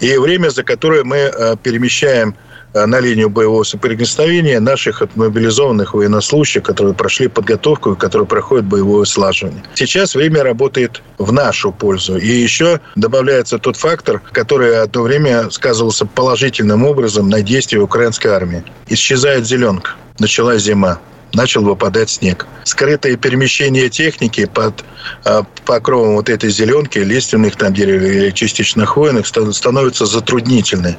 И 0.00 0.16
время, 0.16 0.50
за 0.50 0.62
которое 0.62 1.04
мы 1.04 1.16
э, 1.16 1.56
перемещаем 1.62 2.34
на 2.74 3.00
линию 3.00 3.28
боевого 3.28 3.64
соприкосновения 3.64 4.60
наших 4.60 5.02
отмобилизованных 5.02 5.94
военнослужащих, 5.94 6.62
которые 6.62 6.94
прошли 6.94 7.28
подготовку 7.28 7.92
и 7.92 7.96
которые 7.96 8.26
проходят 8.26 8.64
боевое 8.64 9.04
слаживание. 9.04 9.62
Сейчас 9.74 10.14
время 10.14 10.42
работает 10.42 11.02
в 11.18 11.32
нашу 11.32 11.72
пользу. 11.72 12.16
И 12.16 12.26
еще 12.26 12.80
добавляется 12.96 13.58
тот 13.58 13.76
фактор, 13.76 14.20
который 14.32 14.80
одно 14.80 15.02
время 15.02 15.50
сказывался 15.50 16.06
положительным 16.06 16.84
образом 16.84 17.28
на 17.28 17.42
действия 17.42 17.80
украинской 17.80 18.28
армии. 18.28 18.64
Исчезает 18.88 19.46
зеленка. 19.46 19.92
Началась 20.18 20.62
зима 20.62 20.98
начал 21.34 21.62
выпадать 21.62 22.10
снег. 22.10 22.46
Скрытое 22.64 23.16
перемещение 23.16 23.88
техники 23.88 24.44
под 24.44 24.84
э, 25.24 25.42
покровом 25.64 26.14
вот 26.14 26.28
этой 26.28 26.50
зеленки, 26.50 26.98
лиственных 26.98 27.56
там 27.56 27.72
деревьев 27.72 28.14
или 28.14 28.30
частично 28.30 28.86
хвойных, 28.86 29.26
становится 29.26 30.06
затруднительной. 30.06 30.96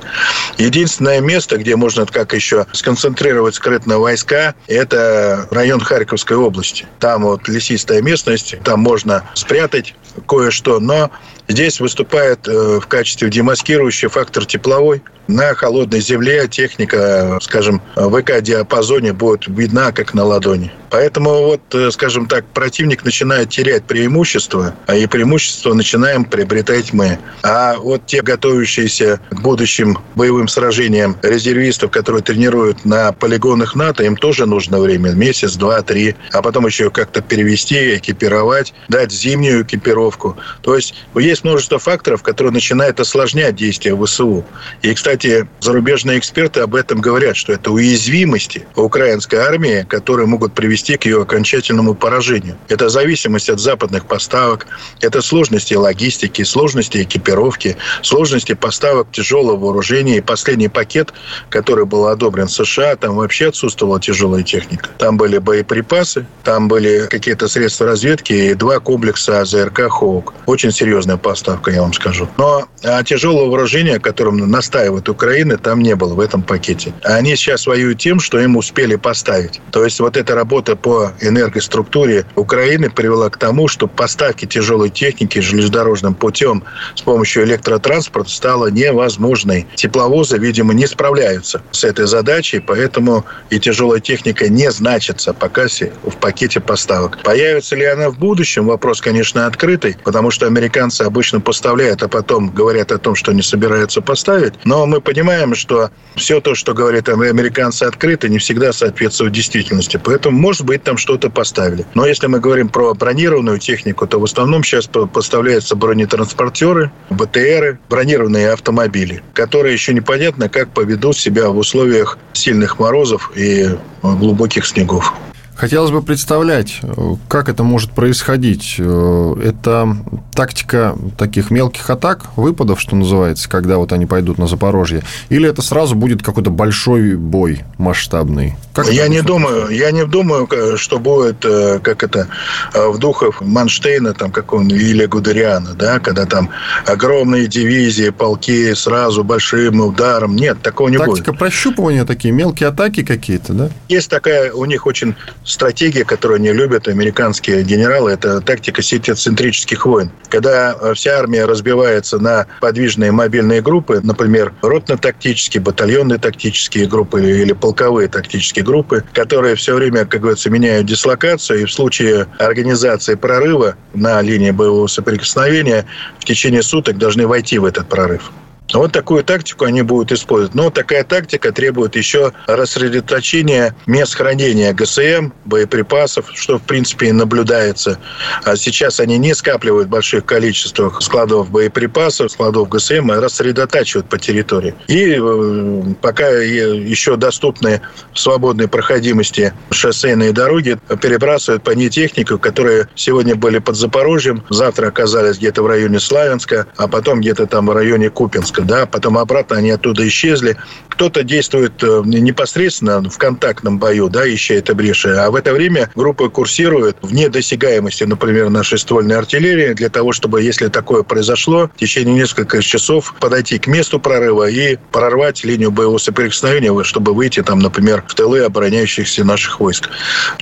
Единственное 0.57 1.21
место, 1.21 1.57
где 1.57 1.75
можно 1.75 2.05
как 2.05 2.33
еще 2.33 2.65
сконцентрировать 2.73 3.55
скрытно 3.55 3.99
войска, 3.99 4.55
это 4.67 5.47
район 5.51 5.79
Харьковской 5.79 6.37
области. 6.37 6.85
Там 6.99 7.23
вот 7.23 7.47
лесистая 7.47 8.01
местность, 8.01 8.55
там 8.63 8.79
можно 8.79 9.23
спрятать 9.33 9.95
кое-что, 10.27 10.79
но 10.79 11.11
здесь 11.47 11.79
выступает 11.79 12.47
э, 12.47 12.79
в 12.79 12.87
качестве 12.87 13.29
демаскирующий 13.29 14.09
фактор 14.09 14.45
тепловой, 14.45 15.01
на 15.27 15.53
холодной 15.53 16.01
земле 16.01 16.47
техника, 16.47 17.37
скажем, 17.41 17.81
в 17.95 18.19
ВК-диапазоне 18.19 19.13
будет 19.13 19.47
видна 19.47 19.91
как 19.91 20.13
на 20.13 20.23
ладони. 20.23 20.71
Поэтому 20.89 21.45
вот, 21.45 21.61
э, 21.73 21.89
скажем 21.91 22.27
так, 22.27 22.45
противник 22.45 23.03
начинает 23.03 23.49
терять 23.49 23.83
преимущество, 23.85 24.75
а 24.85 24.95
и 24.95 25.07
преимущество 25.07 25.73
начинаем 25.73 26.23
приобретать 26.23 26.93
мы. 26.93 27.17
А 27.41 27.77
вот 27.77 28.05
те 28.05 28.21
готовящиеся 28.21 29.19
к 29.31 29.41
будущим 29.41 29.97
боевым 30.13 30.47
сражениям 30.47 31.17
резервистов, 31.23 31.89
которые 31.89 32.21
тренируют 32.21 32.85
на 32.85 33.11
полигонах 33.11 33.75
НАТО, 33.75 34.03
им 34.03 34.15
тоже 34.15 34.45
нужно 34.45 34.79
время, 34.79 35.13
месяц, 35.13 35.55
два, 35.55 35.81
три, 35.81 36.15
а 36.31 36.43
потом 36.43 36.67
еще 36.67 36.91
как-то 36.91 37.21
перевести, 37.21 37.97
экипировать, 37.97 38.73
дать 38.87 39.11
зимнюю 39.11 39.63
экипировку. 39.63 40.37
То 40.61 40.75
есть 40.75 40.93
есть 41.15 41.32
множество 41.41 41.79
факторов, 41.79 42.21
которые 42.21 42.51
начинают 42.53 42.99
осложнять 42.99 43.55
действия 43.55 43.95
ВСУ. 43.95 44.43
И, 44.81 44.93
кстати, 44.93 45.47
зарубежные 45.61 46.19
эксперты 46.19 46.59
об 46.59 46.75
этом 46.75 47.01
говорят, 47.01 47.35
что 47.37 47.53
это 47.53 47.71
уязвимости 47.71 48.67
украинской 48.75 49.37
армии, 49.37 49.85
которые 49.89 50.27
могут 50.27 50.53
привести 50.53 50.97
к 50.97 51.05
ее 51.05 51.21
окончательному 51.21 51.95
поражению. 51.95 52.57
Это 52.67 52.89
зависимость 52.89 53.49
от 53.49 53.59
западных 53.59 54.05
поставок, 54.05 54.67
это 55.01 55.21
сложности 55.21 55.73
логистики, 55.73 56.43
сложности 56.43 57.01
экипировки, 57.03 57.77
сложности 58.01 58.53
поставок 58.53 59.07
тяжелого 59.11 59.57
вооружения. 59.57 60.17
И 60.17 60.21
последний 60.21 60.67
пакет, 60.67 61.13
который 61.49 61.85
был 61.85 62.07
одобрен 62.07 62.49
США, 62.49 62.95
там 62.95 63.15
вообще 63.15 63.47
отсутствовала 63.47 63.99
тяжелая 63.99 64.43
техника. 64.43 64.89
Там 64.97 65.17
были 65.17 65.37
боеприпасы, 65.37 66.25
там 66.43 66.67
были 66.67 67.07
какие-то 67.09 67.47
средства 67.47 67.87
разведки 67.87 68.33
и 68.33 68.53
два 68.53 68.79
комплекса 68.79 69.41
АЗРК 69.41 69.89
«Хоук». 69.89 70.33
Очень 70.45 70.71
серьезная 70.71 71.17
поставка, 71.23 71.71
я 71.71 71.81
вам 71.81 71.93
скажу. 71.93 72.29
Но 72.37 72.67
а 72.83 73.03
тяжелого 73.03 73.49
вооружения, 73.49 73.99
которым 73.99 74.37
настаивает 74.37 75.09
Украина, 75.09 75.57
там 75.57 75.81
не 75.81 75.95
было 75.95 76.13
в 76.13 76.19
этом 76.19 76.43
пакете. 76.43 76.93
Они 77.03 77.35
сейчас 77.35 77.65
воюют 77.65 77.99
тем, 77.99 78.19
что 78.19 78.39
им 78.39 78.57
успели 78.57 78.95
поставить. 78.95 79.61
То 79.71 79.83
есть 79.83 79.99
вот 79.99 80.17
эта 80.17 80.35
работа 80.35 80.75
по 80.75 81.13
энергоструктуре 81.21 82.25
Украины 82.35 82.91
привела 82.91 83.29
к 83.29 83.37
тому, 83.37 83.67
что 83.67 83.87
поставки 83.87 84.45
тяжелой 84.45 84.89
техники 84.89 85.39
железнодорожным 85.39 86.13
путем 86.13 86.63
с 86.93 87.01
помощью 87.01 87.45
электротранспорта 87.45 88.29
стало 88.29 88.67
невозможной. 88.67 89.65
Тепловозы, 89.75 90.37
видимо, 90.37 90.73
не 90.73 90.85
справляются 90.85 91.61
с 91.71 91.83
этой 91.83 92.05
задачей, 92.05 92.59
поэтому 92.59 93.25
и 93.49 93.59
тяжелая 93.59 94.01
техника 94.01 94.49
не 94.49 94.69
значится 94.71 95.33
пока 95.33 95.63
в 95.63 96.17
пакете 96.19 96.59
поставок. 96.59 97.19
Появится 97.23 97.75
ли 97.75 97.85
она 97.85 98.09
в 98.09 98.17
будущем? 98.17 98.65
Вопрос, 98.65 98.99
конечно, 98.99 99.45
открытый, 99.45 99.95
потому 100.03 100.29
что 100.29 100.45
американцы 100.45 101.03
обычно 101.13 101.39
поставляют, 101.39 102.01
а 102.01 102.07
потом 102.07 102.49
говорят 102.49 102.91
о 102.91 102.97
том, 102.97 103.13
что 103.13 103.33
не 103.33 103.43
собираются 103.43 104.01
поставить. 104.01 104.53
Но 104.65 104.87
мы 104.87 104.99
понимаем, 104.99 105.53
что 105.53 105.91
все 106.15 106.41
то, 106.41 106.55
что 106.55 106.73
говорят 106.73 107.07
американцы 107.07 107.83
открыто, 107.83 108.27
не 108.27 108.39
всегда 108.39 108.73
соответствует 108.73 109.31
действительности. 109.31 110.01
Поэтому, 110.03 110.39
может 110.39 110.65
быть, 110.65 110.81
там 110.83 110.97
что-то 110.97 111.29
поставили. 111.29 111.85
Но 111.93 112.07
если 112.07 112.25
мы 112.25 112.39
говорим 112.39 112.67
про 112.67 112.95
бронированную 112.95 113.59
технику, 113.59 114.07
то 114.07 114.19
в 114.19 114.23
основном 114.23 114.63
сейчас 114.63 114.87
поставляются 114.87 115.75
бронетранспортеры, 115.75 116.91
БТРы, 117.11 117.77
бронированные 117.89 118.49
автомобили, 118.49 119.21
которые 119.33 119.73
еще 119.73 119.93
непонятно, 119.93 120.49
как 120.49 120.69
поведут 120.69 121.15
себя 121.15 121.49
в 121.49 121.57
условиях 121.57 122.17
сильных 122.33 122.79
морозов 122.79 123.31
и 123.35 123.69
глубоких 124.01 124.65
снегов. 124.65 125.13
Хотелось 125.55 125.91
бы 125.91 126.01
представлять, 126.01 126.81
как 127.27 127.49
это 127.49 127.63
может 127.63 127.91
происходить. 127.91 128.75
Это 128.79 129.97
тактика 130.33 130.95
таких 131.17 131.51
мелких 131.51 131.89
атак, 131.89 132.35
выпадов, 132.35 132.81
что 132.81 132.95
называется, 132.95 133.49
когда 133.49 133.77
вот 133.77 133.93
они 133.93 134.05
пойдут 134.05 134.37
на 134.37 134.47
Запорожье, 134.47 135.03
или 135.29 135.47
это 135.47 135.61
сразу 135.61 135.95
будет 135.95 136.23
какой-то 136.23 136.49
большой 136.49 137.15
бой 137.15 137.61
масштабный? 137.77 138.55
Как 138.73 138.89
я 138.89 139.07
не 139.07 139.21
думаю, 139.21 139.69
я 139.69 139.91
не 139.91 140.05
думаю, 140.05 140.49
что 140.77 140.97
будет, 140.97 141.45
э, 141.45 141.79
как 141.79 142.03
это, 142.03 142.27
э, 142.73 142.87
в 142.87 142.97
духах 142.97 143.41
Манштейна, 143.41 144.13
там, 144.13 144.31
как 144.31 144.51
он, 144.53 144.67
или 144.69 145.05
Гудериана, 145.05 145.75
да, 145.75 145.99
когда 145.99 146.25
там 146.25 146.49
огромные 146.87 147.47
дивизии, 147.47 148.09
полки 148.09 148.73
сразу 148.73 149.23
большим 149.23 149.81
ударом. 149.81 150.35
Нет, 150.35 150.61
такого 150.63 150.89
не 150.89 150.97
Тактика 150.97 151.11
будет. 151.11 151.25
Тактика 151.25 151.45
прощупывания 151.45 152.05
такие, 152.05 152.33
мелкие 152.33 152.69
атаки 152.69 153.03
какие-то, 153.03 153.53
да? 153.53 153.69
Есть 153.89 154.09
такая 154.09 154.51
у 154.51 154.65
них 154.65 154.87
очень 154.87 155.15
стратегия, 155.43 156.05
которую 156.05 156.37
они 156.37 156.51
любят, 156.51 156.87
американские 156.87 157.63
генералы, 157.63 158.11
это 158.11 158.41
тактика 158.41 158.81
сетецентрических 158.81 159.85
войн. 159.85 160.11
Когда 160.29 160.75
э, 160.79 160.93
вся 160.93 161.19
армия 161.19 161.45
разбивается 161.45 162.19
на 162.19 162.47
подвижные 162.61 163.11
мобильные 163.11 163.61
группы, 163.61 163.99
например, 164.03 164.53
ротно-тактические, 164.61 165.61
батальонные 165.61 166.19
тактические 166.19 166.87
группы 166.87 167.21
или 167.21 167.53
полковые 167.53 168.07
тактические 168.07 168.65
группы, 168.65 169.03
которые 169.13 169.55
все 169.55 169.75
время, 169.75 170.05
как 170.05 170.21
говорится, 170.21 170.49
меняют 170.49 170.87
дислокацию, 170.87 171.61
и 171.61 171.65
в 171.65 171.71
случае 171.71 172.27
организации 172.39 173.15
прорыва 173.15 173.75
на 173.93 174.21
линии 174.21 174.51
боевого 174.51 174.87
соприкосновения 174.87 175.85
в 176.19 176.25
течение 176.25 176.63
суток 176.63 176.97
должны 176.97 177.27
войти 177.27 177.57
в 177.57 177.65
этот 177.65 177.87
прорыв. 177.87 178.31
Вот 178.73 178.91
такую 178.91 179.23
тактику 179.23 179.65
они 179.65 179.81
будут 179.81 180.11
использовать. 180.11 180.55
Но 180.55 180.69
такая 180.69 181.03
тактика 181.03 181.51
требует 181.51 181.95
еще 181.95 182.33
рассредоточения 182.47 183.75
мест 183.85 184.15
хранения 184.15 184.73
ГСМ, 184.73 185.31
боеприпасов, 185.45 186.31
что, 186.33 186.57
в 186.57 186.63
принципе, 186.63 187.07
и 187.07 187.11
наблюдается. 187.11 187.99
А 188.43 188.55
сейчас 188.55 188.99
они 188.99 189.17
не 189.17 189.35
скапливают 189.35 189.87
в 189.87 189.91
больших 189.91 190.25
количествах 190.25 191.01
складов 191.01 191.49
боеприпасов, 191.51 192.31
складов 192.31 192.69
ГСМ, 192.69 193.11
а 193.11 193.21
рассредотачивают 193.21 194.09
по 194.09 194.17
территории. 194.17 194.73
И 194.87 195.17
э, 195.19 195.93
пока 196.01 196.27
еще 196.29 197.15
доступны 197.15 197.81
в 198.13 198.19
свободной 198.19 198.67
проходимости 198.67 199.53
шоссейные 199.71 200.33
дороги, 200.33 200.77
перебрасывают 201.01 201.63
по 201.63 201.71
ней 201.71 201.89
технику, 201.89 202.39
которые 202.39 202.89
сегодня 202.95 203.35
были 203.35 203.59
под 203.59 203.75
Запорожьем, 203.75 204.43
завтра 204.49 204.87
оказались 204.87 205.37
где-то 205.37 205.63
в 205.63 205.67
районе 205.67 205.99
Славянска, 205.99 206.67
а 206.77 206.87
потом 206.87 207.21
где-то 207.21 207.45
там 207.45 207.67
в 207.67 207.73
районе 207.73 208.09
Купинска. 208.09 208.62
Да, 208.63 208.85
потом 208.85 209.17
обратно 209.17 209.57
они 209.57 209.71
оттуда 209.71 210.07
исчезли. 210.07 210.57
Кто-то 210.89 211.23
действует 211.23 211.83
э, 211.83 212.01
непосредственно 212.05 213.01
в 213.09 213.17
контактном 213.17 213.79
бою, 213.79 214.09
да, 214.09 214.31
ища 214.31 214.55
это 214.55 214.75
бреши, 214.75 215.09
а 215.15 215.31
в 215.31 215.35
это 215.35 215.53
время 215.53 215.89
группа 215.95 216.29
курсирует 216.29 216.97
вне 217.01 217.29
досягаемости, 217.29 218.03
например, 218.03 218.49
нашей 218.49 218.77
ствольной 218.77 219.17
артиллерии, 219.17 219.73
для 219.73 219.89
того, 219.89 220.11
чтобы, 220.13 220.43
если 220.43 220.67
такое 220.67 221.01
произошло, 221.03 221.69
в 221.75 221.79
течение 221.79 222.13
нескольких 222.13 222.63
часов 222.63 223.15
подойти 223.19 223.57
к 223.57 223.67
месту 223.67 223.99
прорыва 223.99 224.49
и 224.49 224.77
прорвать 224.91 225.43
линию 225.43 225.71
боевого 225.71 225.97
соприкосновения, 225.97 226.71
чтобы 226.83 227.13
выйти 227.13 227.41
там, 227.41 227.59
например, 227.59 228.03
в 228.07 228.13
тылы 228.13 228.41
обороняющихся 228.41 229.23
наших 229.23 229.59
войск. 229.59 229.89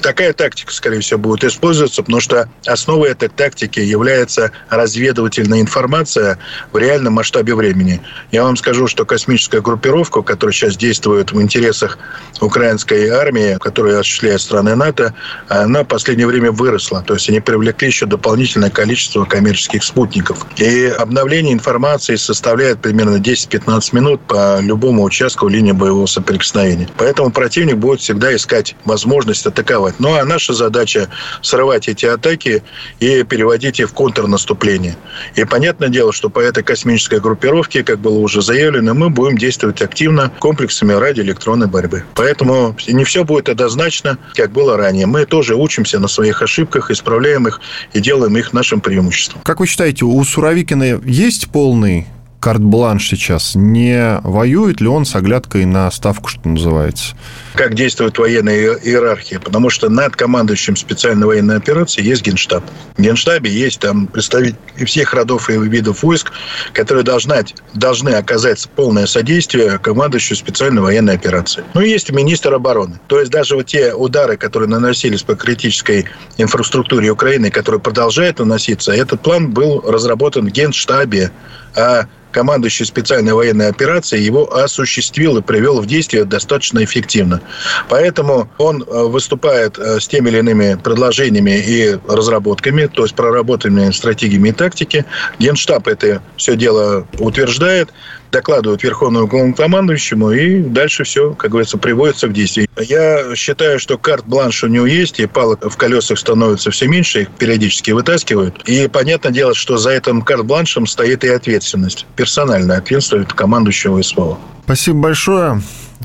Такая 0.02 0.34
тактика, 0.34 0.74
скорее 0.74 1.00
всего, 1.00 1.20
будет 1.20 1.46
использоваться, 1.46 2.04
потому 2.04 2.20
что 2.20 2.50
основой 2.66 3.10
этой 3.12 3.30
тактики 3.30 3.80
является 3.80 4.52
разведывательная 4.70 5.62
информация 5.62 6.40
в 6.74 6.78
реальном 6.78 7.14
масштабе 7.14 7.56
времени. 7.56 8.01
Я 8.32 8.44
вам 8.44 8.56
скажу, 8.56 8.88
что 8.88 9.06
космическая 9.06 9.62
группировка, 9.62 10.22
которая 10.22 10.54
сейчас 10.54 10.78
действует 10.78 11.32
в 11.32 11.42
интересах 11.42 11.98
украинской 12.40 13.10
армии, 13.10 13.58
которую 13.60 14.00
осуществляет 14.00 14.42
страны 14.42 14.76
НАТО, 14.76 15.14
она 15.48 15.84
в 15.84 15.88
последнее 15.88 16.28
время 16.28 16.52
выросла. 16.52 17.04
То 17.06 17.14
есть 17.16 17.30
они 17.30 17.40
привлекли 17.40 17.88
еще 17.88 18.06
дополнительное 18.06 18.70
количество 18.70 19.26
коммерческих 19.26 19.84
спутников. 19.84 20.46
И 20.58 20.86
обновление 20.86 21.54
информации 21.54 22.16
составляет 22.16 22.82
примерно 22.82 23.18
10-15 23.18 23.96
минут 23.96 24.22
по 24.22 24.60
любому 24.62 25.04
участку 25.04 25.48
линии 25.48 25.72
боевого 25.72 26.06
соприкосновения. 26.06 26.88
Поэтому 26.98 27.32
противник 27.32 27.78
будет 27.78 28.02
всегда 28.02 28.36
искать 28.36 28.76
возможность 28.86 29.46
атаковать. 29.46 29.96
Ну 30.00 30.14
а 30.16 30.24
наша 30.26 30.54
задача 30.54 31.10
срывать 31.42 31.88
эти 31.88 32.06
атаки 32.06 32.64
и 33.00 33.24
переводить 33.24 33.80
их 33.80 33.90
в 33.90 33.94
контрнаступление. 33.94 34.96
И 35.36 35.44
понятное 35.44 35.90
дело, 35.90 36.14
что 36.14 36.30
по 36.30 36.40
этой 36.40 36.64
космической 36.64 37.20
группировке 37.20 37.84
как 37.92 38.00
было 38.00 38.20
уже 38.20 38.42
заявлено, 38.42 38.94
мы 38.94 39.10
будем 39.10 39.38
действовать 39.38 39.82
активно 39.82 40.32
комплексами 40.40 40.94
радиоэлектронной 40.94 41.68
борьбы. 41.68 42.06
Поэтому 42.16 42.74
не 42.88 43.04
все 43.04 43.26
будет 43.26 43.50
однозначно, 43.50 44.18
как 44.34 44.54
было 44.54 44.78
ранее. 44.78 45.08
Мы 45.08 45.26
тоже 45.26 45.56
учимся 45.56 46.00
на 46.00 46.08
своих 46.08 46.42
ошибках, 46.42 46.90
исправляем 46.90 47.50
их 47.50 47.60
и 47.92 48.00
делаем 48.00 48.38
их 48.38 48.54
нашим 48.54 48.80
преимуществом. 48.80 49.42
Как 49.44 49.60
вы 49.60 49.68
считаете, 49.68 50.06
у 50.06 50.24
Суровикина 50.24 51.02
есть 51.04 51.50
полный 51.52 52.08
карт-бланш 52.42 53.08
сейчас, 53.08 53.54
не 53.54 54.20
воюет 54.24 54.82
ли 54.82 54.88
он 54.88 55.06
с 55.06 55.16
оглядкой 55.16 55.66
на 55.66 55.90
ставку, 55.92 56.28
что 56.28 56.50
называется? 56.50 57.16
Как 57.54 57.76
действует 57.76 58.18
военная 58.18 58.76
иерархия? 58.76 59.40
Потому 59.40 59.70
что 59.70 59.90
над 59.90 60.16
командующим 60.16 60.76
специальной 60.76 61.28
военной 61.28 61.58
операции 61.58 62.02
есть 62.02 62.26
генштаб. 62.26 62.64
В 62.98 63.02
генштабе 63.02 63.52
есть 63.52 63.80
там 63.80 64.08
представители 64.08 64.56
всех 64.86 65.14
родов 65.14 65.50
и 65.50 65.54
видов 65.54 66.02
войск, 66.02 66.32
которые 66.74 67.04
должны, 67.04 67.46
должны 67.76 68.10
оказать 68.10 68.68
полное 68.76 69.06
содействие 69.06 69.78
командующему 69.78 70.38
специальной 70.38 70.82
военной 70.82 71.14
операции. 71.14 71.64
Ну, 71.76 71.82
есть 71.82 72.12
министр 72.12 72.56
обороны. 72.56 73.00
То 73.08 73.20
есть 73.20 73.32
даже 73.32 73.56
вот 73.56 73.68
те 73.68 73.94
удары, 73.94 74.38
которые 74.38 74.68
наносились 74.68 75.22
по 75.22 75.36
критической 75.36 76.08
инфраструктуре 76.38 77.12
Украины, 77.12 77.52
которые 77.52 77.80
продолжают 77.80 78.40
наноситься, 78.40 78.92
этот 78.92 79.22
план 79.22 79.52
был 79.52 79.82
разработан 79.82 80.48
в 80.48 80.52
генштабе. 80.52 81.32
А 81.76 82.06
командующий 82.32 82.86
специальной 82.86 83.34
военной 83.34 83.68
операцией 83.68 84.24
его 84.24 84.54
осуществил 84.54 85.38
и 85.38 85.42
привел 85.42 85.82
в 85.82 85.86
действие 85.86 86.26
достаточно 86.26 86.84
эффективно. 86.84 87.42
Поэтому 87.90 88.50
он 88.58 88.84
э, 88.84 89.04
выступает 89.04 89.78
э, 89.78 90.00
с 90.00 90.08
теми 90.08 90.30
или 90.30 90.40
иными 90.40 90.80
предложениями 90.82 91.58
и 91.60 91.98
разработками, 92.08 92.88
то 92.88 93.04
есть 93.04 93.16
проработанными 93.16 93.92
стратегиями 93.92 94.50
и 94.50 94.54
тактики. 94.54 95.06
Генштаб 95.40 95.88
это 95.88 96.22
все 96.38 96.56
дело 96.56 97.08
утверждает 97.20 97.90
докладывают 98.32 98.84
Верховному 98.84 99.28
главнокомандующему, 99.28 100.32
и 100.32 100.60
дальше 100.62 101.04
все, 101.04 101.34
как 101.34 101.52
говорится, 101.52 101.78
приводится 101.78 102.28
в 102.28 102.34
действие. 102.34 102.68
Я 102.78 103.36
считаю, 103.36 103.80
что 103.80 103.98
карт-бланш 103.98 104.64
у 104.64 104.68
него 104.68 104.86
есть, 104.86 105.20
и 105.20 105.26
палок 105.26 105.70
в 105.70 105.78
колесах 105.78 106.18
становится 106.18 106.72
все 106.72 106.88
меньше, 106.88 107.24
их 107.24 107.30
периодически 107.32 107.92
вытаскивают. 107.92 108.64
И 108.68 108.88
понятное 108.88 109.32
дело, 109.32 109.54
что 109.54 109.78
за 109.78 109.92
этим 109.92 110.22
карт-бланшем 110.22 110.88
стоит 110.88 111.24
и 111.24 111.30
ответственность, 111.30 112.06
персональная 112.16 112.78
ответственность 112.78 113.34
командующего 113.34 114.02
СВО. 114.02 114.38
Спасибо 114.64 115.00
большое. 115.00 115.62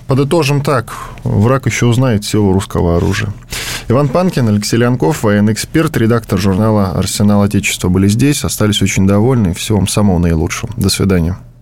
Подытожим 0.06 0.62
так. 0.62 0.92
Враг 1.24 1.66
еще 1.66 1.86
узнает 1.86 2.24
силу 2.24 2.52
русского 2.52 2.96
оружия. 2.96 3.32
Иван 3.88 4.08
Панкин, 4.08 4.48
Алексей 4.48 4.76
Леонков, 4.76 5.22
военный 5.22 5.52
эксперт, 5.52 5.96
редактор 5.96 6.38
журнала 6.38 6.90
«Арсенал 6.90 7.42
Отечества» 7.42 7.88
были 7.88 8.08
здесь. 8.08 8.44
Остались 8.44 8.82
очень 8.82 9.06
довольны. 9.06 9.54
Всего 9.54 9.78
вам 9.78 9.86
самого 9.86 10.18
наилучшего. 10.18 10.72
До 10.76 10.88
свидания. 10.88 11.38